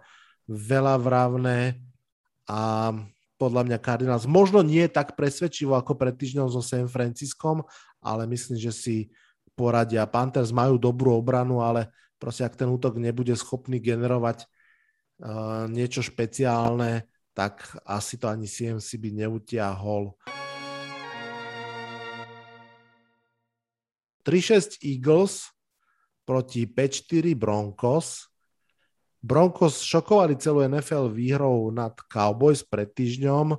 veľa 0.51 0.99
vravné 0.99 1.79
a 2.51 2.91
podľa 3.39 3.63
mňa 3.71 3.79
Cardinals 3.79 4.27
možno 4.27 4.67
nie 4.67 4.87
tak 4.91 5.15
presvedčivo 5.15 5.79
ako 5.79 5.95
pred 5.95 6.15
týždňom 6.15 6.51
so 6.51 6.63
San 6.63 6.91
Franciskom, 6.91 7.63
ale 8.03 8.27
myslím, 8.31 8.59
že 8.59 8.75
si 8.75 8.97
poradia. 9.55 10.07
Panthers 10.07 10.51
majú 10.51 10.79
dobrú 10.79 11.15
obranu, 11.15 11.63
ale 11.63 11.91
proste 12.19 12.43
ak 12.47 12.59
ten 12.59 12.67
útok 12.67 12.99
nebude 12.99 13.35
schopný 13.39 13.79
generovať 13.79 14.47
uh, 15.23 15.67
niečo 15.71 16.03
špeciálne, 16.03 17.07
tak 17.35 17.63
asi 17.83 18.19
to 18.19 18.31
ani 18.31 18.47
CMC 18.47 18.89
by 18.99 19.11
neutiahol. 19.27 20.15
3-6 24.25 24.81
Eagles 24.81 25.53
proti 26.25 26.65
5-4 26.65 27.37
Broncos. 27.37 28.33
Broncos 29.25 29.81
šokovali 29.85 30.37
celú 30.37 30.65
NFL 30.65 31.13
výhrou 31.13 31.73
nad 31.73 31.97
Cowboys 32.09 32.65
pred 32.65 32.93
týždňom. 32.93 33.57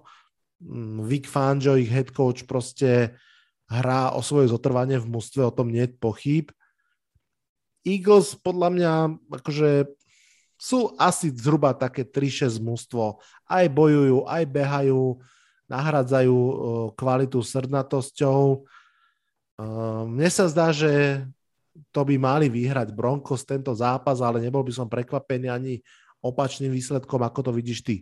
Mm, 0.62 1.06
Vic 1.06 1.26
Fangio, 1.26 1.78
ich 1.78 1.90
head 1.90 2.14
coach, 2.14 2.46
proste 2.46 3.18
hrá 3.66 4.14
o 4.14 4.22
svoje 4.22 4.54
zotrvanie 4.54 5.02
v 5.02 5.10
mústve, 5.10 5.42
o 5.42 5.54
tom 5.54 5.74
nie 5.74 5.90
je 5.90 5.98
pochyb. 5.98 6.46
Eagles 7.86 8.34
podľa 8.38 8.70
mňa 8.74 8.94
akože 9.42 9.90
sú 10.56 10.94
asi 10.98 11.30
zhruba 11.34 11.74
také 11.78 12.02
3-6 12.02 12.58
mústvo. 12.62 13.22
Aj 13.46 13.66
bojujú, 13.70 14.26
aj 14.26 14.44
behajú, 14.50 15.22
nahradzajú 15.70 16.38
kvalitu 16.98 17.42
srdnatosťou. 17.42 18.66
Mne 20.06 20.30
sa 20.32 20.52
zdá, 20.52 20.76
že 20.76 21.24
to 21.92 22.02
by 22.04 22.16
mali 22.20 22.52
vyhrať 22.52 22.92
Broncos 22.92 23.48
tento 23.48 23.72
zápas, 23.72 24.20
ale 24.20 24.44
nebol 24.44 24.64
by 24.64 24.74
som 24.76 24.92
prekvapený 24.92 25.48
ani 25.48 25.74
opačným 26.20 26.72
výsledkom, 26.72 27.24
ako 27.24 27.40
to 27.48 27.52
vidíš 27.56 27.80
ty. 27.84 27.96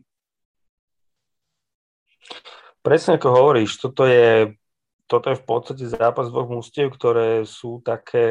Presne 2.81 3.17
ako 3.17 3.29
hovoríš, 3.31 3.79
toto 3.79 4.05
je, 4.05 4.53
toto 5.05 5.29
je 5.31 5.39
v 5.39 5.45
podstate 5.45 5.85
zápas 5.87 6.27
dvoch 6.29 6.49
mústiev, 6.49 6.91
ktoré 6.91 7.45
sú 7.47 7.79
také 7.79 8.27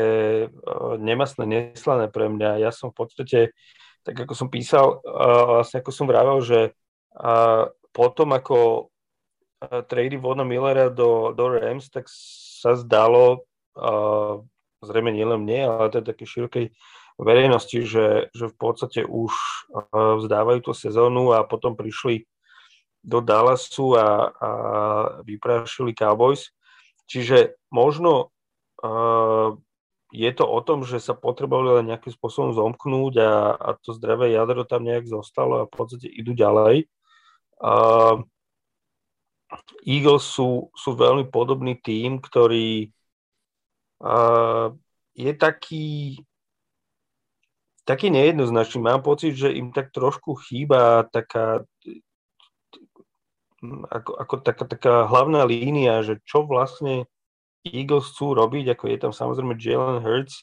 uh, 0.47 0.95
nemasné, 1.01 1.45
neslané 1.47 2.11
pre 2.11 2.29
mňa. 2.29 2.62
Ja 2.62 2.70
som 2.70 2.91
v 2.91 3.07
podstate 3.07 3.39
tak 4.03 4.18
ako 4.18 4.35
som 4.35 4.51
písal, 4.51 4.99
vlastne 5.62 5.79
ako 5.79 5.95
som 5.95 6.11
vravel, 6.11 6.43
že 6.43 6.75
potom 7.95 8.35
ako 8.35 8.91
trady 9.62 10.18
Vona 10.18 10.43
Millera 10.43 10.91
do, 10.91 11.31
do 11.31 11.55
Rams, 11.55 11.87
tak 11.87 12.11
sa 12.63 12.79
zdalo, 12.79 13.43
zrejme 14.87 15.11
nielen 15.11 15.43
mne, 15.43 15.67
ale 15.67 15.91
je 15.91 16.07
také 16.07 16.23
širokej 16.23 16.71
verejnosti, 17.19 17.79
že, 17.83 18.31
že 18.31 18.47
v 18.47 18.57
podstate 18.57 19.03
už 19.03 19.35
vzdávajú 19.93 20.71
tú 20.71 20.73
sezónu 20.75 21.35
a 21.35 21.43
potom 21.43 21.75
prišli 21.75 22.27
do 23.03 23.19
Dallasu 23.19 23.99
a, 23.99 24.31
a 24.31 24.51
vyprášili 25.27 25.91
Cowboys. 25.91 26.55
Čiže 27.11 27.59
možno 27.75 28.31
uh, 28.79 29.59
je 30.15 30.31
to 30.31 30.45
o 30.47 30.61
tom, 30.63 30.87
že 30.87 31.03
sa 31.03 31.19
potrebovali 31.19 31.83
len 31.83 31.91
nejakým 31.91 32.15
spôsobom 32.15 32.55
zomknúť 32.55 33.15
a, 33.19 33.33
a 33.59 33.69
to 33.83 33.91
zdravé 33.97 34.31
jadro 34.33 34.63
tam 34.63 34.87
nejak 34.87 35.11
zostalo 35.11 35.67
a 35.67 35.69
v 35.69 35.75
podstate 35.75 36.07
idú 36.07 36.33
ďalej. 36.33 36.87
Uh, 37.59 38.23
Eagles 39.84 40.24
sú, 40.24 40.70
sú 40.72 40.90
veľmi 40.94 41.28
podobný 41.28 41.76
tým, 41.78 42.22
ktorý 42.22 42.88
uh, 44.00 44.72
je 45.12 45.32
taký 45.36 46.20
taký 47.82 48.14
nejednoznačný. 48.14 48.78
Mám 48.78 49.03
pocit, 49.03 49.34
že 49.34 49.50
im 49.50 49.74
tak 49.74 49.90
trošku 49.90 50.38
chýba 50.38 51.03
taká 51.11 51.66
ako, 53.90 54.12
ako 54.18 54.34
taká, 54.42 54.64
taká 54.66 54.94
hlavná 55.07 55.46
línia, 55.46 56.03
že 56.03 56.18
čo 56.26 56.42
vlastne 56.42 57.07
Eagles 57.62 58.11
chcú 58.11 58.34
robiť, 58.34 58.74
ako 58.74 58.84
je 58.90 58.98
tam 58.98 59.12
samozrejme 59.14 59.55
Jalen 59.55 60.03
Hurts, 60.03 60.42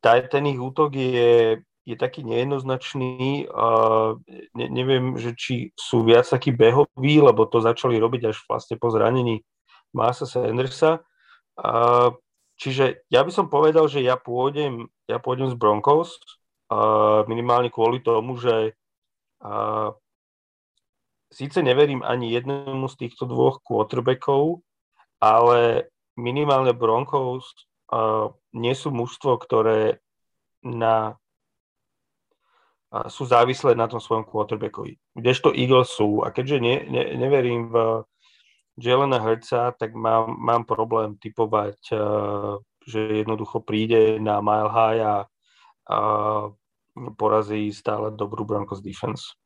ten 0.00 0.44
ich 0.48 0.56
útok 0.56 0.96
je, 0.96 1.60
je 1.86 1.94
taký 1.94 2.26
nejednoznačný. 2.26 3.46
Uh, 3.46 4.18
ne, 4.58 4.66
neviem, 4.66 5.14
že 5.14 5.38
či 5.38 5.70
sú 5.78 6.02
viac 6.02 6.26
takí 6.26 6.50
behoví, 6.50 7.22
lebo 7.22 7.46
to 7.46 7.62
začali 7.62 7.94
robiť 8.02 8.34
až 8.34 8.42
vlastne 8.50 8.74
po 8.74 8.90
zranení 8.90 9.46
Masa 9.94 10.26
Sandersa. 10.26 11.06
Uh, 11.54 12.10
čiže 12.58 13.06
ja 13.06 13.22
by 13.22 13.30
som 13.30 13.46
povedal, 13.46 13.86
že 13.86 14.02
ja 14.02 14.18
pôjdem, 14.18 14.90
ja 15.06 15.22
pôjdem 15.22 15.46
z 15.46 15.56
Broncos, 15.56 16.18
uh, 16.74 17.22
minimálne 17.30 17.70
kvôli 17.70 18.02
tomu, 18.02 18.34
že 18.34 18.74
uh, 19.46 19.94
síce 21.30 21.62
neverím 21.62 22.02
ani 22.02 22.34
jednému 22.34 22.90
z 22.90 23.06
týchto 23.06 23.30
dvoch 23.30 23.62
quarterbackov, 23.62 24.66
ale 25.22 25.86
minimálne 26.18 26.74
Broncos 26.74 27.46
uh, 27.94 28.34
nie 28.50 28.74
sú 28.74 28.90
mužstvo, 28.90 29.38
ktoré 29.38 30.02
na, 30.66 31.14
sú 33.10 33.26
závislé 33.26 33.74
na 33.74 33.90
tom 33.90 33.98
svojom 33.98 34.24
quarterbackovi. 34.24 34.96
Kdežto 35.18 35.50
Eagles 35.52 35.90
sú. 35.92 36.22
A 36.22 36.30
keďže 36.30 36.56
ne, 36.62 36.74
ne, 36.86 37.02
neverím 37.18 37.68
v 37.68 38.06
Jelena 38.78 39.18
Hurtsa, 39.18 39.74
tak 39.74 39.96
mám, 39.96 40.36
mám 40.38 40.62
problém 40.68 41.16
typovať, 41.18 41.80
uh, 41.96 42.60
že 42.86 43.24
jednoducho 43.26 43.64
príde 43.64 44.20
na 44.22 44.38
Mile 44.44 44.70
High 44.70 45.00
a 45.02 45.14
uh, 45.26 46.52
porazí 47.16 47.72
stále 47.74 48.14
dobrú 48.14 48.44
Broncos 48.46 48.80
defense. 48.80 49.36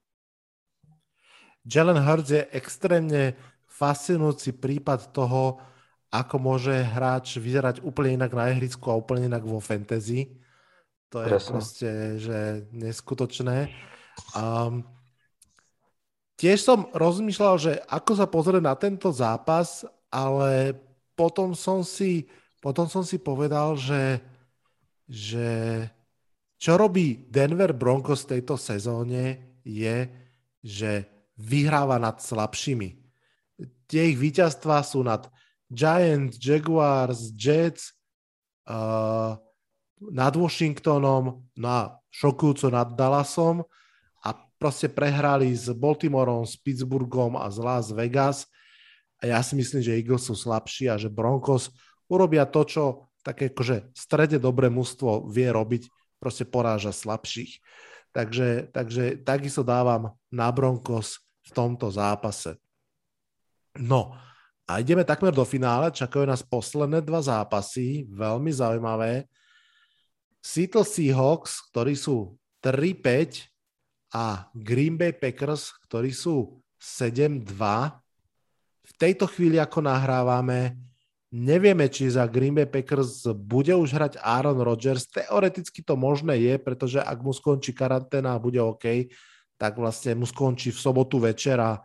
Jalen 1.64 2.00
Hurts 2.00 2.32
je 2.32 2.42
extrémne 2.56 3.36
fascinujúci 3.68 4.56
prípad 4.56 5.12
toho, 5.12 5.60
ako 6.10 6.36
môže 6.42 6.74
hráč 6.74 7.38
vyzerať 7.38 7.86
úplne 7.86 8.18
inak 8.18 8.32
na 8.34 8.50
ihrisku 8.50 8.90
a 8.90 8.98
úplne 8.98 9.30
inak 9.30 9.44
vo 9.46 9.62
fantasy. 9.62 10.40
To 11.10 11.26
je 11.26 11.28
Presne. 11.28 11.50
proste, 11.50 11.90
že 12.22 12.38
neskutočné. 12.70 13.66
Um, 14.30 14.86
tiež 16.38 16.62
som 16.62 16.86
rozmýšľal, 16.94 17.54
že 17.58 17.72
ako 17.90 18.12
sa 18.14 18.30
pozrieť 18.30 18.62
na 18.62 18.78
tento 18.78 19.10
zápas, 19.10 19.82
ale 20.06 20.78
potom 21.18 21.58
som 21.58 21.82
si, 21.82 22.30
potom 22.62 22.86
som 22.86 23.02
si 23.02 23.18
povedal, 23.18 23.74
že, 23.74 24.22
že 25.10 25.48
čo 26.62 26.78
robí 26.78 27.26
Denver 27.26 27.74
Broncos 27.74 28.22
v 28.22 28.38
tejto 28.38 28.54
sezóne 28.54 29.58
je, 29.66 30.06
že 30.62 31.10
vyhráva 31.40 31.98
nad 31.98 32.22
slabšími. 32.22 32.88
Tie 33.90 34.02
ich 34.14 34.18
víťazstvá 34.20 34.86
sú 34.86 35.02
nad 35.02 35.26
Giants, 35.66 36.38
Jaguars, 36.38 37.34
Jets, 37.34 37.98
uh, 38.70 39.34
nad 40.00 40.32
Washingtonom, 40.32 41.44
no 41.44 41.68
a 41.68 42.00
šokujúco 42.08 42.72
nad 42.72 42.96
Dallasom 42.96 43.62
a 44.24 44.28
proste 44.56 44.88
prehrali 44.88 45.52
s 45.52 45.68
Baltimoreom, 45.68 46.48
s 46.48 46.56
Pittsburghom 46.56 47.36
a 47.36 47.52
z 47.52 47.58
Las 47.60 47.86
Vegas. 47.92 48.48
A 49.20 49.28
ja 49.28 49.44
si 49.44 49.52
myslím, 49.52 49.84
že 49.84 50.00
Eagles 50.00 50.24
sú 50.24 50.32
slabší 50.32 50.88
a 50.88 50.96
že 50.96 51.12
Broncos 51.12 51.68
urobia 52.08 52.48
to, 52.48 52.64
čo 52.64 52.84
také 53.20 53.52
akože 53.52 53.92
strede 53.92 54.40
dobré 54.40 54.72
mužstvo 54.72 55.28
vie 55.28 55.52
robiť, 55.52 55.92
proste 56.16 56.48
poráža 56.48 56.92
slabších. 56.92 57.60
Takže, 58.10 58.72
takže 58.74 59.22
takisto 59.22 59.62
dávam 59.62 60.16
na 60.32 60.48
Broncos 60.50 61.20
v 61.46 61.50
tomto 61.54 61.92
zápase. 61.92 62.58
No, 63.78 64.16
a 64.66 64.82
ideme 64.82 65.06
takmer 65.06 65.30
do 65.30 65.46
finále, 65.46 65.94
čakajú 65.94 66.26
nás 66.26 66.42
posledné 66.42 67.02
dva 67.06 67.22
zápasy, 67.22 68.06
veľmi 68.10 68.50
zaujímavé. 68.50 69.30
Seattle 70.40 70.88
Seahawks, 70.88 71.60
ktorí 71.70 71.94
sú 71.96 72.36
3-5 72.64 73.48
a 74.16 74.48
Green 74.56 74.96
Bay 74.96 75.12
Packers, 75.12 75.72
ktorí 75.86 76.10
sú 76.10 76.60
7-2. 76.80 77.44
V 78.84 78.92
tejto 78.96 79.28
chvíli, 79.28 79.60
ako 79.60 79.84
nahrávame, 79.84 80.80
nevieme, 81.30 81.86
či 81.86 82.10
za 82.10 82.26
Green 82.26 82.56
Bay 82.56 82.66
Packers 82.66 83.28
bude 83.36 83.70
už 83.70 83.94
hrať 83.94 84.12
Aaron 84.18 84.58
Rodgers. 84.58 85.06
Teoreticky 85.06 85.84
to 85.84 85.94
možné 85.94 86.40
je, 86.42 86.54
pretože 86.58 86.98
ak 86.98 87.18
mu 87.22 87.30
skončí 87.30 87.70
karanténa 87.70 88.34
a 88.34 88.42
bude 88.42 88.58
OK, 88.58 89.12
tak 89.60 89.76
vlastne 89.78 90.18
mu 90.18 90.26
skončí 90.26 90.72
v 90.74 90.82
sobotu 90.82 91.20
večer 91.20 91.60
a 91.60 91.78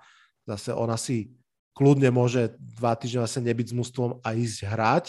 zase 0.47 0.71
on 0.71 0.89
asi 0.89 1.29
kľudne 1.75 2.07
môže 2.09 2.55
dva 2.57 2.95
týždne 2.95 3.27
vlastne 3.27 3.43
nebyť 3.51 3.67
s 3.69 3.77
mústvom 3.77 4.23
a 4.23 4.31
ísť 4.31 4.63
hrať. 4.63 5.05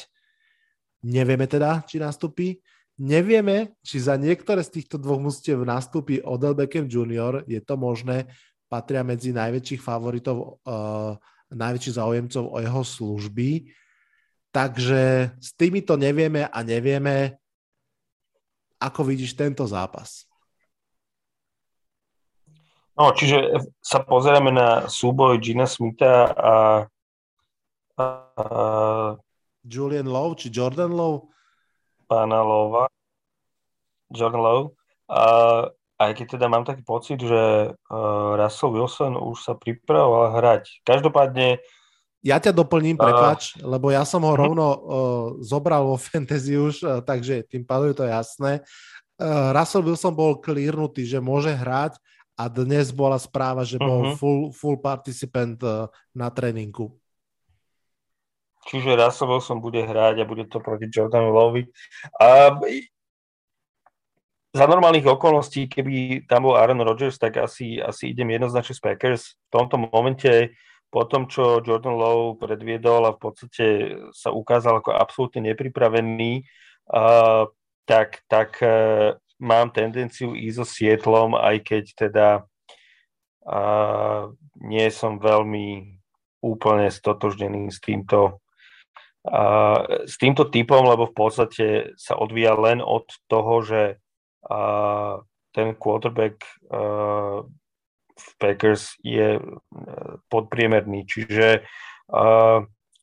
Nevieme 1.06 1.46
teda, 1.46 1.86
či 1.86 2.02
nastúpi. 2.02 2.58
Nevieme, 2.96 3.76
či 3.84 4.00
za 4.00 4.16
niektoré 4.16 4.64
z 4.64 4.80
týchto 4.80 4.96
dvoch 4.96 5.20
mústiev 5.20 5.60
nastúpi 5.68 6.24
Odell 6.24 6.56
Beckham 6.56 6.88
Jr. 6.88 7.44
Je 7.44 7.60
to 7.60 7.76
možné, 7.76 8.24
patria 8.72 9.04
medzi 9.04 9.36
najväčších 9.36 9.84
favoritov 9.84 10.58
uh, 10.64 11.14
najväčších 11.52 11.96
záujemcov 12.00 12.44
o 12.50 12.56
jeho 12.58 12.82
služby. 12.82 13.70
Takže 14.50 15.36
s 15.36 15.50
týmito 15.54 15.94
nevieme 16.00 16.48
a 16.48 16.58
nevieme, 16.64 17.36
ako 18.80 19.12
vidíš 19.12 19.36
tento 19.36 19.68
zápas. 19.68 20.24
No, 22.96 23.12
čiže 23.12 23.60
sa 23.84 24.00
pozrieme 24.00 24.48
na 24.48 24.88
súboj 24.88 25.36
Gina 25.44 25.68
Smitha 25.68 26.32
a, 26.32 26.54
a, 28.00 28.04
a 28.04 28.04
Julian 29.60 30.08
Lowe 30.08 30.40
či 30.40 30.48
Jordan 30.48 30.96
Lowe? 30.96 31.35
Pána 32.06 32.40
Lova. 32.42 32.86
Jordan 34.10 34.42
Lowe. 34.42 34.66
A, 35.10 35.22
aj 35.96 36.10
keď 36.14 36.38
teda 36.38 36.46
mám 36.46 36.66
taký 36.66 36.82
pocit, 36.82 37.18
že 37.18 37.72
uh, 37.72 38.30
Russell 38.38 38.74
Wilson 38.74 39.14
už 39.18 39.38
sa 39.42 39.54
pripravoval 39.54 40.38
hrať. 40.38 40.82
Každopádne 40.86 41.62
ja 42.26 42.42
ťa 42.42 42.50
doplním, 42.50 42.98
prepač, 42.98 43.54
uh, 43.54 43.70
lebo 43.78 43.94
ja 43.94 44.02
som 44.02 44.26
ho 44.26 44.34
uh, 44.34 44.38
rovno 44.38 44.66
uh, 44.66 44.78
zobral 45.46 45.86
vo 45.86 45.94
fantasy 45.94 46.58
už, 46.58 46.82
uh, 46.82 46.98
takže 46.98 47.46
tým 47.46 47.62
pádom 47.62 47.94
je 47.94 47.98
to 48.02 48.06
jasné. 48.06 48.52
Uh, 49.16 49.54
Russell 49.54 49.86
Wilson 49.86 50.12
bol 50.12 50.42
klírnutý, 50.42 51.06
že 51.06 51.22
môže 51.22 51.54
hrať 51.54 51.96
a 52.36 52.50
dnes 52.50 52.92
bola 52.92 53.16
správa, 53.16 53.64
že 53.64 53.80
bol 53.80 54.12
uh-huh. 54.12 54.18
full, 54.18 54.42
full 54.52 54.76
participant 54.76 55.56
uh, 55.64 55.88
na 56.12 56.28
tréninku. 56.28 56.92
Čiže 58.66 58.98
Russell 58.98 59.30
Wilson 59.30 59.62
bude 59.62 59.86
hrať 59.86 60.22
a 60.22 60.28
bude 60.28 60.50
to 60.50 60.58
proti 60.58 60.90
Jordanu 60.90 61.30
Lovi. 61.30 61.70
A 62.18 62.50
za 64.56 64.64
normálnych 64.64 65.06
okolností, 65.06 65.68
keby 65.68 66.24
tam 66.26 66.48
bol 66.48 66.56
Aaron 66.56 66.80
Rodgers, 66.80 67.20
tak 67.20 67.36
asi, 67.36 67.78
asi 67.78 68.10
idem 68.10 68.34
jednoznačne 68.34 68.74
z 68.74 68.82
Packers. 68.82 69.22
V 69.36 69.48
tomto 69.52 69.76
momente 69.76 70.56
po 70.88 71.04
tom, 71.04 71.28
čo 71.28 71.60
Jordan 71.60 71.98
Lowe 71.98 72.40
predviedol 72.40 73.04
a 73.04 73.14
v 73.14 73.20
podstate 73.20 73.66
sa 74.16 74.32
ukázal 74.32 74.80
ako 74.80 74.96
absolútne 74.96 75.52
nepripravený, 75.52 76.46
uh, 76.88 77.50
tak, 77.84 78.24
tak 78.32 78.56
uh, 78.64 79.12
mám 79.36 79.76
tendenciu 79.76 80.32
ísť 80.32 80.56
so 80.56 80.64
Sietlom, 80.64 81.36
aj 81.36 81.56
keď 81.60 81.84
teda 81.92 82.28
uh, 83.44 84.32
nie 84.56 84.88
som 84.88 85.20
veľmi 85.20 86.00
úplne 86.40 86.88
stotožnený 86.88 87.68
s 87.68 87.82
týmto 87.82 88.40
s 90.06 90.14
týmto 90.22 90.46
typom, 90.46 90.86
lebo 90.86 91.10
v 91.10 91.14
podstate 91.14 91.66
sa 91.98 92.14
odvíja 92.14 92.54
len 92.54 92.78
od 92.78 93.10
toho, 93.26 93.58
že 93.66 93.98
ten 95.50 95.74
quarterback 95.74 96.46
v 98.16 98.28
Packers 98.40 98.96
je 99.04 99.36
e, 99.36 99.40
podpriemerný. 100.32 101.04
Čiže 101.04 101.68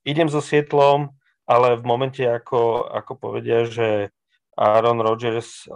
idem 0.10 0.28
so 0.32 0.42
Sietlom, 0.42 1.14
ale 1.46 1.78
v 1.78 1.84
momente, 1.86 2.26
ako, 2.26 2.90
ako 2.90 3.14
povedia, 3.22 3.70
že 3.70 4.10
Aaron 4.58 5.02
Rodgers 5.06 5.70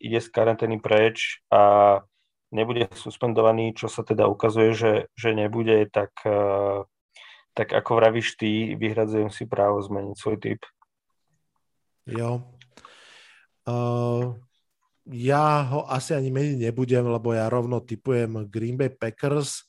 ide 0.00 0.20
z 0.20 0.28
karantény 0.32 0.80
preč 0.80 1.44
a 1.52 2.00
nebude 2.54 2.86
suspendovaný, 2.94 3.74
čo 3.74 3.90
sa 3.90 4.06
teda 4.06 4.30
ukazuje, 4.30 4.70
že, 4.72 4.92
že 5.18 5.34
nebude, 5.34 5.90
tak, 5.90 6.14
uh, 6.22 6.86
tak 7.54 7.70
ako 7.70 8.02
vravíš 8.02 8.34
ty, 8.36 8.74
vyhradzujem 8.74 9.30
si 9.30 9.46
právo 9.46 9.78
zmeniť 9.78 10.16
svoj 10.18 10.36
typ. 10.42 10.60
Jo. 12.04 12.44
Uh, 13.64 14.36
ja 15.08 15.64
ho 15.72 15.88
asi 15.88 16.12
ani 16.12 16.28
meniť 16.28 16.68
nebudem, 16.68 17.06
lebo 17.06 17.32
ja 17.32 17.48
rovno 17.48 17.80
typujem 17.80 18.44
Green 18.50 18.76
Bay 18.76 18.92
Packers 18.92 19.64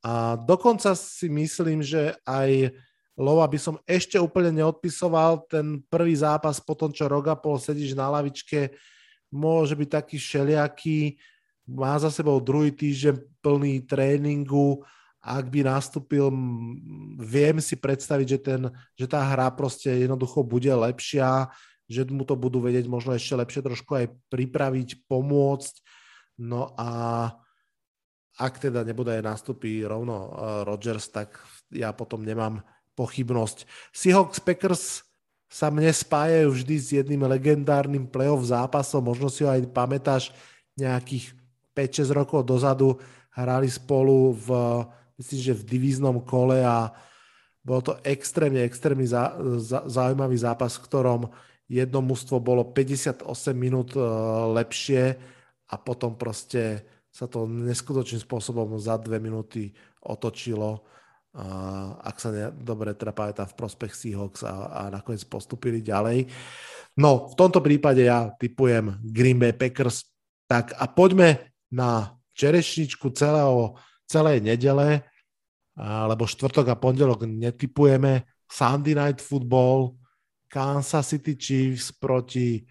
a 0.00 0.40
dokonca 0.40 0.96
si 0.96 1.28
myslím, 1.28 1.84
že 1.84 2.16
aj 2.24 2.72
Lova 3.20 3.44
by 3.44 3.58
som 3.60 3.76
ešte 3.84 4.16
úplne 4.16 4.48
neodpisoval. 4.64 5.44
Ten 5.44 5.84
prvý 5.92 6.16
zápas 6.16 6.56
po 6.56 6.72
tom, 6.72 6.88
čo 6.88 7.04
roga 7.04 7.36
pol 7.36 7.60
sedíš 7.60 7.92
na 7.92 8.08
lavičke, 8.08 8.72
môže 9.28 9.76
byť 9.76 9.88
taký 9.92 10.16
všelijaký. 10.16 11.20
Má 11.68 12.00
za 12.00 12.08
sebou 12.08 12.40
druhý 12.40 12.72
týždeň 12.72 13.20
plný 13.44 13.84
tréningu. 13.84 14.80
Ak 15.20 15.52
by 15.52 15.68
nastúpil, 15.68 16.32
viem 17.20 17.60
si 17.60 17.76
predstaviť, 17.76 18.26
že, 18.26 18.38
ten, 18.40 18.60
že 18.96 19.04
tá 19.04 19.20
hra 19.20 19.52
proste 19.52 19.92
jednoducho 19.92 20.40
bude 20.40 20.72
lepšia 20.72 21.52
že 21.90 22.06
mu 22.06 22.22
to 22.22 22.38
budú 22.38 22.62
vedieť 22.62 22.86
možno 22.86 23.18
ešte 23.18 23.34
lepšie 23.34 23.66
trošku 23.66 23.98
aj 23.98 24.06
pripraviť, 24.30 25.10
pomôcť. 25.10 25.74
No 26.38 26.70
a 26.78 26.88
ak 28.38 28.62
teda 28.62 28.86
nebude 28.86 29.10
aj 29.10 29.26
nastúpi 29.26 29.82
rovno 29.82 30.14
eh, 30.14 30.30
Rodgers, 30.62 31.10
tak 31.10 31.34
ja 31.74 31.90
potom 31.90 32.22
nemám 32.22 32.62
pochybnosť. 32.94 33.66
Seahawks 33.90 34.38
Packers 34.38 35.02
sa 35.50 35.66
mne 35.66 35.90
spájajú 35.90 36.54
vždy 36.54 36.76
s 36.78 36.88
jedným 36.94 37.26
legendárnym 37.26 38.06
playoff 38.06 38.46
zápasom, 38.46 39.02
možno 39.02 39.26
si 39.26 39.42
ho 39.42 39.50
aj 39.50 39.66
pamätáš 39.74 40.30
nejakých 40.78 41.34
5-6 41.74 42.14
rokov 42.14 42.46
dozadu, 42.46 43.02
hrali 43.34 43.66
spolu 43.66 44.30
v, 44.30 44.48
myslím, 45.20 45.40
že 45.52 45.60
v 45.60 45.68
divíznom 45.76 46.24
kole 46.24 46.64
a 46.64 46.88
bol 47.60 47.84
to 47.84 48.00
extrémne, 48.00 48.64
extrémne 48.64 49.04
zá, 49.04 49.36
zá, 49.60 49.84
zaujímavý 49.84 50.40
zápas, 50.40 50.80
v 50.80 50.84
ktorom 50.88 51.20
jedno 51.68 52.00
mužstvo 52.00 52.40
bolo 52.40 52.72
58 52.72 53.28
minút 53.52 53.92
e, 53.94 54.00
lepšie 54.56 55.20
a 55.68 55.74
potom 55.76 56.16
proste 56.16 56.88
sa 57.12 57.28
to 57.28 57.44
neskutočným 57.44 58.22
spôsobom 58.22 58.80
za 58.80 58.96
dve 58.96 59.20
minúty 59.20 59.74
otočilo. 60.00 60.86
ak 62.00 62.16
sa 62.22 62.30
ne, 62.30 62.54
dobre 62.54 62.94
teda 62.94 63.10
pamätám 63.14 63.50
v 63.50 63.58
prospech 63.58 63.92
Seahawks 63.94 64.42
a, 64.46 64.54
a 64.70 64.80
nakoniec 64.90 65.26
postupili 65.26 65.82
ďalej. 65.82 66.30
No, 66.98 67.30
v 67.30 67.34
tomto 67.34 67.62
prípade 67.62 68.06
ja 68.06 68.30
typujem 68.34 68.98
Green 69.02 69.38
Bay 69.38 69.54
Packers. 69.54 70.06
Tak 70.50 70.74
a 70.74 70.90
poďme 70.90 71.54
na 71.70 72.18
čerešničku 72.34 73.14
celého, 73.14 73.78
celej 74.10 74.42
nedele, 74.42 75.06
lebo 75.78 76.26
štvrtok 76.26 76.74
a 76.74 76.76
pondelok 76.76 77.30
netypujeme. 77.30 78.26
Sunday 78.50 78.98
Night 78.98 79.22
Football, 79.22 79.94
Kansas 80.50 81.14
City 81.14 81.38
Chiefs 81.38 81.94
proti 81.94 82.66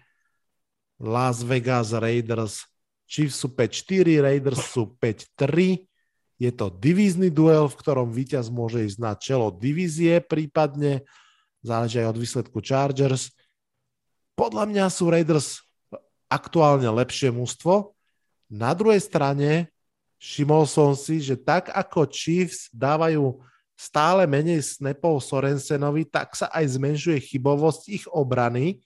Las 1.00 1.40
Vegas 1.40 1.96
Raiders. 1.96 2.68
Chiefs 3.08 3.40
sú 3.40 3.56
5-4, 3.56 4.20
Raiders 4.20 4.60
sú 4.68 4.92
5-3. 5.00 5.88
Je 6.36 6.52
to 6.52 6.68
divízny 6.68 7.32
duel, 7.32 7.72
v 7.72 7.78
ktorom 7.80 8.12
víťaz 8.12 8.52
môže 8.52 8.84
ísť 8.84 8.98
na 9.00 9.16
čelo 9.16 9.48
divízie 9.48 10.20
prípadne. 10.20 11.08
Záleží 11.64 12.04
aj 12.04 12.12
od 12.12 12.20
výsledku 12.20 12.60
Chargers. 12.60 13.32
Podľa 14.36 14.68
mňa 14.68 14.84
sú 14.92 15.08
Raiders 15.08 15.64
aktuálne 16.28 16.88
lepšie 16.92 17.32
mužstvo. 17.32 17.96
Na 18.52 18.76
druhej 18.76 19.00
strane 19.00 19.72
všimol 20.20 20.68
som 20.68 20.92
si, 20.92 21.24
že 21.24 21.34
tak 21.40 21.72
ako 21.72 22.04
Chiefs 22.12 22.68
dávajú 22.76 23.40
stále 23.72 24.28
menej 24.28 24.60
snapov 24.60 25.24
Sorensenovi, 25.24 26.04
tak 26.04 26.36
sa 26.36 26.52
aj 26.52 26.76
zmenšuje 26.76 27.16
chybovosť 27.32 27.82
ich 27.88 28.04
obrany. 28.12 28.84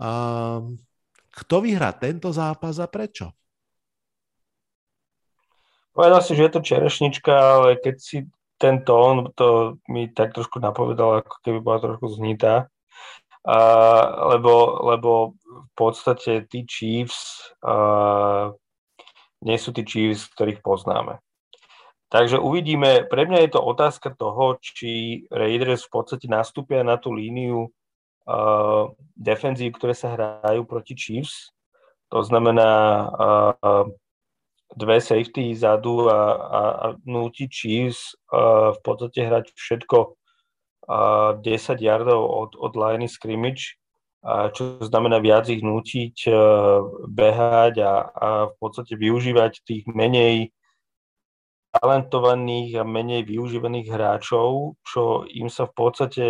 Um, 0.00 0.80
kto 1.36 1.60
vyhrá 1.60 1.92
tento 1.92 2.32
zápas 2.32 2.80
a 2.80 2.88
prečo? 2.88 3.28
Povedal 5.92 6.24
si, 6.24 6.32
že 6.32 6.48
je 6.48 6.52
to 6.56 6.64
čerešnička, 6.64 7.32
ale 7.36 7.76
keď 7.76 7.96
si 8.00 8.24
ten 8.56 8.80
tón, 8.80 9.28
to 9.36 9.76
mi 9.92 10.08
tak 10.08 10.32
trošku 10.32 10.56
napovedal, 10.56 11.20
ako 11.20 11.36
keby 11.44 11.58
bola 11.60 11.78
trošku 11.84 12.16
znitá. 12.16 12.72
A, 13.44 13.58
lebo, 14.32 14.80
lebo 14.88 15.10
v 15.44 15.72
podstate 15.76 16.48
tí 16.48 16.64
Chiefs 16.64 17.52
a, 17.60 18.56
nie 19.42 19.58
sú 19.58 19.74
tí 19.74 19.82
Chiefs, 19.82 20.30
ktorých 20.32 20.62
poznáme. 20.62 21.18
Takže 22.12 22.38
uvidíme, 22.38 23.08
pre 23.08 23.24
mňa 23.24 23.48
je 23.48 23.50
to 23.56 23.60
otázka 23.64 24.12
toho, 24.12 24.60
či 24.60 25.24
Raiders 25.32 25.88
v 25.88 25.92
podstate 25.96 26.28
nastúpia 26.28 26.84
na 26.84 27.00
tú 27.00 27.16
líniu 27.16 27.72
uh, 28.28 28.92
defenzív, 29.16 29.80
ktoré 29.80 29.96
sa 29.96 30.12
hrajú 30.12 30.68
proti 30.68 30.92
Chiefs. 30.92 31.56
To 32.12 32.20
znamená 32.20 32.70
uh, 33.08 33.88
dve 34.76 35.00
safety 35.00 35.56
zadu 35.56 36.12
a, 36.12 36.20
a, 36.36 36.60
a 36.60 36.86
núti 37.08 37.48
Chiefs 37.48 38.12
uh, 38.28 38.76
v 38.76 38.80
podstate 38.84 39.24
hrať 39.24 39.46
všetko 39.56 39.98
uh, 40.04 41.40
10 41.40 41.80
yardov 41.80 42.20
od, 42.28 42.50
od 42.60 42.72
line 42.76 43.08
scrimmage, 43.08 43.80
uh, 44.22 44.48
čo 44.54 44.78
znamená 44.82 45.18
viac 45.18 45.50
ich 45.50 45.62
nútiť 45.62 46.16
uh, 46.26 46.34
behať 47.06 47.74
a, 47.82 47.94
a 48.10 48.28
v 48.50 48.54
podstate 48.58 48.94
využívať 48.94 49.66
tých 49.66 49.84
menej 49.90 50.54
talentovaných 51.72 52.80
a 52.80 52.84
menej 52.84 53.24
využívaných 53.24 53.88
hráčov, 53.88 54.76
čo 54.84 55.24
im 55.32 55.48
sa 55.48 55.64
v 55.64 55.72
podstate 55.72 56.26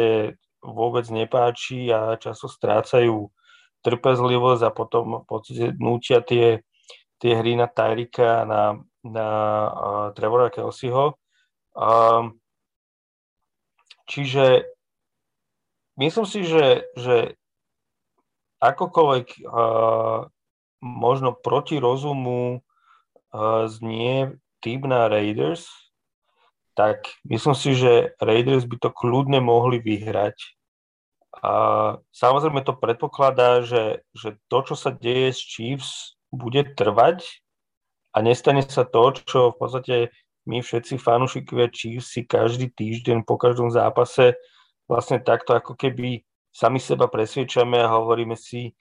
vôbec 0.62 1.02
nepáči 1.10 1.90
a 1.90 2.14
často 2.14 2.46
strácajú 2.46 3.26
trpezlivosť 3.82 4.62
a 4.62 4.70
potom 4.70 5.04
v 5.22 5.26
podstate 5.26 5.74
nútia 5.82 6.22
tie, 6.22 6.62
tie 7.18 7.32
hry 7.34 7.58
na 7.58 7.66
Tyrika 7.66 8.42
a 8.42 8.46
na, 8.46 8.62
na 9.02 9.28
uh, 9.66 10.06
Trevora 10.14 10.54
Kelseyho. 10.54 11.18
Um, 11.74 12.38
čiže 14.06 14.70
myslím 15.98 16.26
si, 16.30 16.46
že, 16.46 16.86
že 16.94 17.34
akokoľvek 18.62 19.26
uh, 19.42 20.30
možno 20.78 21.34
proti 21.34 21.82
rozumu 21.82 22.62
uh, 22.62 23.66
znie 23.66 24.38
tým 24.62 24.86
na 24.86 25.10
Raiders, 25.10 25.66
tak 26.78 27.10
myslím 27.26 27.56
si, 27.58 27.74
že 27.74 28.14
Raiders 28.22 28.64
by 28.64 28.78
to 28.78 28.90
kľudne 28.94 29.42
mohli 29.42 29.82
vyhrať. 29.82 30.38
A 31.42 31.52
samozrejme 32.14 32.62
to 32.62 32.78
predpokladá, 32.78 33.66
že, 33.66 34.06
že 34.14 34.38
to, 34.46 34.58
čo 34.62 34.74
sa 34.78 34.94
deje 34.94 35.34
s 35.34 35.42
Chiefs, 35.42 36.14
bude 36.30 36.62
trvať 36.78 37.42
a 38.14 38.22
nestane 38.22 38.62
sa 38.64 38.86
to, 38.86 39.12
čo 39.26 39.52
v 39.52 39.56
podstate 39.58 39.96
my 40.46 40.62
všetci 40.62 40.96
fanúšikovia 41.02 41.68
Chiefs 41.68 42.14
si 42.14 42.22
každý 42.24 42.70
týždeň 42.72 43.26
po 43.26 43.36
každom 43.36 43.68
zápase 43.68 44.38
vlastne 44.86 45.20
takto 45.20 45.52
ako 45.52 45.76
keby 45.76 46.24
sami 46.52 46.78
seba 46.78 47.08
presviečame 47.08 47.80
a 47.80 47.96
hovoríme 47.96 48.36
si, 48.36 48.76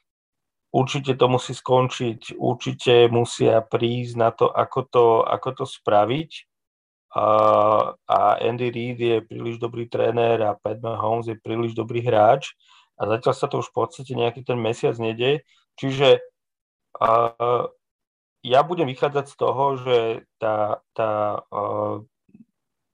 určite 0.75 1.15
to 1.15 1.25
musí 1.31 1.55
skončiť, 1.55 2.35
určite 2.35 3.07
musia 3.07 3.63
prísť 3.63 4.13
na 4.19 4.29
to, 4.31 4.51
ako 4.51 4.79
to, 4.87 5.05
ako 5.23 5.49
to 5.63 5.65
spraviť. 5.67 6.31
A, 7.11 7.27
a 8.07 8.19
Andy 8.39 8.71
Reid 8.71 8.99
je 8.99 9.17
príliš 9.19 9.59
dobrý 9.59 9.91
tréner 9.91 10.39
a 10.47 10.55
Pat 10.55 10.79
Mahomes 10.79 11.27
je 11.27 11.35
príliš 11.35 11.75
dobrý 11.75 11.99
hráč 11.99 12.55
a 12.95 13.03
zatiaľ 13.03 13.35
sa 13.35 13.51
to 13.51 13.59
už 13.59 13.67
v 13.71 13.83
podstate 13.83 14.15
nejaký 14.15 14.47
ten 14.47 14.55
mesiac 14.55 14.95
nedie. 14.95 15.43
Čiže 15.75 16.23
a, 17.03 17.35
ja 18.47 18.59
budem 18.63 18.87
vychádzať 18.87 19.25
z 19.27 19.35
toho, 19.35 19.63
že 19.83 19.97
tá, 20.39 20.79
tá, 20.95 21.43
a, 21.51 21.61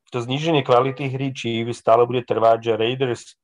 to 0.10 0.18
zníženie 0.18 0.66
kvality 0.66 1.14
hry 1.14 1.30
či 1.30 1.62
stále 1.78 2.10
bude 2.10 2.26
trvať, 2.26 2.74
že 2.74 2.80
Raiders 2.80 3.38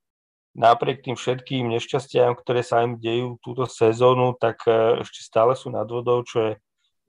napriek 0.54 1.01
tým 1.01 1.18
všetkým 1.18 1.66
nešťastiam, 1.74 2.38
ktoré 2.38 2.62
sa 2.62 2.86
im 2.86 3.01
dejú 3.01 3.41
túto 3.41 3.66
sezónu, 3.66 4.38
tak 4.38 4.62
e, 4.70 5.01
ešte 5.01 5.26
stále 5.26 5.58
sú 5.58 5.74
nad 5.74 5.89
vodou, 5.89 6.22
čo 6.22 6.38
je 6.39 6.51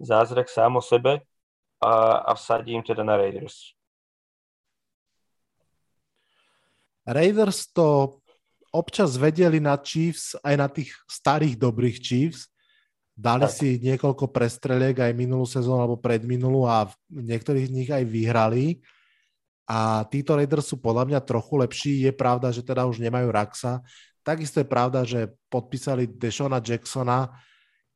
zázrak 0.01 0.49
sám 0.49 0.81
o 0.81 0.83
sebe 0.83 1.23
a, 1.79 2.25
a 2.25 2.33
vsadím 2.35 2.81
teda 2.81 3.05
na 3.05 3.21
Raiders. 3.21 3.77
Raiders 7.05 7.69
to 7.69 8.19
občas 8.73 9.21
vedeli 9.21 9.61
na 9.61 9.77
Chiefs, 9.77 10.35
aj 10.41 10.55
na 10.57 10.69
tých 10.73 10.97
starých 11.05 11.61
dobrých 11.61 12.01
Chiefs. 12.01 12.49
Dali 13.15 13.47
tak. 13.47 13.55
si 13.55 13.79
niekoľko 13.79 14.27
prestreliek 14.27 14.99
aj 14.99 15.15
minulú 15.15 15.47
sezónu 15.47 15.87
alebo 15.87 16.01
predminulú 16.01 16.67
a 16.67 16.91
niektorých 17.13 17.71
z 17.71 17.73
nich 17.77 17.91
aj 17.93 18.03
vyhrali 18.03 18.83
a 19.65 20.05
títo 20.13 20.37
Raiders 20.37 20.69
sú 20.69 20.77
podľa 20.77 21.09
mňa 21.09 21.21
trochu 21.25 21.55
lepší. 21.57 21.93
Je 22.05 22.13
pravda, 22.13 22.53
že 22.53 22.61
teda 22.61 22.85
už 22.85 23.01
nemajú 23.01 23.33
Raxa. 23.33 23.81
Takisto 24.21 24.61
je 24.61 24.69
pravda, 24.69 25.05
že 25.05 25.33
podpísali 25.49 26.09
Deshona 26.09 26.61
Jacksona, 26.61 27.33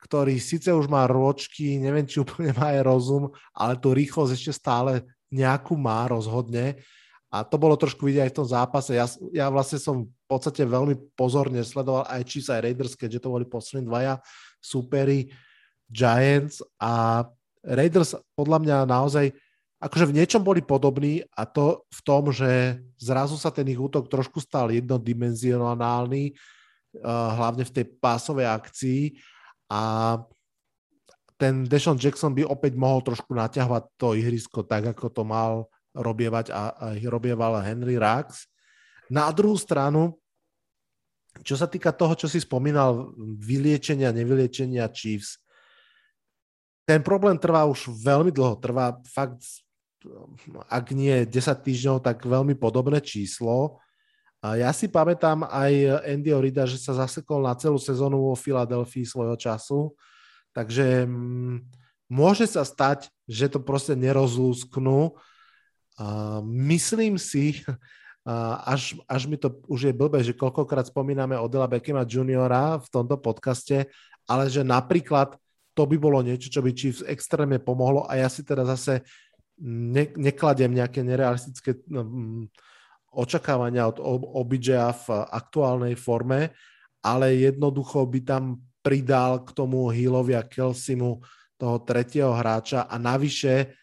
ktorý 0.01 0.41
síce 0.41 0.73
už 0.73 0.89
má 0.89 1.05
ročky, 1.05 1.77
neviem, 1.77 2.09
či 2.09 2.21
úplne 2.25 2.57
má 2.57 2.73
aj 2.73 2.85
rozum, 2.85 3.29
ale 3.53 3.77
tú 3.77 3.93
rýchlosť 3.93 4.33
ešte 4.33 4.53
stále 4.57 5.05
nejakú 5.29 5.77
má 5.77 6.09
rozhodne. 6.09 6.81
A 7.29 7.45
to 7.45 7.61
bolo 7.61 7.77
trošku 7.77 8.09
vidieť 8.09 8.25
aj 8.25 8.33
v 8.33 8.39
tom 8.41 8.49
zápase. 8.49 8.97
Ja, 8.97 9.05
ja 9.37 9.53
vlastne 9.53 9.77
som 9.77 10.09
v 10.09 10.25
podstate 10.25 10.65
veľmi 10.65 11.13
pozorne 11.13 11.61
sledoval 11.61 12.09
aj 12.09 12.25
Chiefs, 12.25 12.49
aj 12.49 12.65
Raiders, 12.65 12.97
keďže 12.97 13.21
to 13.21 13.29
boli 13.29 13.45
poslední 13.45 13.85
dvaja 13.85 14.17
súperi 14.65 15.29
Giants 15.93 16.65
a 16.81 17.25
Raiders 17.61 18.17
podľa 18.33 18.59
mňa 18.65 18.77
naozaj 18.89 19.29
akože 19.79 20.11
v 20.11 20.17
niečom 20.19 20.43
boli 20.43 20.59
podobní 20.59 21.23
a 21.39 21.47
to 21.47 21.87
v 21.91 22.01
tom, 22.03 22.35
že 22.35 22.83
zrazu 22.99 23.39
sa 23.39 23.55
ten 23.55 23.67
ich 23.71 23.79
útok 23.79 24.11
trošku 24.11 24.43
stal 24.43 24.75
jednodimenzionálny, 24.75 26.35
uh, 26.35 27.31
hlavne 27.39 27.63
v 27.63 27.75
tej 27.75 27.85
pásovej 28.03 28.47
akcii 28.51 29.03
a 29.71 29.83
ten 31.39 31.63
Deshaun 31.63 32.03
Jackson 32.03 32.35
by 32.35 32.43
opäť 32.43 32.75
mohol 32.75 33.07
trošku 33.07 33.31
naťahovať 33.31 33.95
to 33.95 34.19
ihrisko 34.19 34.67
tak, 34.67 34.91
ako 34.91 35.07
to 35.15 35.23
mal 35.23 35.71
robievať 35.95 36.51
a, 36.51 36.75
a 36.75 36.87
robieval 37.07 37.63
Henry 37.63 37.95
Rax. 37.95 38.51
Na 39.07 39.31
druhú 39.31 39.55
stranu, 39.55 40.19
čo 41.47 41.55
sa 41.55 41.71
týka 41.71 41.95
toho, 41.95 42.19
čo 42.19 42.27
si 42.27 42.43
spomínal, 42.43 43.15
vyliečenia, 43.39 44.11
nevyliečenia 44.11 44.91
Chiefs, 44.91 45.39
ten 46.83 47.05
problém 47.05 47.39
trvá 47.39 47.69
už 47.71 47.87
veľmi 48.03 48.35
dlho, 48.35 48.59
trvá 48.59 48.99
fakt 49.07 49.45
ak 50.71 50.95
nie 50.95 51.27
10 51.27 51.33
týždňov, 51.65 51.97
tak 52.05 52.23
veľmi 52.23 52.55
podobné 52.55 53.03
číslo. 53.03 53.83
Ja 54.39 54.71
si 54.71 54.87
pamätám 54.87 55.43
aj 55.51 56.05
Andy 56.07 56.31
Orida, 56.31 56.63
že 56.63 56.79
sa 56.79 56.95
zasekol 56.95 57.43
na 57.43 57.59
celú 57.59 57.75
sezónu 57.83 58.31
vo 58.31 58.39
Filadelfii 58.39 59.03
svojho 59.03 59.35
času, 59.35 59.99
takže 60.55 61.11
mm, 61.11 61.67
môže 62.07 62.47
sa 62.47 62.63
stať, 62.63 63.11
že 63.27 63.51
to 63.51 63.59
proste 63.59 63.99
nerozlúsknú. 63.99 65.19
Myslím 66.47 67.19
si, 67.19 67.67
až, 68.63 68.95
až 69.11 69.23
mi 69.27 69.35
to 69.35 69.59
už 69.67 69.91
je 69.91 69.95
blbé, 69.97 70.23
že 70.23 70.37
koľkokrát 70.37 70.87
spomíname 70.87 71.35
Odela 71.35 71.67
Beckema 71.67 72.07
juniora 72.07 72.79
v 72.79 72.89
tomto 72.95 73.17
podcaste, 73.19 73.91
ale 74.29 74.47
že 74.47 74.63
napríklad 74.63 75.35
to 75.73 75.83
by 75.87 75.97
bolo 75.97 76.21
niečo, 76.21 76.51
čo 76.51 76.61
by 76.61 76.75
Chiefs 76.75 77.07
extrémne 77.07 77.63
pomohlo 77.63 78.05
a 78.05 78.19
ja 78.19 78.27
si 78.27 78.43
teda 78.43 78.67
zase 78.67 79.07
ne, 79.63 80.05
nekladiem 80.15 80.71
nejaké 80.75 81.03
nerealistické 81.03 81.83
no, 81.91 82.03
mm, 82.05 82.45
očakávania 83.15 83.89
od 83.89 83.99
Obidžea 84.39 84.93
v 84.95 85.07
aktuálnej 85.27 85.95
forme, 85.99 86.55
ale 87.03 87.35
jednoducho 87.39 88.05
by 88.07 88.21
tam 88.23 88.63
pridal 88.85 89.43
k 89.43 89.51
tomu 89.53 89.91
Hillovi 89.91 90.39
a 90.39 90.47
Kelsimu 90.47 91.19
toho 91.59 91.77
tretieho 91.83 92.31
hráča. 92.31 92.87
A 92.87 92.95
navyše 92.97 93.75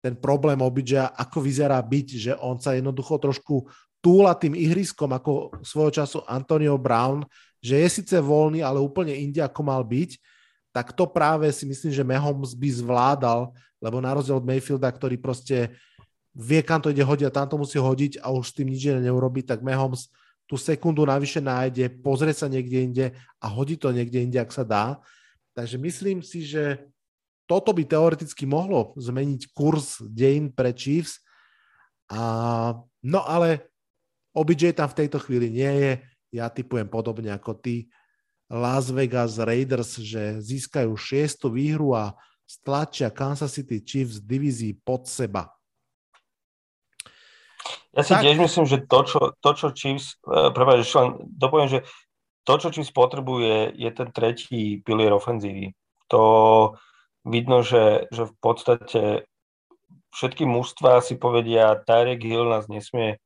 ten 0.00 0.16
problém 0.16 0.56
Obidžea, 0.64 1.12
ako 1.12 1.44
vyzerá 1.44 1.76
byť, 1.76 2.06
že 2.16 2.32
on 2.40 2.56
sa 2.56 2.72
jednoducho 2.72 3.20
trošku 3.20 3.68
túla 4.00 4.32
tým 4.32 4.56
ihriskom 4.56 5.12
ako 5.12 5.60
svojho 5.60 5.92
času 5.92 6.18
Antonio 6.24 6.80
Brown, 6.80 7.20
že 7.60 7.76
je 7.76 7.88
síce 8.00 8.16
voľný, 8.16 8.64
ale 8.64 8.80
úplne 8.80 9.12
inde 9.12 9.44
ako 9.44 9.60
mal 9.60 9.84
byť, 9.84 10.16
tak 10.72 10.96
to 10.96 11.04
práve 11.04 11.52
si 11.52 11.68
myslím, 11.68 11.92
že 11.92 12.06
Mahomes 12.06 12.56
by 12.56 12.68
zvládal 12.72 13.52
lebo 13.80 13.98
na 13.98 14.12
rozdiel 14.14 14.38
od 14.38 14.46
Mayfielda, 14.46 14.92
ktorý 14.92 15.16
proste 15.16 15.74
vie, 16.36 16.60
kam 16.62 16.78
to 16.78 16.94
ide 16.94 17.02
hodiť 17.02 17.26
a 17.26 17.34
tam 17.34 17.48
to 17.50 17.56
musí 17.58 17.80
hodiť 17.80 18.22
a 18.22 18.30
už 18.30 18.52
s 18.52 18.56
tým 18.56 18.70
nič 18.70 18.86
neurobi, 19.00 19.42
tak 19.42 19.64
Mahomes 19.64 20.12
tú 20.46 20.58
sekundu 20.58 21.06
navyše 21.06 21.38
nájde, 21.38 22.02
pozrie 22.02 22.34
sa 22.34 22.50
niekde 22.50 22.78
inde 22.82 23.06
a 23.38 23.46
hodí 23.46 23.78
to 23.78 23.94
niekde 23.94 24.18
inde, 24.18 24.38
ak 24.38 24.50
sa 24.50 24.66
dá. 24.66 24.98
Takže 25.54 25.78
myslím 25.78 26.26
si, 26.26 26.42
že 26.42 26.90
toto 27.46 27.74
by 27.74 27.82
teoreticky 27.86 28.46
mohlo 28.46 28.94
zmeniť 28.98 29.50
kurz 29.54 30.02
dejín 30.06 30.50
pre 30.50 30.70
Chiefs. 30.74 31.22
A, 32.10 32.74
no 33.02 33.20
ale 33.26 33.70
OBJ 34.34 34.74
tam 34.74 34.90
v 34.90 34.98
tejto 35.06 35.18
chvíli 35.22 35.50
nie 35.50 35.72
je. 35.82 35.92
Ja 36.30 36.46
typujem 36.50 36.86
podobne 36.86 37.34
ako 37.34 37.58
ty. 37.58 37.90
Las 38.50 38.90
Vegas 38.90 39.38
Raiders, 39.38 39.98
že 39.98 40.42
získajú 40.42 40.94
šiestu 40.98 41.50
výhru 41.50 41.94
a 41.94 42.18
stlačia 42.50 43.14
Kansas 43.14 43.54
City 43.54 43.78
Chiefs 43.78 44.18
v 44.18 44.26
divízii 44.26 44.74
pod 44.82 45.06
seba. 45.06 45.54
Ja 47.94 48.02
si 48.02 48.10
tak. 48.10 48.26
tiež 48.26 48.42
myslím, 48.42 48.66
že 48.66 48.82
to, 48.86 49.00
čo, 49.06 49.20
to, 49.38 49.50
čo 49.54 49.66
Chiefs, 49.70 50.18
uh, 50.26 50.50
prepáč, 50.50 50.90
len 50.98 51.30
dopoviem, 51.30 51.70
že 51.70 51.80
to, 52.42 52.54
čo 52.58 52.74
Chiefs 52.74 52.90
potrebuje, 52.90 53.78
je 53.78 53.90
ten 53.94 54.08
tretí 54.10 54.82
pilier 54.82 55.14
ofenzívy. 55.14 55.74
To 56.10 56.22
vidno, 57.22 57.62
že, 57.62 58.10
že 58.10 58.26
v 58.26 58.34
podstate 58.42 59.02
všetky 60.10 60.42
mužstva 60.42 61.02
si 61.06 61.14
povedia, 61.14 61.78
Tyrek 61.86 62.22
Hill 62.22 62.50
nás 62.50 62.66
nesmie, 62.66 63.22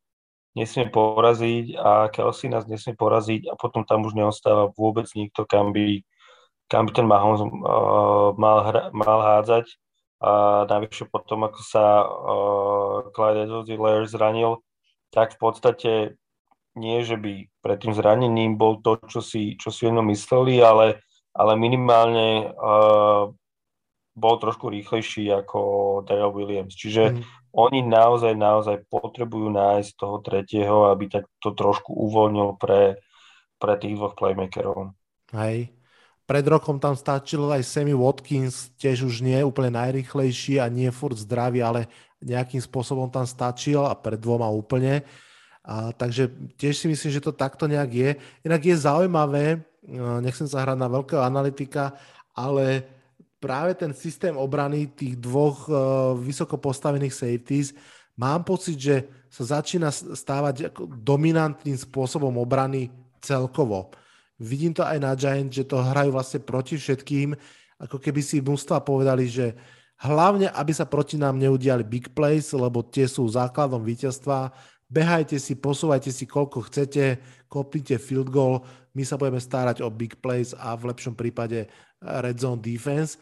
nesmie 0.52 0.92
poraziť 0.92 1.80
a 1.80 2.12
Kelsey 2.12 2.52
nás 2.52 2.68
nesmie 2.68 2.92
poraziť 2.92 3.48
a 3.48 3.54
potom 3.56 3.88
tam 3.88 4.04
už 4.04 4.12
neostáva 4.16 4.68
vôbec 4.76 5.08
nikto, 5.16 5.48
kam 5.48 5.72
by, 5.72 6.04
kam 6.68 6.88
by 6.88 6.92
ten 6.92 7.06
Mahomes 7.06 7.40
uh, 7.44 8.32
mal, 8.36 8.58
hra, 8.64 8.82
mal 8.92 9.20
hádzať. 9.20 9.66
A 10.24 10.64
navyše 10.64 11.04
potom, 11.04 11.44
ako 11.44 11.60
sa 11.60 11.84
uh, 12.00 12.96
Clyde 13.12 13.44
Edwards 13.44 14.12
zranil, 14.16 14.64
tak 15.12 15.36
v 15.36 15.38
podstate 15.38 15.92
nie, 16.74 17.04
že 17.04 17.20
by 17.20 17.46
pred 17.60 17.78
tým 17.78 17.92
zranením 17.94 18.56
bol 18.58 18.80
to, 18.82 18.98
čo 19.06 19.20
si, 19.20 19.54
čo 19.60 19.70
si 19.70 19.86
jedno 19.86 20.02
mysleli, 20.10 20.58
ale, 20.64 21.04
ale 21.36 21.52
minimálne 21.54 22.50
uh, 22.50 23.30
bol 24.14 24.34
trošku 24.38 24.70
rýchlejší 24.70 25.30
ako 25.44 25.58
Daryl 26.06 26.30
Williams. 26.34 26.74
Čiže 26.74 27.14
mm. 27.14 27.22
oni 27.54 27.80
naozaj, 27.82 28.32
naozaj 28.34 28.76
potrebujú 28.86 29.50
nájsť 29.50 29.90
toho 29.98 30.16
tretieho, 30.22 30.90
aby 30.90 31.10
tak 31.10 31.26
to 31.42 31.52
trošku 31.54 31.90
uvoľnil 31.90 32.56
pre, 32.58 32.98
pre 33.58 33.74
tých 33.78 33.98
dvoch 33.98 34.14
playmakerov. 34.14 34.94
Hej. 35.34 35.74
Pred 36.24 36.44
rokom 36.48 36.80
tam 36.80 36.96
stačil 36.96 37.44
aj 37.52 37.60
Sammy 37.60 37.92
Watkins, 37.92 38.72
tiež 38.80 39.04
už 39.04 39.20
nie 39.20 39.36
úplne 39.44 39.76
najrychlejší 39.76 40.56
a 40.56 40.72
nie 40.72 40.88
furt 40.88 41.20
zdravý, 41.20 41.60
ale 41.60 41.84
nejakým 42.24 42.64
spôsobom 42.64 43.12
tam 43.12 43.28
stačil 43.28 43.84
a 43.84 43.92
pred 43.92 44.16
dvoma 44.16 44.48
úplne. 44.48 45.04
A, 45.60 45.92
takže 45.92 46.32
tiež 46.56 46.80
si 46.80 46.86
myslím, 46.88 47.10
že 47.12 47.24
to 47.24 47.36
takto 47.36 47.68
nejak 47.68 47.90
je. 47.92 48.10
Inak 48.40 48.62
je 48.64 48.76
zaujímavé, 48.76 49.60
nechcem 50.24 50.48
sa 50.48 50.64
hrať 50.64 50.80
na 50.80 50.88
veľkého 50.88 51.20
analytika, 51.20 51.92
ale 52.32 52.88
práve 53.36 53.76
ten 53.76 53.92
systém 53.92 54.32
obrany 54.32 54.88
tých 54.88 55.20
dvoch 55.20 55.68
uh, 55.68 56.16
vysoko 56.16 56.56
postavených 56.56 57.12
safeties, 57.12 57.76
mám 58.16 58.40
pocit, 58.40 58.80
že 58.80 58.96
sa 59.28 59.60
začína 59.60 59.92
stávať 59.92 60.72
dominantným 61.04 61.76
spôsobom 61.76 62.32
obrany 62.40 62.88
celkovo. 63.20 63.92
Vidím 64.40 64.74
to 64.74 64.82
aj 64.82 64.98
na 64.98 65.14
Giant, 65.14 65.50
že 65.50 65.62
to 65.62 65.78
hrajú 65.78 66.10
vlastne 66.10 66.42
proti 66.42 66.74
všetkým, 66.74 67.38
ako 67.78 68.02
keby 68.02 68.20
si 68.22 68.42
mústva 68.42 68.82
povedali, 68.82 69.30
že 69.30 69.54
hlavne, 70.02 70.50
aby 70.50 70.72
sa 70.74 70.86
proti 70.86 71.14
nám 71.14 71.38
neudiali 71.38 71.86
big 71.86 72.10
plays, 72.14 72.50
lebo 72.50 72.82
tie 72.82 73.06
sú 73.06 73.22
základom 73.30 73.82
víťazstva, 73.82 74.50
behajte 74.90 75.38
si, 75.38 75.54
posúvajte 75.54 76.10
si 76.10 76.26
koľko 76.26 76.66
chcete, 76.66 77.18
kopnite 77.46 77.98
field 78.02 78.30
goal, 78.30 78.66
my 78.94 79.02
sa 79.02 79.18
budeme 79.18 79.42
starať 79.42 79.82
o 79.82 79.90
big 79.90 80.18
plays 80.22 80.54
a 80.54 80.74
v 80.78 80.94
lepšom 80.94 81.18
prípade 81.18 81.66
red 82.02 82.36
zone 82.38 82.62
defense. 82.62 83.18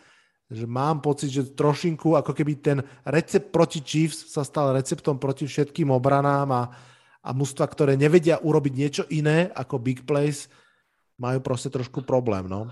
Že 0.52 0.68
mám 0.68 1.00
pocit, 1.00 1.32
že 1.32 1.48
trošinku 1.56 2.12
ako 2.12 2.36
keby 2.36 2.52
ten 2.60 2.78
recept 3.08 3.48
proti 3.48 3.80
Chiefs 3.80 4.28
sa 4.28 4.44
stal 4.44 4.76
receptom 4.76 5.16
proti 5.16 5.48
všetkým 5.48 5.88
obranám 5.88 6.48
a, 6.52 6.62
a 7.24 7.30
mužstva, 7.32 7.64
ktoré 7.72 7.96
nevedia 7.96 8.36
urobiť 8.36 8.72
niečo 8.76 9.04
iné 9.08 9.48
ako 9.56 9.80
big 9.80 10.04
plays, 10.04 10.52
majú 11.22 11.38
proste 11.38 11.70
trošku 11.70 12.02
problém. 12.02 12.50
No. 12.50 12.66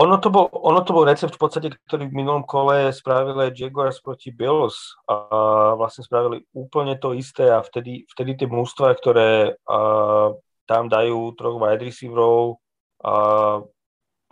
Ono 0.00 0.16
to, 0.16 0.32
bol, 0.32 0.48
ono 0.48 0.80
to 0.80 0.96
bol 0.96 1.04
recept 1.04 1.36
v 1.36 1.42
podstate, 1.44 1.68
ktorý 1.84 2.08
v 2.08 2.16
minulom 2.16 2.48
kole 2.48 2.88
spravili 2.96 3.52
Jaguars 3.52 4.00
proti 4.00 4.32
Bills 4.32 4.96
a 5.04 5.76
vlastne 5.76 6.00
spravili 6.00 6.48
úplne 6.56 6.96
to 6.96 7.12
isté 7.12 7.52
a 7.52 7.60
vtedy, 7.60 8.08
vtedy 8.08 8.40
tie 8.40 8.48
mužstva, 8.48 8.96
ktoré 8.96 9.60
a, 9.68 10.32
tam 10.64 10.88
dajú 10.88 11.36
troch 11.36 11.60
wide 11.60 11.84
receiverov 11.84 12.56
a 13.04 13.12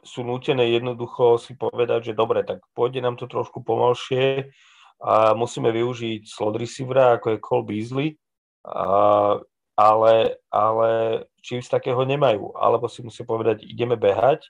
sú 0.01 0.25
nútené 0.25 0.73
jednoducho 0.73 1.37
si 1.37 1.53
povedať, 1.61 2.09
že 2.09 2.17
dobre, 2.17 2.41
tak 2.41 2.65
pôjde 2.73 3.05
nám 3.05 3.21
to 3.21 3.29
trošku 3.29 3.61
pomalšie 3.61 4.49
a 5.05 5.37
musíme 5.37 5.69
využiť 5.69 6.25
slot 6.25 6.57
receivera, 6.57 7.21
ako 7.21 7.37
je 7.37 7.45
Cole 7.45 7.65
Beasley, 7.69 8.09
a, 8.65 9.37
ale, 9.81 10.37
ale 10.53 10.91
Chiefs 11.41 11.73
takého 11.73 12.05
nemajú. 12.05 12.53
Alebo 12.53 12.85
si 12.85 13.01
musia 13.01 13.25
povedať, 13.25 13.65
ideme 13.65 13.97
behať, 13.97 14.45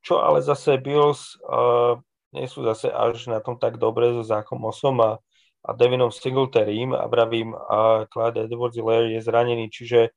čo 0.00 0.24
ale 0.24 0.40
zase 0.40 0.80
Bills 0.80 1.36
uh, 1.44 2.00
nie 2.32 2.48
sú 2.48 2.64
zase 2.64 2.88
až 2.88 3.28
na 3.28 3.44
tom 3.44 3.60
tak 3.60 3.76
dobre 3.76 4.08
so 4.16 4.24
Záchom 4.24 4.64
Osom 4.64 4.98
a, 5.04 5.20
a 5.62 5.70
Devinom 5.76 6.08
Singletarim 6.08 6.96
a 6.96 7.04
vravím, 7.06 7.52
a 7.52 8.08
Clyde 8.08 8.48
edwards 8.48 8.74
je 8.80 9.20
zranený, 9.20 9.68
čiže 9.68 10.10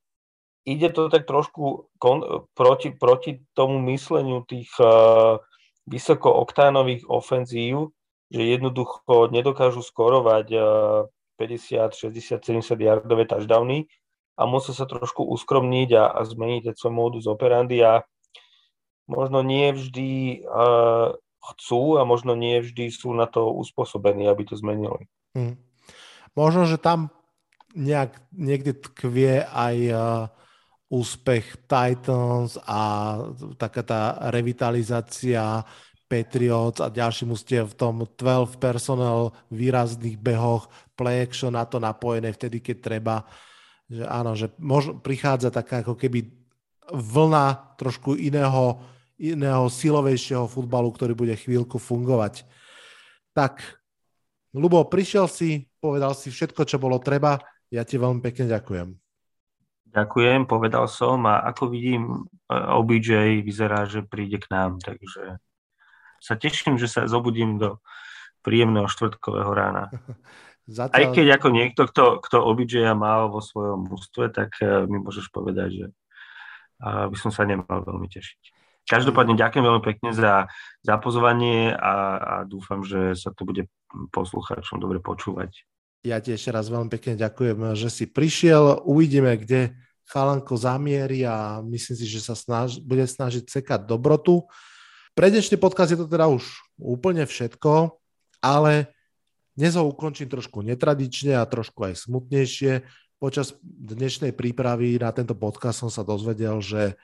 ide 0.66 0.90
to 0.90 1.12
tak 1.12 1.28
trošku 1.28 1.92
kon, 2.00 2.48
proti, 2.56 2.96
proti 2.96 3.44
tomu 3.54 3.78
mysleniu 3.92 4.48
tých 4.48 4.72
uh, 4.80 5.38
vysokooktánových 5.86 7.06
ofenzív, 7.12 7.94
že 8.32 8.42
jednoducho 8.42 9.30
nedokážu 9.30 9.86
skorovať 9.86 10.48
uh, 10.56 10.64
50, 11.38 11.94
60, 11.94 12.42
70 12.42 12.80
yardové 12.80 13.28
touchdowny 13.28 13.86
a 14.36 14.44
musia 14.44 14.76
sa 14.76 14.84
trošku 14.84 15.24
uskromniť 15.24 15.90
a, 15.96 16.04
a 16.12 16.20
zmeniť 16.28 16.72
ten 16.72 16.76
svoj 16.76 16.94
modus 16.94 17.26
operandi 17.26 17.80
a 17.80 18.04
možno 19.08 19.42
nie 19.42 19.72
vždy 19.72 20.44
uh, 20.44 21.16
chcú 21.54 22.02
a 22.02 22.04
možno 22.04 22.36
nie 22.36 22.60
vždy 22.60 22.92
sú 22.92 23.16
na 23.16 23.30
to 23.30 23.54
uspôsobení, 23.54 24.28
aby 24.28 24.44
to 24.44 24.60
zmenili. 24.60 25.08
Hmm. 25.38 25.56
Možno, 26.36 26.68
že 26.68 26.76
tam 26.76 27.14
nejak, 27.72 28.18
niekde 28.36 28.76
tkvie 28.76 29.46
aj 29.46 29.76
uh, 29.92 30.00
úspech 30.92 31.66
Titans 31.66 32.60
a 32.62 32.80
taká 33.58 33.82
tá 33.82 34.02
revitalizácia 34.30 35.64
Patriots 36.06 36.86
a 36.86 36.94
ďalší 36.94 37.26
musíte 37.26 37.66
v 37.66 37.74
tom 37.74 37.96
12 38.06 38.62
personnel 38.62 39.34
výrazných 39.50 40.22
behoch, 40.22 40.70
play 40.94 41.26
action 41.26 41.58
na 41.58 41.66
to 41.66 41.82
napojené 41.82 42.30
vtedy, 42.30 42.62
keď 42.62 42.78
treba. 42.78 43.16
Že 43.86 44.04
áno, 44.10 44.32
že 44.34 44.50
možno 44.58 44.98
prichádza 44.98 45.54
taká 45.54 45.86
ako 45.86 45.94
keby 45.94 46.26
vlna 46.90 47.78
trošku 47.78 48.18
iného, 48.18 48.82
iného 49.18 49.70
silovejšieho 49.70 50.50
futbalu, 50.50 50.90
ktorý 50.94 51.14
bude 51.14 51.34
chvíľku 51.38 51.78
fungovať. 51.78 52.46
Tak, 53.36 53.62
Lubo, 54.56 54.82
prišiel 54.88 55.28
si, 55.28 55.68
povedal 55.78 56.16
si 56.16 56.32
všetko, 56.32 56.66
čo 56.66 56.80
bolo 56.80 56.98
treba. 56.98 57.38
Ja 57.70 57.84
ti 57.84 58.00
veľmi 58.00 58.24
pekne 58.24 58.48
ďakujem. 58.48 58.96
Ďakujem, 59.96 60.44
povedal 60.44 60.92
som 60.92 61.24
a 61.24 61.40
ako 61.48 61.72
vidím, 61.72 62.28
e, 62.52 62.56
OBJ 62.56 63.40
vyzerá, 63.48 63.88
že 63.88 64.04
príde 64.04 64.44
k 64.44 64.52
nám, 64.52 64.84
takže 64.84 65.40
sa 66.20 66.36
teším, 66.36 66.76
že 66.76 66.92
sa 66.92 67.08
zobudím 67.08 67.56
do 67.56 67.80
príjemného 68.44 68.92
štvrtkového 68.92 69.52
rána. 69.56 69.88
Zatiaľ... 70.66 70.98
Aj 70.98 71.06
keď 71.14 71.28
ako 71.38 71.48
niekto, 71.54 71.82
kto, 71.86 72.04
kto 72.26 72.38
OBJ 72.42 72.90
mal 72.98 73.30
vo 73.30 73.38
svojom 73.38 73.86
mústve, 73.86 74.34
tak 74.34 74.58
e, 74.62 74.90
mi 74.90 74.98
môžeš 74.98 75.30
povedať, 75.30 75.70
že 75.72 75.86
by 76.84 77.16
som 77.16 77.32
sa 77.32 77.48
nemal 77.48 77.88
veľmi 77.88 78.08
tešiť. 78.12 78.42
Každopádne 78.86 79.34
ďakujem 79.34 79.66
veľmi 79.66 79.84
pekne 79.84 80.14
za, 80.14 80.46
za 80.86 80.96
pozvanie 81.02 81.74
a, 81.74 81.94
a 82.20 82.34
dúfam, 82.46 82.86
že 82.86 83.18
sa 83.18 83.34
to 83.34 83.42
bude 83.42 83.66
poslucháčom 84.14 84.78
dobre 84.78 85.02
počúvať. 85.02 85.66
Ja 86.06 86.22
ti 86.22 86.38
ešte 86.38 86.54
raz 86.54 86.70
veľmi 86.70 86.94
pekne 86.94 87.18
ďakujem, 87.18 87.74
že 87.74 87.90
si 87.90 88.06
prišiel. 88.06 88.86
Uvidíme, 88.86 89.34
kde 89.42 89.74
chalanko 90.06 90.54
zamierí 90.54 91.26
a 91.26 91.66
myslím 91.66 91.98
si, 91.98 92.06
že 92.06 92.22
sa 92.22 92.38
snaž, 92.38 92.78
bude 92.78 93.10
snažiť 93.10 93.50
sekať 93.50 93.90
dobrotu. 93.90 94.46
Pre 95.18 95.28
dnešný 95.34 95.58
podcast 95.58 95.90
je 95.90 95.98
to 95.98 96.06
teda 96.06 96.30
už 96.30 96.46
úplne 96.78 97.26
všetko, 97.26 97.98
ale 98.38 98.94
dnes 99.56 99.80
ho 99.80 99.88
ukončím 99.88 100.28
trošku 100.28 100.60
netradične 100.68 101.40
a 101.40 101.48
trošku 101.48 101.88
aj 101.88 102.04
smutnejšie. 102.04 102.84
Počas 103.24 103.56
dnešnej 103.64 104.36
prípravy 104.36 105.00
na 105.00 105.16
tento 105.16 105.32
podcast 105.32 105.80
som 105.80 105.88
sa 105.88 106.04
dozvedel, 106.04 106.60
že 106.60 107.00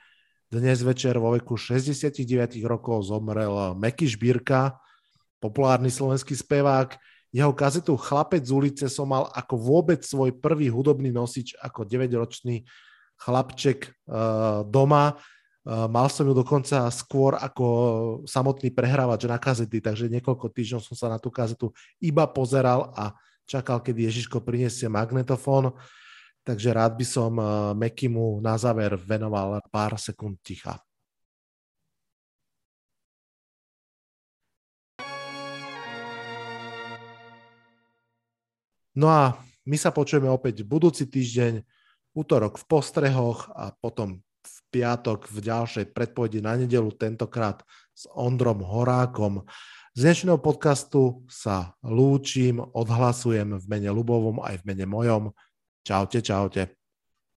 dnes 0.52 0.84
večer 0.84 1.16
vo 1.16 1.32
veku 1.32 1.56
69 1.56 2.20
rokov 2.68 3.08
zomrel 3.08 3.72
Meky 3.72 4.04
Šbírka, 4.04 4.76
populárny 5.40 5.88
slovenský 5.88 6.36
spevák. 6.36 6.92
Jeho 7.32 7.56
kazetu 7.56 7.96
Chlapec 7.96 8.44
z 8.44 8.52
ulice 8.52 8.86
som 8.92 9.08
mal 9.08 9.32
ako 9.32 9.56
vôbec 9.56 10.04
svoj 10.04 10.36
prvý 10.36 10.68
hudobný 10.68 11.08
nosič 11.08 11.56
ako 11.56 11.88
9-ročný 11.88 12.68
chlapček 13.16 13.88
uh, 13.88 14.60
doma. 14.68 15.16
Uh, 15.62 15.86
mal 15.86 16.10
som 16.10 16.26
ju 16.26 16.34
dokonca 16.34 16.90
skôr 16.90 17.38
ako 17.38 17.66
samotný 18.26 18.74
prehrávač 18.74 19.30
na 19.30 19.38
kazety, 19.38 19.78
takže 19.78 20.10
niekoľko 20.10 20.50
týždňov 20.50 20.82
som 20.82 20.98
sa 20.98 21.06
na 21.06 21.22
tú 21.22 21.30
kazetu 21.30 21.70
iba 22.02 22.26
pozeral 22.26 22.90
a 22.98 23.14
čakal, 23.46 23.78
kedy 23.78 24.10
Ježiško 24.10 24.42
prinesie 24.42 24.90
magnetofón. 24.90 25.70
Takže 26.42 26.74
rád 26.74 26.98
by 26.98 27.06
som 27.06 27.32
uh, 27.38 27.70
Mekimu 27.78 28.42
na 28.42 28.58
záver 28.58 28.98
venoval 28.98 29.62
pár 29.70 29.94
sekúnd 29.94 30.42
ticha. 30.42 30.82
No 38.98 39.06
a 39.08 39.38
my 39.62 39.76
sa 39.78 39.94
počujeme 39.94 40.26
opäť 40.26 40.66
budúci 40.66 41.06
týždeň, 41.06 41.62
útorok 42.12 42.60
v 42.60 42.64
postrehoch 42.66 43.48
a 43.54 43.72
potom 43.72 44.20
piatok 44.72 45.28
v 45.28 45.38
ďalšej 45.44 45.92
predpovedi 45.92 46.40
na 46.40 46.56
nedelu, 46.56 46.88
tentokrát 46.96 47.60
s 47.92 48.08
Ondrom 48.16 48.64
Horákom. 48.64 49.44
Z 49.92 50.08
dnešného 50.08 50.40
podcastu 50.40 51.28
sa 51.28 51.76
lúčim, 51.84 52.56
odhlasujem 52.58 53.60
v 53.60 53.64
mene 53.68 53.92
Lubovom 53.92 54.40
aj 54.40 54.64
v 54.64 54.72
mene 54.72 54.88
mojom. 54.88 55.36
Čaute, 55.84 56.24
čaute. 56.24 56.81